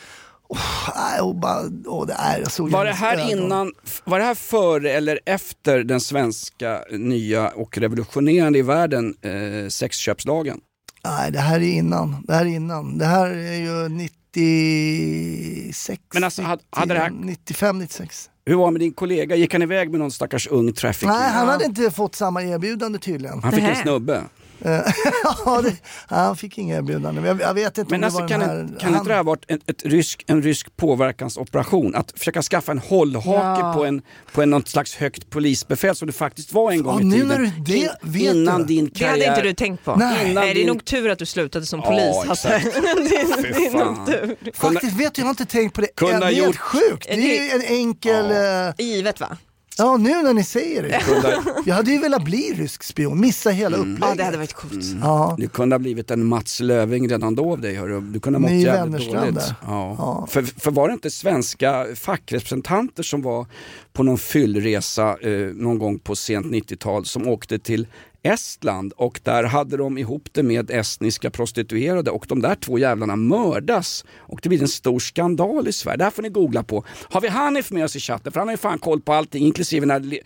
oh, 0.50 1.20
och 1.28 1.34
bara, 1.36 1.60
oh, 1.86 2.06
det 2.06 2.12
är 2.12 2.44
såg 2.44 2.70
Var 2.70 2.84
det 2.84 2.92
här 2.92 3.30
innan, 3.32 3.72
var 4.04 4.18
det 4.18 4.24
här 4.24 4.34
före 4.34 4.90
eller 4.92 5.20
efter 5.26 5.84
den 5.84 6.00
svenska 6.00 6.80
nya 6.90 7.48
och 7.48 7.78
revolutionerande 7.78 8.58
i 8.58 8.62
världen 8.62 9.14
eh, 9.22 9.68
sexköpslagen? 9.68 10.60
Nej, 11.04 11.30
det 11.32 11.38
här 11.40 11.56
är 11.60 11.72
innan. 11.72 12.24
Det 12.26 12.34
här 12.34 12.44
är 12.46 12.48
innan. 12.48 12.98
Det 12.98 13.04
här 13.06 13.30
är 13.30 13.56
ju 13.56 13.88
96, 13.88 16.00
Men 16.14 16.24
alltså, 16.24 16.42
hade- 16.42 16.62
90, 16.62 16.66
hade 16.80 16.94
det 16.94 17.00
här- 17.00 17.10
95, 17.10 17.78
96. 17.78 18.30
Hur 18.46 18.54
var 18.56 18.66
det 18.66 18.72
med 18.72 18.80
din 18.80 18.92
kollega? 18.92 19.36
Gick 19.36 19.52
han 19.52 19.62
iväg 19.62 19.90
med 19.90 20.00
någon 20.00 20.10
stackars 20.10 20.46
ung 20.46 20.72
trafficking? 20.72 21.08
Nej, 21.08 21.30
han 21.30 21.48
hade 21.48 21.64
inte 21.64 21.90
fått 21.90 22.14
samma 22.14 22.42
erbjudande 22.42 22.98
tydligen. 22.98 23.42
Han 23.42 23.52
fick 23.52 23.64
en 23.64 23.76
snubbe. 23.76 24.22
Eh, 24.64 24.80
ja, 25.44 25.62
det, 25.62 25.76
han 26.08 26.36
fick 26.36 26.58
inga 26.58 26.76
erbjudanden. 26.76 27.24
Jag, 27.24 27.40
jag 27.40 27.54
vet 27.54 27.78
inte 27.78 27.90
Men 27.90 28.00
om 28.00 28.04
alltså, 28.04 28.18
det 28.18 28.22
var 28.22 28.28
kan, 28.28 28.40
den 28.40 28.48
här... 28.48 28.56
det, 28.74 28.80
kan 28.80 28.94
inte 28.94 29.04
det 29.08 29.10
här 29.14 29.16
ha 29.18 29.22
varit 29.24 29.44
ett, 29.50 29.60
ett 29.70 29.82
rysk, 29.84 30.24
en 30.26 30.42
rysk 30.42 30.76
påverkansoperation? 30.76 31.94
Att 31.94 32.12
försöka 32.18 32.42
skaffa 32.42 32.72
en 32.72 32.78
hållhake 32.78 33.60
Ja. 33.60 33.72
på, 33.76 33.84
en, 33.84 34.02
på 34.32 34.42
en 34.42 34.50
något 34.50 34.68
slags 34.68 34.94
högt 34.96 35.30
polisbefäl 35.30 35.96
som 35.96 36.06
det 36.06 36.12
faktiskt 36.12 36.52
var 36.52 36.72
en 36.72 36.82
gång 36.82 36.94
Ja, 36.94 37.00
i 37.00 37.04
nu 37.04 37.12
tiden. 37.14 37.28
när 37.28 37.38
du 37.38 37.50
det 37.64 37.90
vet 38.02 38.34
innan 38.34 38.60
du. 38.60 38.66
din 38.66 38.84
Det 38.84 38.98
karriär. 38.98 39.10
hade 39.12 39.26
inte 39.26 39.42
du 39.42 39.52
tänkt 39.54 39.84
på. 39.84 39.96
Nej. 39.96 40.34
Nej, 40.34 40.44
det 40.44 40.50
är 40.50 40.54
din- 40.54 40.66
nog 40.66 40.84
tur 40.84 41.10
att 41.10 41.18
du 41.18 41.26
slutade 41.26 41.66
som 41.66 41.80
Ja, 41.80 41.86
polis 41.86 42.30
exakt. 42.32 42.64
det, 42.74 42.78
är- 42.78 43.52
det 43.54 43.66
är 43.66 43.84
nog 43.84 44.06
tur. 44.06 44.52
Faktiskt 44.54 44.92
vet 45.00 45.14
du, 45.14 45.20
jag 45.22 45.26
har 45.26 45.30
inte 45.30 45.44
tänkt 45.46 45.74
på 45.74 45.80
det. 45.80 45.86
Kunde 45.96 46.18
det 46.18 46.24
är 46.26 46.30
helt 46.32 46.46
gjort- 46.46 46.56
sjukt. 46.56 47.06
Det 47.08 47.38
är 47.38 47.44
ju 47.44 47.50
en 47.50 47.62
enkel... 47.76 48.30
Ja. 48.30 48.72
Givet 48.78 49.20
va? 49.20 49.36
Ja, 49.80 49.96
nu 49.96 50.22
när 50.22 50.34
ni 50.34 50.44
säger 50.44 50.82
det. 50.82 51.00
Kunde- 51.04 51.42
Jag 51.66 51.74
hade 51.74 51.90
ju 51.90 51.98
velat 51.98 52.24
bli 52.24 52.52
rysk 52.56 52.82
spion, 52.82 53.20
missa 53.20 53.50
hela 53.50 53.76
Mm. 53.76 53.92
upplägget. 53.94 54.08
Ja, 54.10 54.14
det 54.16 54.24
hade 54.24 54.36
varit 54.36 54.52
coolt. 54.52 54.84
Ja. 55.02 55.34
Du 55.38 55.48
kunde 55.48 55.74
ha 55.74 55.78
blivit 55.78 56.10
en 56.10 56.24
Mats 56.26 56.60
Löving 56.60 57.08
redan 57.08 57.34
då 57.34 57.52
av 57.52 57.60
dig. 57.60 57.74
Hörru. 57.74 58.00
Du 58.00 58.20
kunde 58.20 58.36
ha 58.38 58.40
mått 58.40 58.50
Ny 58.50 58.62
jävligt 58.62 59.12
dåligt. 59.12 59.34
där. 59.34 59.54
Ja. 59.66 59.94
Ja. 59.98 60.26
För, 60.30 60.42
för 60.42 60.70
var 60.70 60.88
det 60.88 60.94
inte 60.94 61.10
svenska 61.10 61.86
fackrepresentanter 61.94 63.02
som 63.02 63.22
var 63.22 63.46
på 63.92 64.02
någon 64.02 64.18
fyllresa 64.18 65.16
eh, 65.22 65.30
någon 65.54 65.78
gång 65.78 65.98
på 65.98 66.16
sent 66.16 66.46
90-tal 66.46 67.04
som 67.06 67.28
åkte 67.28 67.58
till 67.58 67.86
Estland 68.22 68.92
och 68.96 69.20
där 69.24 69.44
hade 69.44 69.76
de 69.76 69.98
ihop 69.98 70.28
det 70.32 70.42
med 70.42 70.70
estniska 70.70 71.30
prostituerade 71.30 72.10
och 72.10 72.24
de 72.28 72.40
där 72.42 72.54
två 72.54 72.78
jävlarna 72.78 73.16
mördas. 73.16 74.04
Och 74.18 74.40
det 74.42 74.48
blir 74.48 74.62
en 74.62 74.68
stor 74.68 74.98
skandal 74.98 75.68
i 75.68 75.72
Sverige. 75.72 75.96
Det 75.96 76.04
här 76.04 76.10
får 76.10 76.22
ni 76.22 76.28
googla 76.28 76.62
på. 76.62 76.84
Har 77.10 77.20
vi 77.20 77.28
Hanif 77.28 77.70
med 77.70 77.84
oss 77.84 77.96
i 77.96 78.00
chatten? 78.00 78.32
För 78.32 78.40
han 78.40 78.48
har 78.48 78.52
ju 78.52 78.56
fan 78.58 78.78
koll 78.78 79.00
på 79.00 79.12
allting, 79.12 79.44
inklusive 79.46 79.86
när 79.86 80.18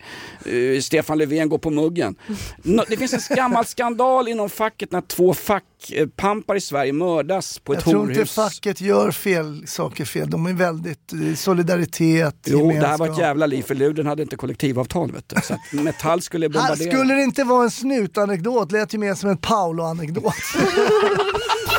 eh, 0.45 0.79
Stefan 0.81 1.17
Löfven 1.17 1.49
går 1.49 1.57
på 1.57 1.69
muggen. 1.69 2.15
Nå- 2.63 2.83
Det 2.89 2.97
finns 2.97 3.29
en 3.29 3.35
gammal 3.35 3.65
skandal 3.65 4.27
inom 4.27 4.49
facket 4.49 4.91
när 4.91 5.01
två 5.01 5.33
fackpampar 5.33 6.55
i 6.55 6.61
Sverige 6.61 6.93
mördas 6.93 7.59
på 7.59 7.73
ett 7.73 7.77
Jag 7.77 7.83
tror 7.91 8.01
inte 8.01 8.13
horhus. 8.13 8.35
facket 8.35 8.81
gör 8.81 9.11
fel 9.11 9.63
saker 9.67 10.05
fel. 10.05 10.29
De 10.29 10.45
är 10.45 10.53
väldigt 10.53 11.13
eh, 11.13 11.35
solidaritet, 11.35 12.35
Jo, 12.47 12.71
det 12.71 12.73
här 12.73 12.81
var 12.81 12.87
ett 12.87 12.99
gemenskap. 12.99 13.19
jävla 13.19 13.45
liv 13.45 13.63
för 13.63 13.75
Luden 13.75 14.05
hade 14.05 14.21
inte 14.23 14.35
kollektivavtal 14.35 15.11
vet 15.11 15.29
du. 15.29 15.35
Så 15.41 15.57
Metall 15.71 16.21
skulle 16.21 16.49
bombardera. 16.49 16.91
skulle 16.91 17.13
det 17.13 17.23
inte 17.23 17.43
vara 17.43 17.63
en 17.63 17.71
snutanekdot, 17.85 18.71
lät 18.71 18.93
ju 18.93 18.97
mer 18.97 19.15
som 19.15 19.29
en 19.29 19.37
Paolo-anekdot. 19.37 20.23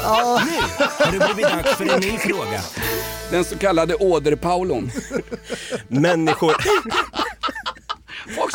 ja. 0.03 0.43
Nu 1.13 1.19
har 1.19 1.29
det 1.29 1.35
blivit 1.35 1.53
dags 1.53 1.77
för 1.77 1.95
en 1.95 2.01
ny 2.01 2.19
fråga. 2.19 2.61
Den 3.31 3.45
så 3.45 3.59
kallade 3.59 3.95
åderpaulon. 3.95 4.91
Människor... 5.89 6.55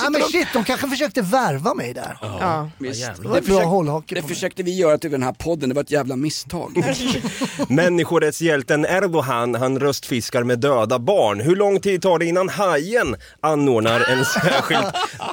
ja 0.03 0.09
men 0.09 0.21
shit, 0.21 0.47
de 0.53 0.63
kanske 0.63 0.87
försökte 0.89 1.21
värva 1.21 1.73
mig 1.73 1.93
där. 1.93 2.17
Ja. 2.21 2.69
Visst. 2.77 3.11
Det 3.21 3.27
var 3.27 3.37
ett 3.37 3.45
bra 3.45 3.63
hållhake 3.63 4.15
Det 4.15 4.21
på 4.21 4.27
mig. 4.27 4.35
försökte 4.35 4.63
vi 4.63 4.75
göra 4.77 4.97
till 4.97 5.11
den 5.11 5.23
här 5.23 5.31
podden, 5.33 5.69
det 5.69 5.75
var 5.75 5.81
ett 5.83 5.91
jävla 5.91 6.15
misstag. 6.15 6.83
Människorättshjälten 7.67 8.85
Erdogan, 8.85 9.55
han 9.55 9.79
röstfiskar 9.79 10.43
med 10.43 10.59
döda 10.59 10.99
barn. 10.99 11.39
Hur 11.39 11.55
lång 11.55 11.79
tid 11.79 12.01
tar 12.01 12.19
det 12.19 12.25
innan 12.25 12.49
Hajen 12.49 13.15
anordnar 13.41 14.09
en 14.09 14.25
särskild 14.41 14.83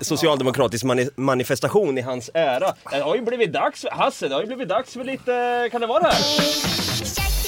socialdemokratisk 0.02 0.84
mani- 0.84 1.10
manifestation 1.16 1.98
i 1.98 2.00
hans 2.00 2.30
ära? 2.34 2.74
Det 2.90 3.00
har 3.00 3.14
ju 3.16 3.22
blivit 3.22 3.52
dags, 3.52 3.84
Hasse, 3.90 4.28
det 4.28 4.34
har 4.34 4.40
ju 4.42 4.46
blivit 4.46 4.68
dags 4.68 4.92
för 4.92 5.04
lite, 5.04 5.68
kan 5.72 5.80
det 5.80 5.86
vara 5.86 6.00
det 6.02 6.08
här? 6.08 7.38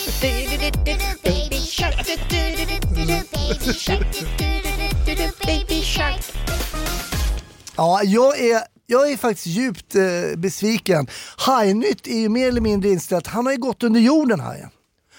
Ja, 7.76 8.00
jag 8.04 8.38
är, 8.40 8.60
jag 8.86 9.10
är 9.12 9.16
faktiskt 9.16 9.46
djupt 9.46 9.94
eh, 9.94 10.02
besviken. 10.36 11.06
Hajnytt 11.36 12.06
är 12.06 12.18
ju 12.18 12.28
mer 12.28 12.48
eller 12.48 12.60
mindre 12.60 12.90
inställt. 12.90 13.26
Han 13.26 13.46
har 13.46 13.52
ju 13.52 13.58
gått 13.58 13.82
under 13.82 14.00
jorden 14.00 14.40
Hajen. 14.40 14.68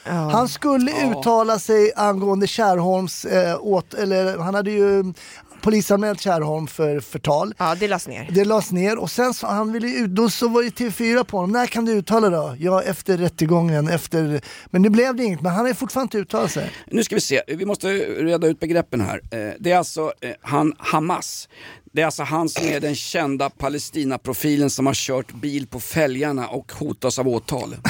Han 0.04 0.47
skulle 0.49 0.91
uttala 1.12 1.60
sig 1.60 1.91
angående 1.95 2.47
Kärrholms, 2.47 3.26
eh, 3.26 3.58
åt, 3.62 3.93
eller 3.93 4.38
han 4.38 4.56
hade 4.56 4.72
ju 4.72 5.14
polisanmält 5.62 6.22
Kärrholm 6.22 6.68
för 6.68 6.99
förtal. 6.99 7.54
Ja, 7.58 7.76
det 7.80 7.88
lades 7.88 8.08
ner. 8.08 8.28
Det 8.32 8.45
lades 8.45 8.72
ner 8.72 8.97
och 8.97 9.12
sen 9.12 9.34
så 9.34 9.47
han 9.47 9.72
ville 9.72 9.88
ut, 9.88 10.10
då 10.10 10.30
så 10.30 10.47
var 10.47 10.62
ju 10.62 10.70
TV4 10.70 11.24
på 11.24 11.38
honom, 11.38 11.52
när 11.52 11.66
kan 11.66 11.86
du 11.86 11.91
uttala 11.91 12.30
dig 12.30 12.39
då? 12.39 12.56
Ja 12.60 12.82
efter 12.84 13.18
rättegången, 13.18 13.88
efter, 13.88 14.41
men 14.70 14.82
nu 14.82 14.89
blev 14.89 15.16
det 15.16 15.24
inget, 15.24 15.41
men 15.41 15.52
han 15.52 15.66
har 15.66 15.74
fortfarande 15.74 16.06
inte 16.08 16.18
uttalat 16.18 16.52
sig. 16.52 16.72
Nu 16.88 17.04
ska 17.04 17.16
vi 17.16 17.22
se, 17.22 17.41
vi 17.47 17.66
måste 17.66 17.88
reda 17.88 18.47
ut 18.47 18.60
begreppen 18.60 19.02
här. 19.02 19.22
Eh, 19.32 19.54
Det 19.60 19.72
är 19.72 19.78
alltså 19.78 20.14
eh, 20.22 20.32
han 20.41 20.74
Hamas. 20.78 21.49
Det 21.93 22.01
är 22.01 22.05
alltså 22.05 22.23
han 22.23 22.49
som 22.49 22.67
är 22.67 22.79
den 22.79 22.95
kända 22.95 23.49
Palestina-profilen 23.49 24.69
som 24.69 24.85
har 24.85 24.93
kört 24.93 25.33
bil 25.33 25.67
på 25.67 25.79
fälgarna 25.79 26.47
och 26.47 26.71
hotas 26.71 27.19
av 27.19 27.27
åtal. 27.27 27.75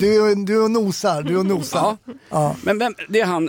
Du, 0.00 0.34
du 0.34 0.62
och 0.62 0.70
nosar, 0.70 1.22
du 1.22 1.36
och 1.36 1.46
nosar. 1.46 1.96
Ja. 2.30 2.56
Men 2.62 2.78
vem, 2.78 2.94
det 3.08 3.20
är 3.20 3.24
han, 3.24 3.48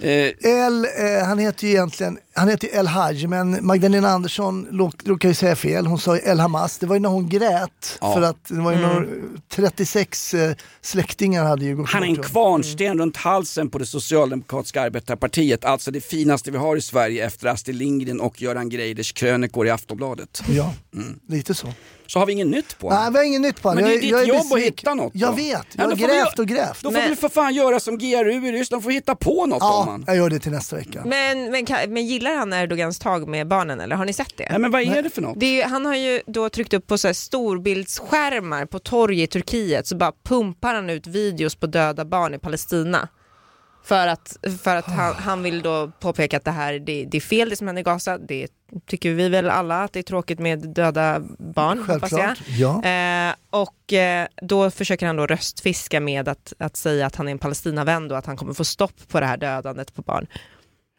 eh, 0.00 0.10
El, 0.40 0.84
eh, 0.84 1.26
han 1.26 1.38
heter 1.38 1.66
ju 1.66 1.72
egentligen, 1.72 2.18
han 2.38 2.48
heter 2.48 2.68
El 2.72 2.86
Haj, 2.86 3.26
men 3.26 3.66
Magdalena 3.66 4.08
Andersson 4.10 4.66
råkade 5.04 5.28
ju 5.28 5.34
säga 5.34 5.56
fel. 5.56 5.86
Hon 5.86 5.98
sa 5.98 6.16
El 6.16 6.40
Hamas. 6.40 6.78
Det 6.78 6.86
var 6.86 6.96
ju 6.96 7.00
när 7.00 7.08
hon 7.08 7.28
grät 7.28 7.98
Ja. 8.00 8.14
för 8.14 8.22
att 8.22 8.44
det 8.48 8.60
var 8.60 8.72
ju 8.72 8.78
Mm. 8.78 8.90
några, 8.90 9.06
36 9.48 10.34
eh, 10.34 10.52
släktingar 10.80 11.44
hade 11.44 11.64
ju 11.64 11.76
gått 11.76 11.88
han 11.90 12.02
är 12.02 12.06
en 12.06 12.16
kvarnsten 12.22 12.98
runt 12.98 13.16
halsen 13.16 13.70
på 13.70 13.78
det 13.78 13.86
socialdemokratiska 13.86 14.82
arbetarpartiet. 14.82 15.64
Alltså 15.64 15.90
det 15.90 16.00
finaste 16.00 16.50
vi 16.50 16.58
har 16.58 16.76
i 16.76 16.80
Sverige 16.80 17.26
efter 17.26 17.46
Astrid 17.48 17.76
Lindgren 17.76 18.20
och 18.20 18.42
Göran 18.42 18.68
Greiders 18.68 19.12
krönikor 19.12 19.66
i 19.66 19.70
Aftonbladet. 19.70 20.42
Ja, 20.48 20.74
Mm. 20.94 21.18
lite 21.28 21.54
så. 21.54 21.68
Så 22.06 22.18
har 22.18 22.26
vi 22.26 22.32
inget 22.32 22.46
nytt 22.46 22.78
på 22.78 22.88
honom. 22.88 23.02
Nej, 23.02 23.12
vi 23.12 23.18
har 23.18 23.24
inget 23.24 23.40
nytt 23.40 23.62
på 23.62 23.68
honom. 23.68 23.82
Men 23.84 23.90
det 23.90 23.96
är 23.96 23.96
Jag- 23.96 24.02
ditt 24.02 24.10
jag 24.10 24.20
är 24.22 24.26
jobb 24.26 24.36
att 24.36 24.42
besviken. 24.48 24.72
hitta 24.78 24.94
något. 24.94 25.10
Jag 25.14 25.30
då. 25.30 25.36
vet, 25.36 25.52
Ja, 25.52 25.62
jag 25.76 25.84
har 25.84 25.96
grävt 25.96 26.38
och 26.38 26.46
grävt. 26.46 26.82
Då 26.82 26.90
får 26.90 26.98
Men- 26.98 27.10
vi 27.10 27.16
för 27.16 27.28
fan 27.28 27.54
göra 27.54 27.80
som 27.80 27.98
GRU 27.98 28.46
i 28.48 28.52
Ryssland, 28.52 28.82
får 28.82 28.90
hitta 28.90 29.14
på 29.14 29.46
något 29.46 29.62
om 29.62 29.68
Ja, 29.68 29.84
han. 29.88 30.04
jag 30.06 30.16
gör 30.16 30.30
det 30.30 30.38
till 30.38 30.52
nästa 30.52 30.76
vecka. 30.76 31.02
Men, 31.06 31.50
men, 31.50 31.66
men 31.92 32.06
gillar 32.06 32.27
han 32.36 32.52
Erdogans 32.52 32.98
tag 32.98 33.28
med 33.28 33.48
barnen 33.48 33.80
eller 33.80 33.96
har 33.96 34.04
ni 34.04 34.12
sett 34.12 34.36
det? 34.36 34.46
Nej 34.50 34.58
men 34.58 34.70
vad 34.70 34.82
är 34.82 35.02
det 35.02 35.10
för 35.10 35.22
något? 35.22 35.40
Det 35.40 35.62
är, 35.62 35.68
han 35.68 35.86
har 35.86 35.96
ju 35.96 36.20
då 36.26 36.48
tryckt 36.48 36.74
upp 36.74 36.86
på 36.86 36.98
så 36.98 37.14
storbildsskärmar 37.14 38.66
på 38.66 38.78
torg 38.78 39.22
i 39.22 39.26
Turkiet 39.26 39.86
så 39.86 39.96
bara 39.96 40.12
pumpar 40.24 40.74
han 40.74 40.90
ut 40.90 41.06
videos 41.06 41.54
på 41.54 41.66
döda 41.66 42.04
barn 42.04 42.34
i 42.34 42.38
Palestina. 42.38 43.08
För 43.84 44.06
att, 44.06 44.36
för 44.62 44.76
att 44.76 44.84
han, 44.84 45.14
han 45.14 45.42
vill 45.42 45.62
då 45.62 45.90
påpeka 46.00 46.36
att 46.36 46.44
det 46.44 46.50
här 46.50 46.78
det, 46.78 47.04
det 47.04 47.16
är 47.16 47.20
fel 47.20 47.50
det 47.50 47.56
som 47.56 47.66
händer 47.66 47.80
i 47.80 47.84
Gaza. 47.84 48.18
Det 48.18 48.48
tycker 48.86 49.10
vi 49.10 49.28
väl 49.28 49.50
alla 49.50 49.82
att 49.84 49.92
det 49.92 49.98
är 49.98 50.02
tråkigt 50.02 50.38
med 50.38 50.68
döda 50.68 51.20
barn 51.38 51.78
hoppas 51.78 52.12
jag. 52.12 52.20
Självklart. 52.20 52.48
Ja. 52.58 52.84
Eh, 52.84 53.34
och 53.50 53.92
eh, 53.92 54.26
då 54.42 54.70
försöker 54.70 55.06
han 55.06 55.16
då 55.16 55.26
röstfiska 55.26 56.00
med 56.00 56.28
att, 56.28 56.52
att 56.58 56.76
säga 56.76 57.06
att 57.06 57.16
han 57.16 57.28
är 57.28 57.32
en 57.32 57.38
Palestinavän 57.38 58.10
och 58.10 58.18
att 58.18 58.26
han 58.26 58.36
kommer 58.36 58.52
få 58.52 58.64
stopp 58.64 59.08
på 59.08 59.20
det 59.20 59.26
här 59.26 59.36
dödandet 59.36 59.94
på 59.94 60.02
barn. 60.02 60.26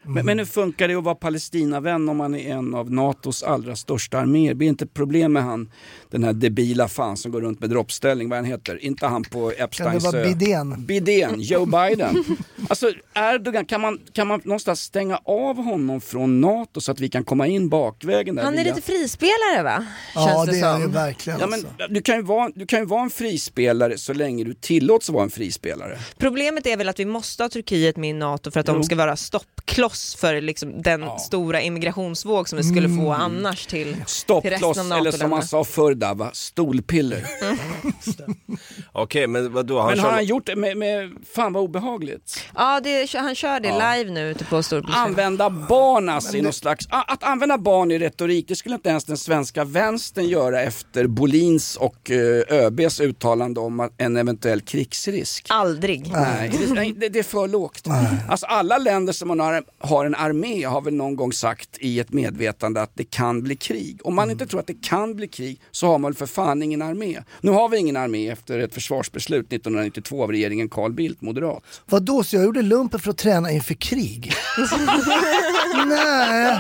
Men, 0.04 0.26
men 0.26 0.40
hur 0.40 0.46
funkar 0.46 0.88
det 0.88 0.96
att 0.96 1.04
vara 1.04 1.16
Palestinavän 1.16 2.10
om 2.10 2.18
man 2.18 2.36
är 2.36 2.54
en 2.54 2.76
av 2.76 2.92
NATOs 2.92 3.44
allra 3.44 3.76
största 3.76 4.20
arméer? 4.20 4.54
Blir 4.54 4.68
inte 4.68 4.88
problem 4.88 5.34
med 5.34 5.44
han, 5.44 5.72
den 6.12 6.24
här 6.24 6.34
debila 6.34 6.88
fan 6.88 7.18
som 7.18 7.32
går 7.32 7.42
runt 7.42 7.60
med 7.60 7.70
droppställning, 7.70 8.30
vad 8.30 8.38
han 8.38 8.46
heter? 8.46 8.84
Inte 8.86 9.06
han 9.08 9.24
på 9.24 9.40
Kan 9.50 9.58
det 9.58 9.64
Epsteins 9.64 10.04
vara 10.04 10.18
ö. 10.18 10.24
bidén? 10.34 10.86
Bidén, 10.86 11.36
Joe 11.42 11.66
Biden. 11.88 12.24
Alltså 12.70 12.92
Erdogan, 13.16 13.66
kan 13.66 13.82
man, 13.82 14.00
kan 14.14 14.28
man 14.28 14.42
någonstans 14.44 14.82
stänga 14.82 15.18
av 15.26 15.56
honom 15.64 16.02
från 16.02 16.42
NATO 16.42 16.82
så 16.82 16.92
att 16.92 17.00
vi 17.00 17.10
kan 17.10 17.24
komma 17.24 17.48
in 17.48 17.70
bakvägen 17.70 18.36
där 18.36 18.44
Han 18.44 18.54
är 18.58 18.64
via... 18.64 18.76
lite 18.76 18.88
frispelare 18.88 19.64
va? 19.64 19.86
Ja, 20.16 20.28
Känns 20.28 20.46
det 20.46 20.52
det, 20.52 20.60
är 20.68 20.72
han 20.72 20.92
verkligen. 20.92 21.40
Ja, 21.40 21.48
men, 21.48 21.60
alltså. 21.60 21.88
du, 21.90 22.02
kan 22.02 22.16
ju 22.16 22.22
vara, 22.22 22.52
du 22.56 22.66
kan 22.66 22.80
ju 22.80 22.86
vara 22.86 23.02
en 23.04 23.10
frispelare 23.10 23.98
så 23.98 24.14
länge 24.14 24.44
du 24.44 24.54
tillåts 24.54 25.10
vara 25.10 25.24
en 25.24 25.30
frispelare. 25.30 25.98
Problemet 26.18 26.66
är 26.66 26.78
väl 26.78 26.90
att 26.90 27.00
vi 27.00 27.06
måste 27.06 27.44
ha 27.44 27.50
Turkiet 27.50 27.98
med 27.98 28.10
i 28.10 28.14
NATO 28.14 28.52
för 28.52 28.60
att 28.60 28.68
Jo. 28.68 28.74
de 28.74 28.84
ska 28.84 28.96
vara 28.96 29.16
stoppkloss 29.16 30.16
för 30.16 30.42
liksom 30.42 30.82
den 30.82 31.02
Ja. 31.02 31.18
stora 31.20 31.62
immigrationsvåg 31.62 32.50
som 32.50 32.58
vi 32.58 32.64
skulle 32.64 32.90
få 32.90 33.12
annars 33.12 33.66
till, 33.66 33.70
till 33.84 33.88
resten 33.94 34.06
Stoppkloss 34.08 34.64
av 34.64 34.70
eller 34.70 34.74
som 34.74 34.90
NATO-länderna. 34.90 35.28
man 35.30 35.44
sa 35.44 35.64
förr 35.64 35.96
där 36.00 36.16
va, 36.16 36.30
stolpiller. 36.34 37.26
Okej, 38.92 39.28
men 39.28 39.54
vadå? 39.54 39.80
Han 39.80 39.90
Men 39.90 40.00
har 40.00 40.06
kör- 40.06 40.12
han 40.16 40.26
gjort 40.26 40.46
det 40.46 40.56
med, 40.56 40.78
med 40.78 41.12
fan 41.36 41.54
vad 41.54 41.64
obehagligt. 41.64 42.44
Ja, 42.56 42.80
det, 42.84 43.14
han 43.14 43.36
kör 43.36 43.60
det 43.60 43.68
Ja. 43.70 43.96
live 43.96 44.12
nu 44.12 44.30
ute 44.32 44.46
på 44.46 44.64
Storbildsskärm. 44.64 45.06
Använda 45.06 45.50
barn 45.50 46.10
alltså 46.10 46.38
i 46.38 46.42
någon 46.42 46.54
slags, 46.54 46.88
att 46.90 47.24
använda 47.24 47.58
barn 47.58 47.92
i 47.92 48.00
retorik, 48.00 48.48
det 48.48 48.56
skulle 48.56 48.76
inte 48.76 48.90
ens 48.90 49.06
den 49.06 49.18
svenska 49.18 49.64
vänstern 49.64 50.26
göra 50.28 50.62
efter 50.62 51.08
Bolins 51.08 51.76
och 51.76 52.12
eh, 52.12 52.44
ÖBs 52.50 53.00
uttalande 53.00 53.60
om 53.60 53.90
en 53.98 54.18
eventuell 54.18 54.62
krigsrisk. 54.62 55.46
Aldrig. 55.50 56.12
Nej, 56.12 56.94
det, 56.98 57.10
det, 57.10 57.20
är 57.20 57.24
för 57.24 57.48
lågt. 57.48 57.88
Alltså 58.30 58.46
alla 58.46 58.78
länder 58.78 59.14
som 59.14 59.30
har, 59.40 59.64
har 59.80 60.06
en 60.06 60.16
armé 60.16 60.64
har 60.64 60.82
väl 60.82 60.94
någon 60.94 61.16
gång 61.16 61.34
sagt 61.34 61.70
i 61.80 62.00
ett 62.00 62.14
medvetande 62.14 62.82
att 62.82 62.92
det 62.94 63.04
kan 63.12 63.44
bli 63.44 63.56
krig. 63.56 64.00
Om 64.04 64.16
man 64.16 64.32
inte 64.32 64.46
tror 64.48 64.60
att 64.60 64.68
det 64.68 64.82
kan 64.84 65.16
bli 65.16 65.28
krig 65.28 65.62
så 65.72 65.88
har 65.92 66.00
man 66.00 66.12
väl 66.12 66.18
för 66.18 66.26
fan 66.26 66.64
ingen 66.64 66.82
armé. 66.82 67.24
Nu 67.42 67.52
har 67.52 67.70
vi 67.70 67.78
ingen 67.78 67.98
armé 67.98 68.30
efter 68.30 68.60
ett 68.60 68.74
försvarsbeslut 68.74 69.54
1992 69.54 70.24
av 70.24 70.32
regeringen 70.32 70.70
Carl 70.70 70.94
Bildt, 70.94 71.22
moderat. 71.22 71.64
Vadå, 71.86 72.24
så 72.24 72.36
jag 72.36 72.46
gjorde 72.46 72.62
lumpen 72.62 73.00
för 73.00 73.12
att 73.12 73.18
träna 73.18 73.52
inför 73.52 73.74
krig? 73.74 74.34
Nej, 75.88 76.60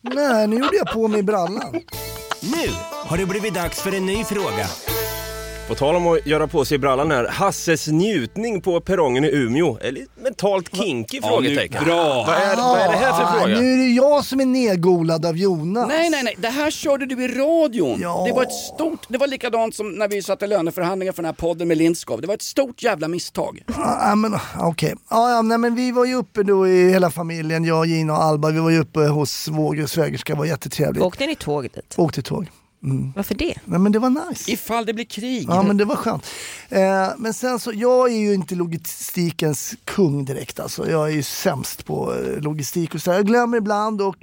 nej, 0.00 0.46
nu 0.46 0.56
gjorde 0.56 0.76
jag 0.76 0.92
på 0.92 1.08
mig 1.08 1.22
brallan. 1.22 1.80
Nu 2.42 2.68
har 3.06 3.18
det 3.18 3.26
blivit 3.26 3.54
dags 3.54 3.82
för 3.82 3.94
en 3.96 4.06
ny 4.06 4.24
fråga. 4.24 4.66
På 5.70 5.76
tal 5.76 5.96
om 5.96 6.06
att 6.06 6.26
göra 6.26 6.46
på 6.46 6.64
sig 6.64 6.78
brallan 6.78 7.10
här, 7.10 7.28
Hasses 7.28 7.86
njutning 7.88 8.60
på 8.60 8.80
perrongen 8.80 9.24
i 9.24 9.28
Umeå. 9.32 9.78
Eller 9.78 10.06
mentalt 10.22 10.76
kinky? 10.76 11.18
Ja, 11.22 11.28
frågetecken. 11.28 11.78
nu- 11.80 11.84
bra. 11.90 12.24
Vad 12.26 12.36
är, 12.36 12.56
vad 12.56 12.78
är 12.80 12.88
det 12.88 12.96
här 12.96 13.12
för 13.12 13.22
Ah, 13.22 13.40
fråga? 13.40 13.60
Nu 13.60 13.72
är 13.72 13.76
det 13.76 13.88
jag 13.88 14.24
som 14.24 14.40
är 14.40 14.44
nedgolad 14.46 15.26
av 15.26 15.36
Jonas. 15.36 15.88
Nej, 15.88 16.10
nej, 16.10 16.22
nej. 16.22 16.34
Det 16.38 16.48
här 16.48 16.70
körde 16.70 17.06
du 17.06 17.24
i 17.24 17.28
radion. 17.28 17.98
Ja. 18.02 18.24
Det 18.28 18.32
var 18.32 18.42
ett 18.42 18.52
stort, 18.52 19.00
det 19.08 19.18
var 19.18 19.26
likadant 19.26 19.74
som 19.74 19.92
när 19.92 20.08
vi 20.08 20.22
satte 20.22 20.46
löneförhandlingar 20.46 21.12
för 21.12 21.22
den 21.22 21.26
här 21.28 21.32
podden 21.32 21.68
med 21.68 21.78
Lindskov. 21.78 22.20
Det 22.20 22.26
var 22.26 22.34
ett 22.34 22.42
stort 22.42 22.82
jävla 22.82 23.08
misstag. 23.08 23.62
Ah, 23.76 24.14
men, 24.14 24.36
okej. 24.58 24.94
Ah, 25.08 25.30
ja, 25.30 25.42
nej, 25.42 25.58
men 25.58 25.74
vi 25.74 25.92
var 25.92 26.04
ju 26.04 26.14
uppe 26.14 26.42
då 26.42 26.68
i 26.68 26.90
hela 26.92 27.10
familjen, 27.10 27.64
jag, 27.64 27.86
Gina 27.86 28.12
och 28.12 28.22
Alba. 28.24 28.50
Vi 28.50 28.60
var 28.60 28.70
ju 28.70 28.80
uppe 28.80 29.00
hos 29.00 29.30
svåger 29.30 29.82
och 29.82 29.90
svägerska, 29.90 30.32
det 30.32 30.38
var 30.38 30.46
jättetrevligt. 30.46 31.04
Åkte 31.04 31.26
ni 31.26 31.36
tåg 31.36 31.62
dit? 31.62 31.94
Åkte 31.96 32.22
tåg. 32.22 32.46
Mm. 32.82 33.12
Varför 33.16 33.34
det? 33.34 33.54
Nej, 33.64 33.78
men 33.78 33.92
det 33.92 33.98
var 33.98 34.28
nice. 34.30 34.52
Ifall 34.52 34.86
det 34.86 34.94
blir 34.94 35.04
krig. 35.04 35.46
Ja 35.48 35.62
men 35.62 35.76
det 35.76 35.84
var 35.84 35.96
skönt. 35.96 36.26
Eh, 36.68 37.08
men 37.18 37.34
sen 37.34 37.58
så, 37.58 37.72
jag 37.74 38.12
är 38.12 38.16
ju 38.16 38.34
inte 38.34 38.54
logistikens 38.54 39.74
kung 39.84 40.24
direkt 40.24 40.60
alltså. 40.60 40.90
Jag 40.90 41.08
är 41.08 41.12
ju 41.12 41.22
sämst 41.22 41.84
på 41.84 42.14
eh, 42.14 42.40
logistik 42.42 42.94
och 42.94 43.02
så. 43.02 43.10
Jag 43.10 43.26
glömmer 43.26 43.56
ibland 43.56 44.02
och 44.02 44.16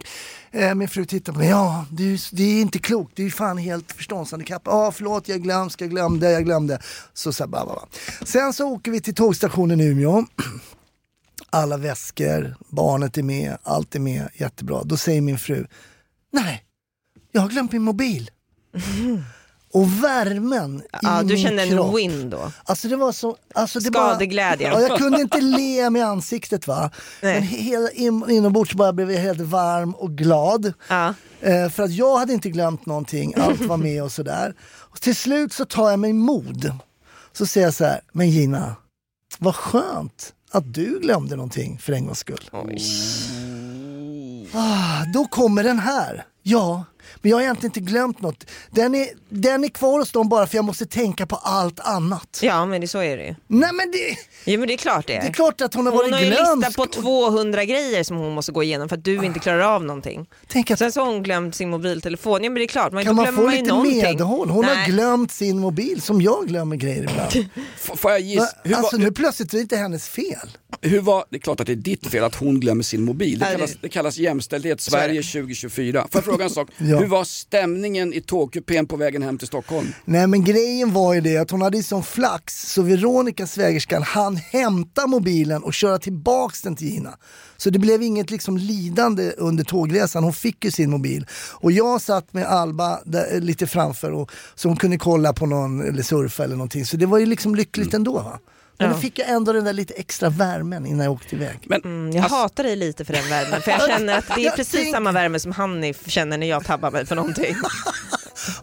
eh, 0.52 0.76
min 0.76 0.88
fru 0.88 1.06
tittar 1.06 1.34
på 1.34 1.40
mig. 1.40 1.50
Ja, 1.50 1.86
det 1.92 2.04
är, 2.04 2.36
det 2.36 2.44
är 2.44 2.62
inte 2.62 2.80
klokt. 2.80 3.16
Du 3.16 3.24
är 3.24 3.26
ju 3.26 3.32
fan 3.32 3.58
helt 3.58 3.92
förståndshandikappad. 3.92 4.74
Ja, 4.74 4.92
förlåt, 4.92 5.28
jag 5.28 5.44
glömska, 5.44 5.86
jag 5.86 5.92
glömde, 5.92 6.32
jag 6.32 6.46
glömde. 6.46 6.80
Så, 7.14 7.34
så 7.34 7.44
här, 7.44 7.48
bara, 7.48 7.66
bara. 7.66 7.86
Sen 8.26 8.54
så 8.54 8.66
åker 8.68 8.92
vi 8.92 9.02
till 9.02 9.16
tågstationen 9.16 9.82
i 9.82 9.86
Umeå. 9.86 10.26
Alla 11.50 11.78
väskor, 11.78 12.56
barnet 12.70 13.18
är 13.18 13.24
med, 13.24 13.58
allt 13.64 13.96
är 13.96 14.00
med, 14.00 14.30
jättebra. 14.34 14.84
Då 14.84 14.98
säger 14.98 15.22
min 15.22 15.40
fru, 15.40 15.68
nej, 16.34 16.64
jag 17.32 17.42
har 17.42 17.50
glömt 17.50 17.72
min 17.72 17.82
mobil. 17.82 18.30
Och 19.72 20.04
värmen 20.04 20.82
Ja, 21.02 21.22
i 21.22 21.26
du 21.26 21.34
min 21.34 21.44
kände 21.44 21.64
en 21.64 21.70
kropp. 21.70 21.98
win 21.98 22.30
då? 22.30 22.52
Alltså 22.64 22.88
det 22.88 22.96
var 22.96 23.12
så... 23.12 23.38
Alltså 23.56 23.80
det 23.80 23.86
Skadeglädjen. 23.86 24.72
Bara, 24.72 24.82
ja, 24.82 24.88
jag 24.88 24.98
kunde 24.98 25.22
inte 25.22 25.42
le 25.42 25.90
med 25.90 26.06
ansiktet 26.06 26.68
va. 26.68 26.92
Men 27.22 27.44
hela 27.44 27.90
in, 27.92 28.30
inombords 28.30 28.74
bara 28.74 28.94
blev 28.94 29.12
jag 29.12 29.22
helt 29.22 29.42
varm 29.42 29.96
och 29.96 30.12
glad. 30.18 30.74
Eh, 31.42 31.70
för 31.70 31.84
att 31.84 31.92
jag 31.92 32.18
hade 32.18 32.34
inte 32.34 32.50
glömt 32.50 32.86
någonting, 32.86 33.34
allt 33.38 33.62
var 33.62 33.78
med 33.78 34.04
och 34.04 34.12
sådär. 34.12 34.54
Och 34.62 35.02
till 35.02 35.16
slut 35.16 35.54
så 35.54 35.66
tar 35.66 35.90
jag 35.90 36.00
mig 36.00 36.14
mod. 36.14 36.72
Så 37.34 37.46
säger 37.46 37.68
jag 37.68 37.74
så 37.74 37.86
här, 37.86 38.00
men 38.12 38.30
Gina, 38.30 38.76
vad 39.40 39.56
skönt 39.56 40.34
att 40.52 40.74
du 40.74 41.00
glömde 41.00 41.36
någonting 41.36 41.78
för 41.80 41.94
en 41.94 42.06
gångs 42.06 42.20
skull. 42.20 42.50
Ah, 44.54 45.06
då 45.14 45.26
kommer 45.26 45.64
den 45.64 45.80
här. 45.80 46.26
Ja, 46.44 46.84
men 47.22 47.30
jag 47.30 47.38
har 47.38 47.42
egentligen 47.42 47.70
inte 47.78 47.92
glömt 47.92 48.22
något. 48.22 48.46
Den 48.72 48.96
är, 48.96 49.08
den 49.30 49.64
är 49.64 49.68
kvar 49.70 50.00
hos 50.00 50.12
dem 50.12 50.30
bara 50.30 50.48
för 50.48 50.56
jag 50.56 50.66
måste 50.66 50.86
tänka 50.86 51.26
på 51.26 51.36
allt 51.36 51.80
annat. 51.80 52.40
Ja, 52.44 52.66
men 52.66 52.82
det, 52.82 52.88
så 52.88 53.00
är 53.00 53.18
det 53.18 53.24
ju. 53.24 53.36
Nej 53.48 53.70
men 53.74 53.92
det... 53.92 54.18
Ja, 54.52 54.58
men 54.60 54.68
det 54.68 54.74
är 54.74 54.78
klart 54.78 55.08
det 55.08 55.16
är. 55.16 55.22
Det 55.22 55.28
är 55.28 55.34
klart 55.34 55.62
att 55.62 55.74
hon 55.74 55.86
har 55.86 55.94
hon 55.94 55.98
varit 56.02 56.14
har 56.14 56.20
ju 56.20 56.26
en 56.26 56.30
lista 56.32 56.56
glömsk. 56.56 56.78
på 56.78 56.86
200 56.86 57.66
grejer 57.66 58.04
som 58.04 58.18
hon 58.18 58.34
måste 58.34 58.52
gå 58.52 58.64
igenom 58.64 58.90
för 58.90 58.96
att 58.98 59.04
du 59.04 59.26
inte 59.26 59.40
klarar 59.40 59.60
av 59.76 59.84
någonting. 59.84 60.26
Sen 60.78 60.92
så 60.92 61.00
har 61.02 61.12
hon 61.12 61.24
glömt 61.24 61.56
sin 61.56 61.70
mobiltelefon. 61.70 62.44
Ja 62.44 62.50
men 62.50 62.56
det 62.60 62.64
är 62.64 62.68
klart, 62.68 62.92
man, 62.94 63.04
Kan 63.06 63.16
man 63.16 63.26
få 63.36 63.42
man 63.42 63.52
lite 63.52 63.68
någonting. 63.68 64.02
medhåll? 64.04 64.50
Hon 64.50 64.66
har 64.66 64.76
Nej. 64.76 64.92
glömt 64.92 65.32
sin 65.32 65.60
mobil 65.60 66.02
som 66.02 66.22
jag 66.22 66.48
glömmer 66.48 66.76
grejer 66.76 67.04
ibland. 67.04 67.50
Får 68.00 68.12
jag 68.12 68.20
gissa? 68.22 68.50
Hur 68.64 68.76
alltså 68.76 68.98
var- 68.98 69.04
nu 69.04 69.12
plötsligt 69.12 69.54
är 69.54 69.58
det 69.58 69.62
inte 69.62 69.78
hennes 69.78 70.08
fel. 70.10 70.50
Hur 70.82 71.00
var, 71.02 71.26
det 71.30 71.36
är 71.38 71.40
klart 71.40 71.60
att 71.60 71.66
det 71.68 71.74
är 71.74 71.76
ditt 71.76 72.08
fel 72.08 72.24
att 72.24 72.36
hon 72.36 72.60
glömmer 72.60 72.84
sin 72.84 73.04
mobil. 73.04 73.40
Det- 73.40 73.46
kallas, 73.46 73.72
det 73.82 73.90
kallas 73.90 74.18
jämställdhet 74.18 74.82
Sverige 74.82 75.22
2024. 75.24 76.02
Får 76.02 76.10
jag 76.14 76.24
fråga 76.26 76.44
en 76.44 76.50
sak? 76.50 76.70
Ja. 76.78 76.97
Hur 77.00 77.08
var 77.08 77.24
stämningen 77.24 78.14
i 78.14 78.22
tågkupén 78.22 78.88
på 78.88 78.98
vägen 78.98 79.22
hem 79.22 79.38
till 79.38 79.48
Stockholm? 79.48 79.88
Nej 80.06 80.28
men 80.28 80.44
grejen 80.44 80.94
var 80.94 81.14
ju 81.14 81.22
det 81.22 81.38
att 81.38 81.52
hon 81.52 81.62
hade 81.62 81.78
ju 81.78 81.84
sån 81.84 82.04
flax 82.04 82.74
så 82.74 82.82
Veronica 82.82 83.48
svägerskan 83.48 84.04
han 84.04 84.36
hämta 84.36 85.08
mobilen 85.08 85.64
och 85.64 85.74
köra 85.74 86.00
tillbaks 86.00 86.62
den 86.62 86.76
till 86.76 86.88
Gina. 86.88 87.18
Så 87.58 87.70
det 87.70 87.80
blev 87.80 88.04
inget 88.04 88.32
liksom 88.32 88.58
lidande 88.58 89.32
under 89.38 89.64
tågresan, 89.64 90.24
hon 90.24 90.34
fick 90.34 90.66
ju 90.66 90.72
sin 90.72 90.90
mobil. 90.90 91.28
Och 91.54 91.72
jag 91.72 92.02
satt 92.02 92.34
med 92.34 92.46
Alba 92.46 93.00
där, 93.06 93.42
lite 93.42 93.68
framför 93.68 94.12
och, 94.12 94.32
så 94.56 94.68
hon 94.68 94.78
kunde 94.78 94.98
kolla 94.98 95.34
på 95.34 95.46
någon 95.46 95.82
eller 95.82 96.04
surfa 96.04 96.44
eller 96.44 96.56
någonting. 96.56 96.86
Så 96.86 96.98
det 96.98 97.06
var 97.06 97.18
ju 97.18 97.26
liksom 97.26 97.56
lyckligt 97.56 97.94
ändå 97.94 98.14
va. 98.14 98.40
Men 98.80 98.88
Ja. 98.88 98.94
då 98.96 99.00
fick 99.02 99.20
jag 99.20 99.30
ändå 99.30 99.54
den 99.54 99.66
där 99.66 99.74
lite 99.74 99.94
extra 99.94 100.30
värmen 100.30 100.86
innan 100.86 101.06
jag 101.06 101.14
åkte 101.14 101.36
iväg. 101.36 101.68
Mm, 101.86 102.12
jag 102.12 102.24
hatar 102.24 102.64
dig 102.64 102.76
lite 102.76 103.06
för 103.06 103.14
den 103.14 103.30
värmen, 103.30 103.62
för 103.62 103.72
jag 103.72 103.82
känner 103.90 104.18
att 104.18 104.26
det 104.36 104.46
är 104.46 104.52
precis 104.56 104.74
tänk- 104.82 104.96
samma 104.96 105.12
värme 105.12 105.40
som 105.40 105.52
Hanif 105.52 106.10
känner 106.10 106.38
när 106.38 106.48
jag 106.48 106.66
tabbar 106.66 106.92
mig 106.92 107.06
för 107.06 107.16
någonting. 107.16 107.56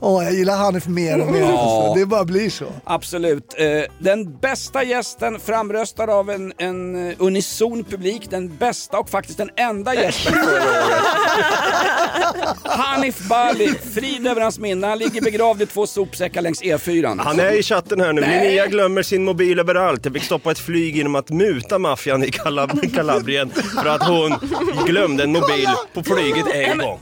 Åh, 0.00 0.24
jag 0.24 0.32
gillar 0.34 0.56
Hanif 0.56 0.86
mer 0.86 1.20
och 1.20 1.32
mer. 1.32 1.40
Ja. 1.40 1.58
Alltså. 1.58 2.00
Det 2.00 2.06
bara 2.06 2.24
blir 2.24 2.50
så. 2.50 2.64
Absolut. 2.84 3.54
Eh, 3.58 3.66
Den 3.98 4.36
bästa 4.38 4.82
gästen 4.84 5.40
framröstad 5.40 6.04
av 6.12 6.30
en, 6.30 6.52
en 6.58 7.08
eh, 7.10 7.14
unison 7.18 7.84
publik. 7.84 8.30
Den 8.30 8.56
bästa 8.56 8.98
och 8.98 9.08
faktiskt 9.10 9.38
den 9.38 9.50
enda 9.56 9.94
gästen 9.94 10.32
förra 10.32 10.52
året. 10.52 11.02
Hanif 12.64 13.28
Bali, 13.28 13.74
frid 13.94 14.26
över 14.26 14.40
hans 14.40 14.58
minne. 14.58 14.86
Han 14.86 14.98
ligger 14.98 15.20
begravd 15.22 15.62
i 15.62 15.66
två 15.66 15.86
sopsäckar 15.86 16.42
längs 16.42 16.62
E4. 16.62 17.20
Han 17.22 17.40
är 17.40 17.52
i 17.58 17.62
chatten 17.62 18.00
här 18.00 18.12
nu. 18.12 18.20
Nej. 18.20 18.44
Linnea 18.48 18.66
glömmer 18.66 19.02
sin 19.02 19.24
mobil 19.24 19.58
överallt. 19.58 20.04
Jag 20.04 20.14
fick 20.14 20.24
stoppa 20.24 20.50
ett 20.50 20.58
flyg 20.58 20.96
genom 20.96 21.14
att 21.14 21.30
muta 21.30 21.78
maffian 21.78 22.24
i 22.24 22.26
Kalab- 22.26 22.94
Kalabrien 22.94 23.50
för 23.82 23.86
att 23.88 24.02
hon 24.08 24.34
glömde 24.86 25.22
en 25.24 25.32
mobil 25.32 25.68
på 25.94 26.02
flyget 26.02 26.46
en 26.54 26.78
gång. 26.78 27.00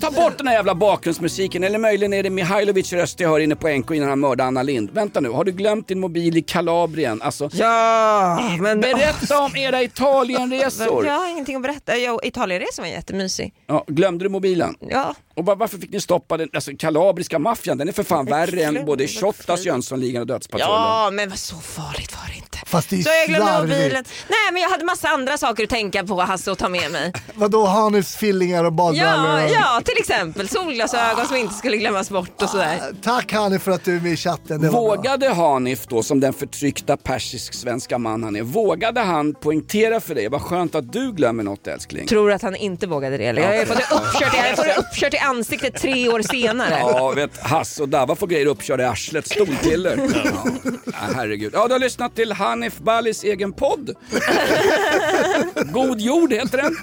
Ta 0.00 0.10
bort 0.10 0.38
den 0.38 0.46
här 0.46 0.54
jävla 0.54 0.74
bakgrundsmusiken, 0.74 1.64
eller 1.64 1.78
möjligen 1.78 1.97
är 2.02 2.22
det 2.22 2.30
Mihailovic 2.30 2.92
röst 2.92 3.20
jag 3.20 3.28
hör 3.28 3.40
inne 3.40 3.56
på 3.56 3.68
NK 3.68 3.90
innan 3.90 4.08
han 4.08 4.20
mördade 4.20 4.48
Anna 4.48 4.62
Lind. 4.62 4.90
Vänta 4.90 5.20
nu, 5.20 5.28
har 5.28 5.44
du 5.44 5.52
glömt 5.52 5.88
din 5.88 6.00
mobil 6.00 6.36
i 6.36 6.42
Kalabrien? 6.42 7.22
Alltså, 7.22 7.50
Ja, 7.52 8.56
men... 8.60 8.80
Berätta 8.80 9.38
om 9.42 9.56
era 9.56 9.82
Italienresor! 9.82 11.06
Jag 11.06 11.12
har 11.12 11.28
ingenting 11.30 11.56
att 11.56 11.62
berätta. 11.62 11.96
Jag, 11.96 12.26
Italienresan 12.26 12.82
var 12.82 12.90
jättemysig. 12.90 13.54
Ja, 13.66 13.84
glömde 13.86 14.24
du 14.24 14.28
mobilen? 14.28 14.74
Ja. 14.80 15.14
Och 15.34 15.44
var, 15.46 15.56
varför 15.56 15.78
fick 15.78 15.92
ni 15.92 16.00
stoppa 16.00 16.36
den? 16.36 16.48
Alltså 16.52 16.70
kalabriska 16.78 17.38
maffian, 17.38 17.78
den 17.78 17.88
är 17.88 17.92
för 17.92 18.02
fan 18.02 18.26
värre 18.26 18.62
än 18.62 18.86
både 18.86 19.08
Shottaz, 19.08 19.64
Jönssonligan 19.64 20.20
och 20.20 20.26
Dödspatrullen. 20.26 20.74
Ja, 20.74 21.10
men 21.12 21.28
vad 21.28 21.38
så 21.38 21.56
farligt 21.56 22.12
var 22.16 22.26
det. 22.26 22.27
Fast 22.68 22.90
det 22.90 22.96
är 22.96 23.02
Så 23.02 23.10
jag 23.10 23.28
glömde 23.28 23.60
mobilen. 23.60 24.04
Nej, 24.28 24.52
men 24.52 24.62
jag 24.62 24.70
hade 24.70 24.84
massa 24.84 25.08
andra 25.08 25.38
saker 25.38 25.64
att 25.64 25.70
tänka 25.70 26.04
på 26.04 26.20
Hasse 26.20 26.50
och 26.50 26.58
ta 26.58 26.68
med 26.68 26.90
mig. 26.92 27.12
Vadå 27.34 27.66
Hanifs 27.66 28.16
fillingar 28.16 28.64
och 28.64 28.72
badbrallor? 28.72 29.40
Ja, 29.40 29.48
ja, 29.48 29.80
till 29.84 29.98
exempel 29.98 30.48
solglasögon 30.48 31.26
som 31.26 31.36
inte 31.36 31.54
skulle 31.54 31.76
glömmas 31.76 32.10
bort 32.10 32.42
och 32.42 32.48
sådär. 32.48 32.80
Tack 33.02 33.32
Hanif 33.32 33.62
för 33.62 33.70
att 33.70 33.84
du 33.84 33.96
är 33.96 34.00
med 34.00 34.12
i 34.12 34.16
chatten. 34.16 34.60
Det. 34.60 34.68
Vågade 34.68 35.28
Hanif 35.28 35.86
då, 35.86 36.02
som 36.02 36.20
den 36.20 36.32
förtryckta 36.32 36.96
persisk-svenska 36.96 37.98
man 37.98 38.22
han 38.22 38.36
är, 38.36 38.42
vågade 38.42 39.00
han 39.00 39.34
poängtera 39.34 40.00
för 40.00 40.14
dig, 40.14 40.28
vad 40.28 40.42
skönt 40.42 40.74
att 40.74 40.92
du 40.92 41.12
glömmer 41.12 41.42
något 41.42 41.66
älskling? 41.66 42.06
Tror 42.06 42.32
att 42.32 42.42
han 42.42 42.56
inte 42.56 42.86
vågade 42.86 43.16
det? 43.16 43.26
Eller? 43.26 43.52
Jag 43.52 43.58
har 43.58 43.66
fått 43.66 43.76
det 43.76 43.94
uppkört, 43.94 44.56
jag 44.56 44.66
det 44.66 44.76
uppkört 44.78 45.14
i 45.14 45.18
ansiktet 45.18 45.74
tre 45.74 46.08
år 46.08 46.22
senare. 46.22 46.76
Ja, 46.80 47.12
vet, 47.16 47.38
Hasse 47.42 47.82
och 47.82 47.88
Dava 47.88 48.14
får 48.16 48.26
grejer 48.26 48.46
uppkörda 48.46 48.82
i 48.82 48.86
arslet, 48.86 49.28
stolpiller. 49.28 49.98
Ja. 50.24 50.92
Herregud. 51.16 51.52
Ja, 51.54 51.66
du 51.66 51.72
har 51.72 51.78
lyssnat 51.78 52.14
till 52.14 52.32
Hanif 52.58 52.78
Balis 52.78 53.24
egen 53.24 53.52
podd. 53.52 53.90
God 55.72 56.00
jord 56.00 56.32
heter 56.32 56.58
den. 56.58 56.76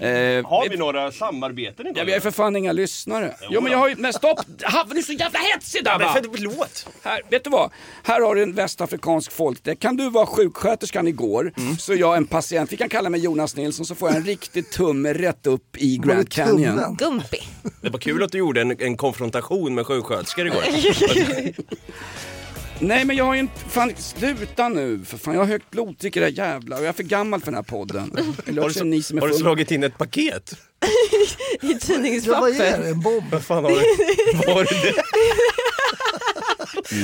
Eh, 0.00 0.46
Har 0.48 0.68
vi 0.70 0.76
några 0.76 1.12
samarbeten 1.12 1.86
idag? 1.86 1.98
Ja, 2.00 2.04
vi 2.04 2.10
har 2.12 2.16
ju 2.16 2.20
för 2.20 2.30
fan 2.30 2.56
inga 2.56 2.72
lyssnare. 2.72 3.34
Jo, 3.50 3.60
men 3.60 3.72
jag 3.72 3.78
har 3.78 3.88
ju... 3.88 3.94
Men 3.96 4.12
stopp! 4.12 4.38
Ha, 4.64 4.86
du 4.90 4.98
är 4.98 5.02
så 5.02 5.12
jävla 5.12 5.38
hetsig 5.38 5.80
Ja, 5.84 5.92
Dabba! 5.98 6.14
men 6.14 6.22
för- 6.24 6.30
Förlåt! 6.36 6.86
Här, 7.02 7.20
vet 7.30 7.44
du 7.44 7.50
vad? 7.50 7.70
Här 8.02 8.20
har 8.20 8.34
du 8.34 8.42
en 8.42 8.52
västafrikansk 8.54 9.32
folkdräkt. 9.32 9.82
Kan 9.82 9.96
du 9.96 10.10
vara 10.10 10.26
sjuksköterskan 10.26 11.08
igår, 11.08 11.52
så 11.78 11.92
är 11.92 11.96
jag 11.96 12.16
en 12.16 12.26
patient. 12.26 12.72
Vi 12.72 12.76
kan 12.76 12.88
kalla 12.88 13.10
mig 13.10 13.20
Jonas 13.20 13.56
Nilsson, 13.56 13.86
så 13.86 13.94
får 13.94 14.08
jag 14.08 14.16
en 14.16 14.24
riktig 14.24 14.70
tumme 14.70 15.12
rätt 15.12 15.46
upp 15.46 15.76
i 15.76 15.96
Grand 15.98 16.28
Canyon. 16.32 16.96
Gumpi. 16.98 17.38
Det 17.82 17.90
var 17.90 17.98
kul 17.98 18.22
att 18.22 18.32
du 18.32 18.38
gjorde 18.38 18.60
en, 18.60 18.76
en 18.80 18.96
konfrontation 18.96 19.74
med 19.74 19.86
sjuksköterskor 19.86 20.46
igår. 20.46 20.62
Nej 22.80 23.04
men 23.04 23.16
jag 23.16 23.24
har 23.24 23.34
ju 23.34 23.40
inte, 23.40 23.60
fan 23.68 23.92
sluta 23.96 24.68
nu 24.68 25.04
för 25.04 25.18
fan. 25.18 25.34
Jag 25.34 25.40
har 25.40 25.46
högt 25.46 25.70
blodtryck 25.70 26.16
i 26.16 26.20
det 26.20 26.26
här 26.26 26.32
jävla 26.32 26.76
och 26.76 26.82
jag 26.82 26.88
är 26.88 26.92
för 26.92 27.02
gammal 27.02 27.40
för 27.40 27.46
den 27.46 27.54
här 27.54 27.62
podden. 27.62 28.12
Eller 28.46 28.62
Har 28.62 28.68
du, 28.68 28.74
också 28.74 28.84
ni 28.84 29.02
som 29.02 29.16
är 29.16 29.20
har 29.20 29.28
du 29.28 29.34
slagit 29.34 29.70
in 29.70 29.82
ett 29.84 29.98
paket? 29.98 30.52
I 31.62 31.78
Ja, 32.26 32.40
vad 32.40 32.50
är 32.50 32.78
det? 32.78 32.88
En 32.88 33.00
bomb? 33.00 33.24
Vad 33.32 33.44
fan 33.44 33.64
har 33.64 33.70
du? 33.70 33.76
Vad 34.46 34.56
har 34.56 34.64
du 34.64 34.90
det? 34.90 35.02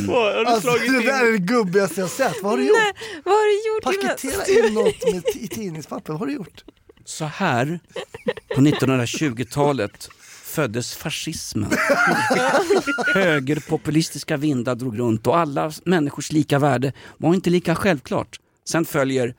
Vad 0.07 0.35
har 0.35 0.41
du 0.45 0.47
Alltså, 0.47 0.71
slagit 0.71 0.93
det 0.93 0.99
in? 0.99 1.07
där 1.07 1.27
är 1.27 1.33
det 1.33 1.39
gubbigaste 1.39 2.01
jag 2.01 2.11
sett. 2.11 2.35
Vad 2.43 2.51
har 2.53 2.59
du 2.59 2.67
gjort? 2.67 2.79
Vad 3.25 3.35
har 3.35 3.47
du 3.47 3.69
gjort? 3.69 4.03
Paketera 4.03 4.67
in 4.69 4.75
något 4.75 5.13
med 5.13 5.23
i 5.35 5.49
tidningspapper. 5.49 6.13
Vad 6.13 6.21
har 6.21 6.27
du 6.27 6.33
gjort? 6.33 6.65
Så 7.05 7.25
här 7.25 7.81
på 8.55 8.61
1920-talet 8.61 10.09
föddes 10.55 10.95
fascismen. 10.95 11.71
Högerpopulistiska 13.15 14.37
vindar 14.37 14.75
drog 14.75 14.99
runt 14.99 15.27
och 15.27 15.39
alla 15.39 15.73
människors 15.85 16.33
lika 16.33 16.59
värde 16.59 16.93
var 17.19 17.35
inte 17.35 17.51
lika 17.51 17.75
självklart. 17.75 18.41
Sen 18.69 18.85
följer 18.85 19.35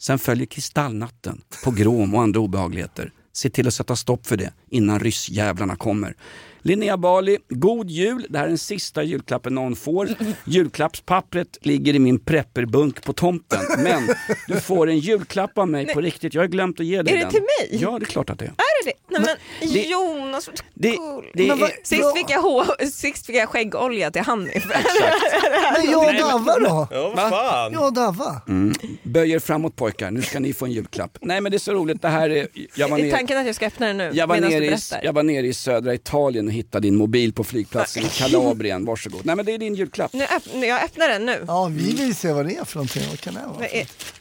Sen 0.00 0.18
följer 0.18 0.46
kristallnatten, 0.46 1.40
pogrom 1.64 2.14
och 2.14 2.22
andra 2.22 2.40
obehagligheter. 2.40 3.12
Se 3.32 3.50
till 3.50 3.66
att 3.66 3.74
sätta 3.74 3.96
stopp 3.96 4.26
för 4.26 4.36
det 4.36 4.52
innan 4.70 5.00
ryssjävlarna 5.00 5.76
kommer. 5.76 6.16
Linnea 6.62 6.96
Bali, 6.96 7.38
god 7.48 7.90
jul. 7.90 8.26
Det 8.28 8.38
här 8.38 8.44
är 8.44 8.48
den 8.48 8.58
sista 8.58 9.02
julklappen 9.02 9.54
någon 9.54 9.76
får. 9.76 10.08
Julklappspappret 10.44 11.58
ligger 11.60 11.94
i 11.94 11.98
min 11.98 12.18
prepperbunk 12.18 13.04
på 13.04 13.12
tomten. 13.12 13.60
Men 13.78 14.08
du 14.48 14.60
får 14.60 14.88
en 14.90 14.98
julklapp 14.98 15.58
av 15.58 15.68
mig 15.68 15.94
på 15.94 16.00
riktigt. 16.00 16.34
Jag 16.34 16.42
har 16.42 16.48
glömt 16.48 16.80
att 16.80 16.86
ge 16.86 17.02
dig 17.02 17.12
Är 17.14 17.16
det 17.16 17.22
den. 17.22 17.30
till 17.30 17.40
mig? 17.40 17.82
Ja, 17.82 17.98
det 17.98 18.04
är 18.04 18.06
klart 18.06 18.30
att 18.30 18.38
det 18.38 18.44
är. 18.44 18.52
Är 18.80 18.84
det 18.84 18.92
det? 19.08 19.18
Nej 19.18 19.36
men 19.60 19.72
Det- 19.72 19.80
Jonas, 19.86 20.46
vad 20.48 20.56
det- 20.74 20.96
det 21.34 21.46
Men 21.48 21.58
vad- 21.58 21.70
är- 21.70 21.74
sist, 21.84 22.12
fick 22.16 22.30
jag 22.30 22.66
sist 22.92 23.26
fick 23.26 23.36
jag 23.36 23.48
skäggolja 23.48 24.10
till 24.10 24.22
Hanif. 24.22 24.64
Men 25.76 25.90
jag 25.90 26.06
och 26.08 26.14
Davva 26.14 26.58
då? 26.58 26.88
Ja, 26.90 27.12
vad 27.16 27.30
fan. 27.30 27.72
Jag 27.72 27.84
och 27.84 27.92
Davva? 27.92 28.42
Mm. 28.48 28.74
Böj 29.02 29.30
er 29.32 29.38
framåt 29.38 29.76
pojkar, 29.76 30.10
nu 30.10 30.22
ska 30.22 30.40
ni 30.40 30.52
få 30.52 30.64
en 30.64 30.72
julklapp. 30.72 31.18
Nej 31.20 31.40
men 31.40 31.52
det 31.52 31.56
är 31.56 31.58
så 31.58 31.72
roligt, 31.72 32.02
det 32.02 32.08
här 32.08 32.30
är... 32.30 32.48
Jag 32.74 32.88
var 32.88 32.98
ner, 32.98 33.10
tanken 33.10 33.38
att 33.38 33.46
jag 33.46 33.54
ska 33.54 33.66
öppna 33.66 33.86
den 33.86 33.96
nu 33.96 34.10
jag 34.14 34.26
var, 34.26 34.36
nere 34.36 34.64
i, 34.64 34.76
jag 35.02 35.12
var 35.12 35.22
nere 35.22 35.46
i 35.46 35.54
södra 35.54 35.94
Italien 35.94 36.46
och 36.46 36.52
hittade 36.52 36.86
din 36.86 36.96
mobil 36.96 37.32
på 37.32 37.44
flygplatsen 37.44 38.02
i 38.02 38.08
Kalabrien, 38.08 38.84
varsågod. 38.84 39.26
Nej 39.26 39.36
men 39.36 39.44
det 39.46 39.52
är 39.52 39.58
din 39.58 39.74
julklapp. 39.74 40.12
Nu 40.12 40.24
öpp, 40.24 40.42
nu- 40.54 40.66
jag 40.66 40.82
öppnar 40.84 41.08
den 41.08 41.26
nu. 41.26 41.44
Ja, 41.46 41.66
vi 41.70 41.92
vill 41.96 42.14
se 42.14 42.32
vad 42.32 42.46
det 42.46 42.56
är 42.56 42.64
för 42.64 42.76
någonting. 42.76 43.02
Vad 43.10 43.20
kan 43.20 43.34
det 43.34 43.40
vara? 43.46 43.68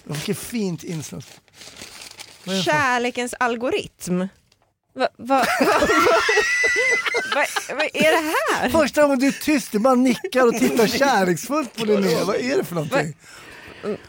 Vilket 0.03 0.38
fint 0.38 0.84
inslag. 0.84 1.24
Kärlekens 2.66 3.34
algoritm. 3.39 4.28
Vad 5.00 5.08
va, 5.18 5.26
va, 5.28 5.45
va, 7.76 7.84
är 7.93 8.12
det 8.12 8.34
här? 8.58 8.70
Första 8.70 9.02
gången 9.02 9.20
du 9.20 9.28
är 9.28 9.32
tyst, 9.32 9.72
du 9.72 9.80
bara 9.80 9.95
nickar 9.95 10.47
och 10.47 10.54
tittar 10.54 10.88
kärleksfullt 10.88 11.76
på 11.76 11.86
Linnea. 11.86 12.26
Vad 12.26 12.36
är 12.36 12.58
det 12.58 12.64
för 12.64 12.76
någonting? 12.76 13.16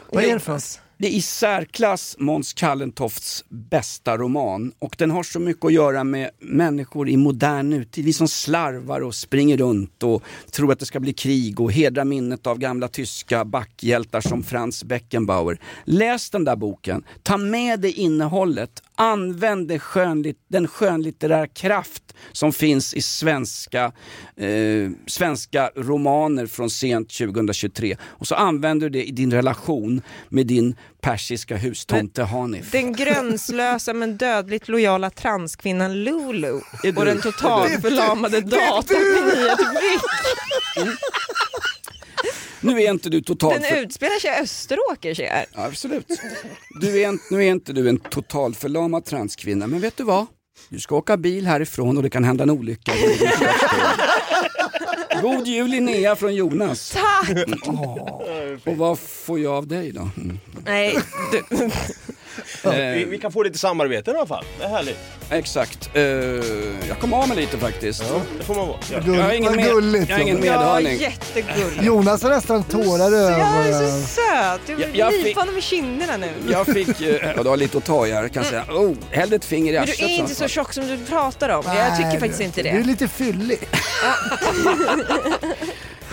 Vad 0.09 0.23
är 0.23 0.33
det 0.33 0.39
för 0.39 0.51
något? 0.51 0.79
Det 1.01 1.07
är 1.07 1.11
i 1.11 1.21
särklass 1.21 2.15
Måns 2.19 2.53
Kallentofts 2.53 3.45
bästa 3.49 4.17
roman 4.17 4.71
och 4.79 4.95
den 4.97 5.11
har 5.11 5.23
så 5.23 5.39
mycket 5.39 5.65
att 5.65 5.73
göra 5.73 6.03
med 6.03 6.29
människor 6.39 7.09
i 7.09 7.17
modern 7.17 7.69
nutid. 7.69 8.05
Vi 8.05 8.13
som 8.13 8.27
slarvar 8.27 9.01
och 9.01 9.15
springer 9.15 9.57
runt 9.57 10.03
och 10.03 10.23
tror 10.51 10.71
att 10.71 10.79
det 10.79 10.85
ska 10.85 10.99
bli 10.99 11.13
krig 11.13 11.59
och 11.59 11.71
hedra 11.71 12.05
minnet 12.05 12.47
av 12.47 12.57
gamla 12.57 12.87
tyska 12.87 13.45
backhjältar 13.45 14.21
som 14.21 14.43
Franz 14.43 14.83
Beckenbauer. 14.83 15.59
Läs 15.85 16.29
den 16.29 16.43
där 16.43 16.55
boken, 16.55 17.03
ta 17.23 17.37
med 17.37 17.79
dig 17.79 17.91
innehållet, 17.91 18.83
använd 18.95 19.67
det 19.67 19.79
skönlit, 19.79 20.37
den 20.47 20.67
skönlitterära 20.67 21.47
kraft 21.47 22.03
som 22.31 22.53
finns 22.53 22.93
i 22.93 23.01
svenska, 23.01 23.91
eh, 24.35 24.91
svenska 25.07 25.71
romaner 25.75 26.47
från 26.47 26.69
sent 26.69 27.09
2023 27.09 27.97
och 28.03 28.27
så 28.27 28.35
använder 28.35 28.89
du 28.89 28.99
det 28.99 29.07
i 29.07 29.11
din 29.11 29.31
relation 29.31 30.01
med 30.29 30.47
din 30.47 30.75
persiska 31.01 31.57
hustomte 31.57 32.23
Hanif. 32.23 32.71
Den 32.71 32.93
gränslösa 32.93 33.93
men 33.93 34.17
dödligt 34.17 34.67
lojala 34.67 35.09
transkvinnan 35.09 36.03
Lulu 36.03 36.59
Är 36.83 36.97
och 36.97 37.05
den 37.05 37.21
totalt 37.21 37.71
är 37.71 37.75
du- 37.75 37.81
förlamade 37.81 38.41
datorn 38.41 39.25
med 39.25 39.35
nyhetsblick. 39.35 40.01
Nu 42.63 42.81
är 42.81 42.91
inte 42.91 43.09
du 43.09 43.21
totalt... 43.21 43.61
Den 43.61 43.77
utspelar 43.77 44.19
sig 44.19 44.29
i 44.29 44.33
Österåker 44.43 45.13
ser 45.13 45.23
jag. 45.23 45.45
Ja, 45.55 45.65
absolut. 45.65 46.05
Du 46.81 47.01
är, 47.01 47.07
en- 47.07 47.19
nu 47.31 47.43
är 47.43 47.47
inte 47.51 47.73
du 47.73 47.89
en 47.89 47.97
totalförlamad 47.99 49.05
transkvinna, 49.05 49.67
men 49.67 49.79
vet 49.79 49.97
du 49.97 50.03
vad? 50.03 50.25
Du 50.69 50.79
ska 50.79 50.95
åka 50.95 51.17
bil 51.17 51.47
härifrån 51.47 51.97
och 51.97 52.03
det 52.03 52.09
kan 52.09 52.23
hända 52.23 52.43
en 52.43 52.49
olycka. 52.49 52.91
God 55.21 55.47
jul 55.47 55.69
Linnea 55.69 56.15
från 56.15 56.35
Jonas. 56.35 56.91
Tack! 56.91 57.29
Och 58.65 58.77
vad 58.77 58.99
får 58.99 59.39
jag 59.39 59.53
av 59.53 59.67
dig 59.67 59.91
då? 59.91 60.09
Mm. 60.17 60.39
Nej, 60.65 60.99
du. 61.31 61.69
Vi, 62.63 63.05
vi 63.05 63.17
kan 63.17 63.31
få 63.31 63.43
lite 63.43 63.57
samarbete 63.57 64.11
i 64.11 64.15
alla 64.15 64.25
fall. 64.25 64.45
Det 64.59 64.65
är 64.65 64.69
härligt. 64.69 64.97
Exakt. 65.29 65.89
Eh, 65.93 66.01
jag 66.87 66.99
kom 67.01 67.13
av 67.13 67.27
mig 67.27 67.37
lite 67.37 67.57
faktiskt. 67.57 68.03
Ja, 68.09 68.21
det 68.37 68.43
får 68.43 68.55
man 68.55 68.67
vara. 68.67 68.77
Ja. 68.91 68.99
Jag 69.05 69.23
har 69.23 69.31
ingen, 69.33 69.45
Vad 69.45 69.55
med, 69.55 69.65
gulligt, 69.65 70.09
jag 70.09 70.15
har 70.15 70.21
ingen 70.23 70.35
Jonas. 70.37 70.45
Ja, 70.47 70.59
medhörning. 70.59 70.99
jättegullig. 71.01 71.83
Jonas 71.83 72.23
har 72.23 72.29
nästan 72.29 72.63
tårar 72.63 73.15
i 73.15 73.21
Jag 73.21 73.31
är 73.31 73.69
ögonen. 73.71 74.01
så 74.01 74.07
söt. 74.07 74.61
Du 74.67 74.73
Jag- 74.73 74.95
jag 74.95 75.13
är 75.13 75.23
fick- 75.23 75.35
fan 75.35 75.53
med 75.53 75.63
kinderna 75.63 76.17
nu. 76.17 76.29
Jag 76.51 76.65
fick, 76.67 77.01
eh, 77.01 77.31
ja, 77.35 77.43
du 77.43 77.49
har 77.49 77.57
lite 77.57 77.77
att 77.77 77.85
ta 77.85 78.07
i 78.07 78.11
här 78.11 78.27
kan 78.27 78.43
jag 78.43 78.49
säga. 78.49 78.65
Oh, 78.69 78.95
hellre 79.11 79.35
ett 79.35 79.45
finger 79.45 79.73
i 79.73 79.77
Men 79.77 79.85
du 79.85 79.91
arslet. 79.91 80.09
är 80.09 80.13
inte 80.15 80.35
så 80.35 80.47
tjock 80.47 80.73
som 80.73 80.87
du 80.87 80.97
pratar 80.97 81.49
om. 81.49 81.63
Jag 81.65 81.97
tycker 81.97 82.19
faktiskt 82.19 82.41
inte 82.41 82.61
Du 82.63 82.69
är 82.69 82.73
det. 82.77 82.83
lite 82.83 83.07
fyllig. 83.07 83.59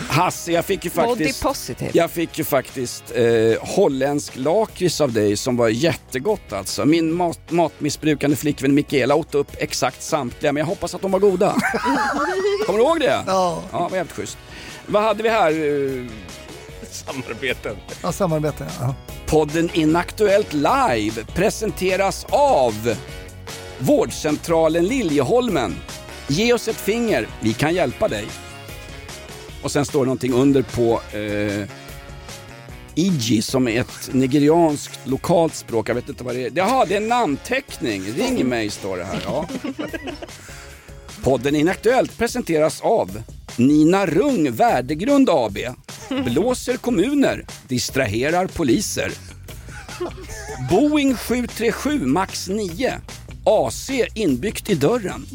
Hasse, 0.08 0.52
jag 0.52 0.64
fick 0.64 0.84
ju 0.84 0.90
Body 0.90 1.08
faktiskt... 1.08 1.42
positive. 1.42 1.90
Jag 1.94 2.10
fick 2.10 2.38
ju 2.38 2.44
faktiskt 2.44 3.04
eh, 3.14 3.24
holländsk 3.60 4.32
lakrits 4.36 5.00
av 5.00 5.12
dig 5.12 5.36
som 5.36 5.56
var 5.56 5.68
jättegott 5.68 6.52
alltså. 6.52 6.84
Min 6.84 7.12
mat, 7.12 7.40
matmissbrukande 7.48 8.36
flickvän 8.36 8.74
Mikaela 8.74 9.14
åt 9.14 9.34
upp 9.34 9.50
exakt 9.58 10.02
samtliga 10.02 10.52
men 10.52 10.60
jag 10.60 10.66
hoppas 10.66 10.94
att 10.94 11.02
de 11.02 11.10
var 11.10 11.18
goda. 11.18 11.54
Kommer 12.66 12.78
du 12.78 12.84
ihåg 12.84 13.00
det? 13.00 13.24
Ja, 13.26 13.62
Ja, 13.72 13.78
det 13.78 13.90
var 13.90 13.96
jävligt 13.96 14.16
schysst. 14.16 14.38
Vad 14.86 15.02
hade 15.02 15.22
vi 15.22 15.28
här? 15.28 15.50
Eh, 15.50 16.06
Samarbeten. 16.90 17.76
ja 18.02 18.12
samarbete. 18.12 18.66
Ja. 18.80 18.94
Podden 19.26 19.70
Inaktuellt 19.72 20.52
Live 20.52 21.24
presenteras 21.34 22.26
av 22.30 22.96
Vårdcentralen 23.78 24.84
Liljeholmen. 24.84 25.76
Ge 26.28 26.52
oss 26.52 26.68
ett 26.68 26.76
finger, 26.76 27.28
vi 27.40 27.54
kan 27.54 27.74
hjälpa 27.74 28.08
dig. 28.08 28.26
Och 29.68 29.72
sen 29.72 29.84
står 29.84 30.00
det 30.00 30.06
någonting 30.06 30.32
under 30.32 30.62
på 30.62 31.00
eh, 31.16 31.68
Iji 32.94 33.42
som 33.42 33.68
är 33.68 33.80
ett 33.80 34.10
nigerianskt 34.12 35.00
lokalt 35.04 35.54
språk. 35.54 35.88
Jag 35.88 35.94
vet 35.94 36.08
inte 36.08 36.24
vad 36.24 36.34
det 36.34 36.46
är. 36.46 36.52
Jaha, 36.54 36.84
det 36.84 36.94
är 36.94 37.00
en 37.00 37.08
namnteckning. 37.08 38.02
Ring 38.02 38.48
mig 38.48 38.70
står 38.70 38.96
det 38.96 39.04
här. 39.04 39.22
Ja. 39.24 39.48
Podden 41.22 41.56
Inaktuellt 41.56 42.18
presenteras 42.18 42.80
av 42.80 43.22
Nina 43.56 44.06
Rung 44.06 44.52
Värdegrund 44.52 45.30
AB. 45.30 45.58
Blåser 46.08 46.76
kommuner, 46.76 47.46
distraherar 47.66 48.46
poliser. 48.46 49.12
Boeing 50.70 51.14
737 51.14 52.06
Max 52.06 52.48
9. 52.48 52.92
AC 53.44 53.90
inbyggt 54.14 54.70
i 54.70 54.74
dörren. 54.74 55.26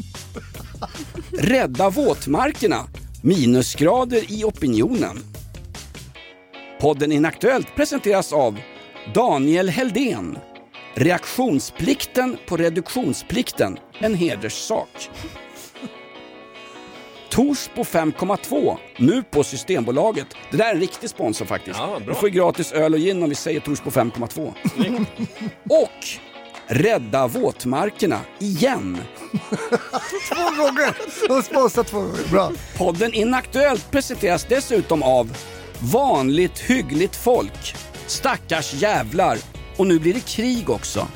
Rädda 1.32 1.90
våtmarkerna. 1.90 2.86
Minusgrader 3.26 4.32
i 4.32 4.44
opinionen. 4.44 5.18
Podden 6.80 7.12
Inaktuellt 7.12 7.74
presenteras 7.74 8.32
av 8.32 8.60
Daniel 9.14 9.68
Heldén. 9.68 10.38
Reaktionsplikten 10.94 12.36
på 12.46 12.56
reduktionsplikten, 12.56 13.78
en 13.98 14.14
hederssak. 14.14 15.10
Torsbo 17.30 17.82
5,2, 17.82 18.76
nu 18.96 19.22
på 19.22 19.44
Systembolaget. 19.44 20.26
Det 20.50 20.56
där 20.56 20.70
är 20.70 20.74
en 20.74 20.80
riktig 20.80 21.10
sponsor 21.10 21.44
faktiskt. 21.44 21.78
Ja, 21.78 21.86
bra. 21.86 21.98
Du 21.98 22.14
får 22.14 22.28
ju 22.28 22.34
gratis 22.34 22.72
öl 22.72 22.94
och 22.94 23.00
gin 23.00 23.22
om 23.22 23.28
vi 23.28 23.34
säger 23.34 23.60
Torsbo 23.60 23.90
5,2. 23.90 24.54
och 25.70 26.06
Rädda 26.66 27.26
våtmarkerna, 27.26 28.20
igen. 28.38 28.98
Två 30.28 30.62
gånger! 30.62 30.94
De 31.28 31.34
har 31.34 31.42
sponsrat 31.42 31.86
två 31.86 32.00
gånger. 32.00 32.30
Bra. 32.30 32.50
Podden 32.78 33.14
Inaktuellt 33.14 33.90
presenteras 33.90 34.44
dessutom 34.48 35.02
av 35.02 35.36
Vanligt 35.92 36.58
hyggligt 36.58 37.16
folk, 37.16 37.74
Stackars 38.06 38.74
jävlar 38.74 39.38
och 39.76 39.86
nu 39.86 39.98
blir 39.98 40.14
det 40.14 40.26
krig 40.26 40.70
också. 40.70 41.06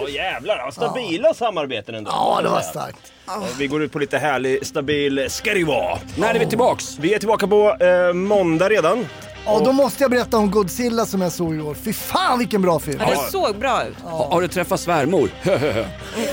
Ja 0.00 0.08
jävlar, 0.08 0.56
ja, 0.58 0.70
stabila 0.72 1.34
samarbeten 1.34 1.94
ändå. 1.94 2.10
Ja, 2.14 2.40
det 2.42 2.48
var 2.48 2.60
starkt. 2.60 3.12
Ja, 3.26 3.42
Vi 3.58 3.66
går 3.66 3.82
ut 3.82 3.92
på 3.92 3.98
lite 3.98 4.18
härlig, 4.18 4.66
stabil 4.66 5.26
ska 5.28 5.54
det 5.54 5.64
vara. 5.64 5.98
När 6.16 6.34
är 6.34 6.38
vi 6.38 6.46
tillbaks? 6.46 6.98
Vi 6.98 7.14
är 7.14 7.18
tillbaka 7.18 7.46
på 7.46 7.76
eh, 7.84 8.12
måndag 8.12 8.68
redan. 8.68 9.06
Ja, 9.46 9.60
då 9.64 9.72
måste 9.72 10.04
jag 10.04 10.10
berätta 10.10 10.38
om 10.38 10.50
Godzilla 10.50 11.06
som 11.06 11.20
jag 11.20 11.32
såg 11.32 11.54
igår. 11.54 11.74
Fy 11.74 11.92
fan 11.92 12.38
vilken 12.38 12.62
bra 12.62 12.78
film! 12.78 12.98
Ja, 13.00 13.10
det 13.10 13.30
såg 13.30 13.56
bra 13.58 13.84
ut. 13.86 13.96
Ha, 14.02 14.32
har 14.32 14.40
du 14.40 14.48
träffat 14.48 14.80
svärmor? 14.80 15.30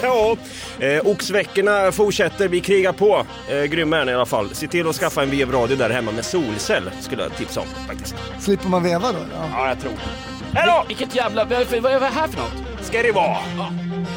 Ja, 0.01 0.35
eh, 0.79 1.07
oxveckorna 1.07 1.91
fortsätter, 1.91 2.47
vi 2.47 2.61
krigar 2.61 2.93
på. 2.93 3.25
Eh, 3.49 3.63
grymma 3.63 3.97
är 3.97 4.05
ni 4.05 4.11
i 4.11 4.15
alla 4.15 4.25
fall. 4.25 4.49
Se 4.53 4.67
till 4.67 4.89
att 4.89 4.95
skaffa 4.95 5.23
en 5.23 5.29
vevradio 5.29 5.75
där 5.77 5.89
hemma 5.89 6.11
med 6.11 6.25
solcell, 6.25 6.91
skulle 7.01 7.23
jag 7.23 7.35
tipsa 7.35 7.61
om 7.61 7.67
faktiskt. 7.87 8.15
Slipper 8.39 8.69
man 8.69 8.83
veva 8.83 9.11
då? 9.11 9.17
Ja. 9.33 9.49
Ja, 9.51 9.67
jag 9.67 9.79
tror 9.79 9.91
Hej 10.53 10.67
då! 10.67 10.83
Vilket 10.87 11.15
jävla... 11.15 11.45
Vad 11.45 11.91
är 11.91 11.99
det 11.99 12.05
här 12.05 12.27
för 12.27 12.37
något? 12.37 12.85
Ska 12.85 13.01
det 13.01 13.11
vara? 13.11 13.37
Podplay, 13.37 14.16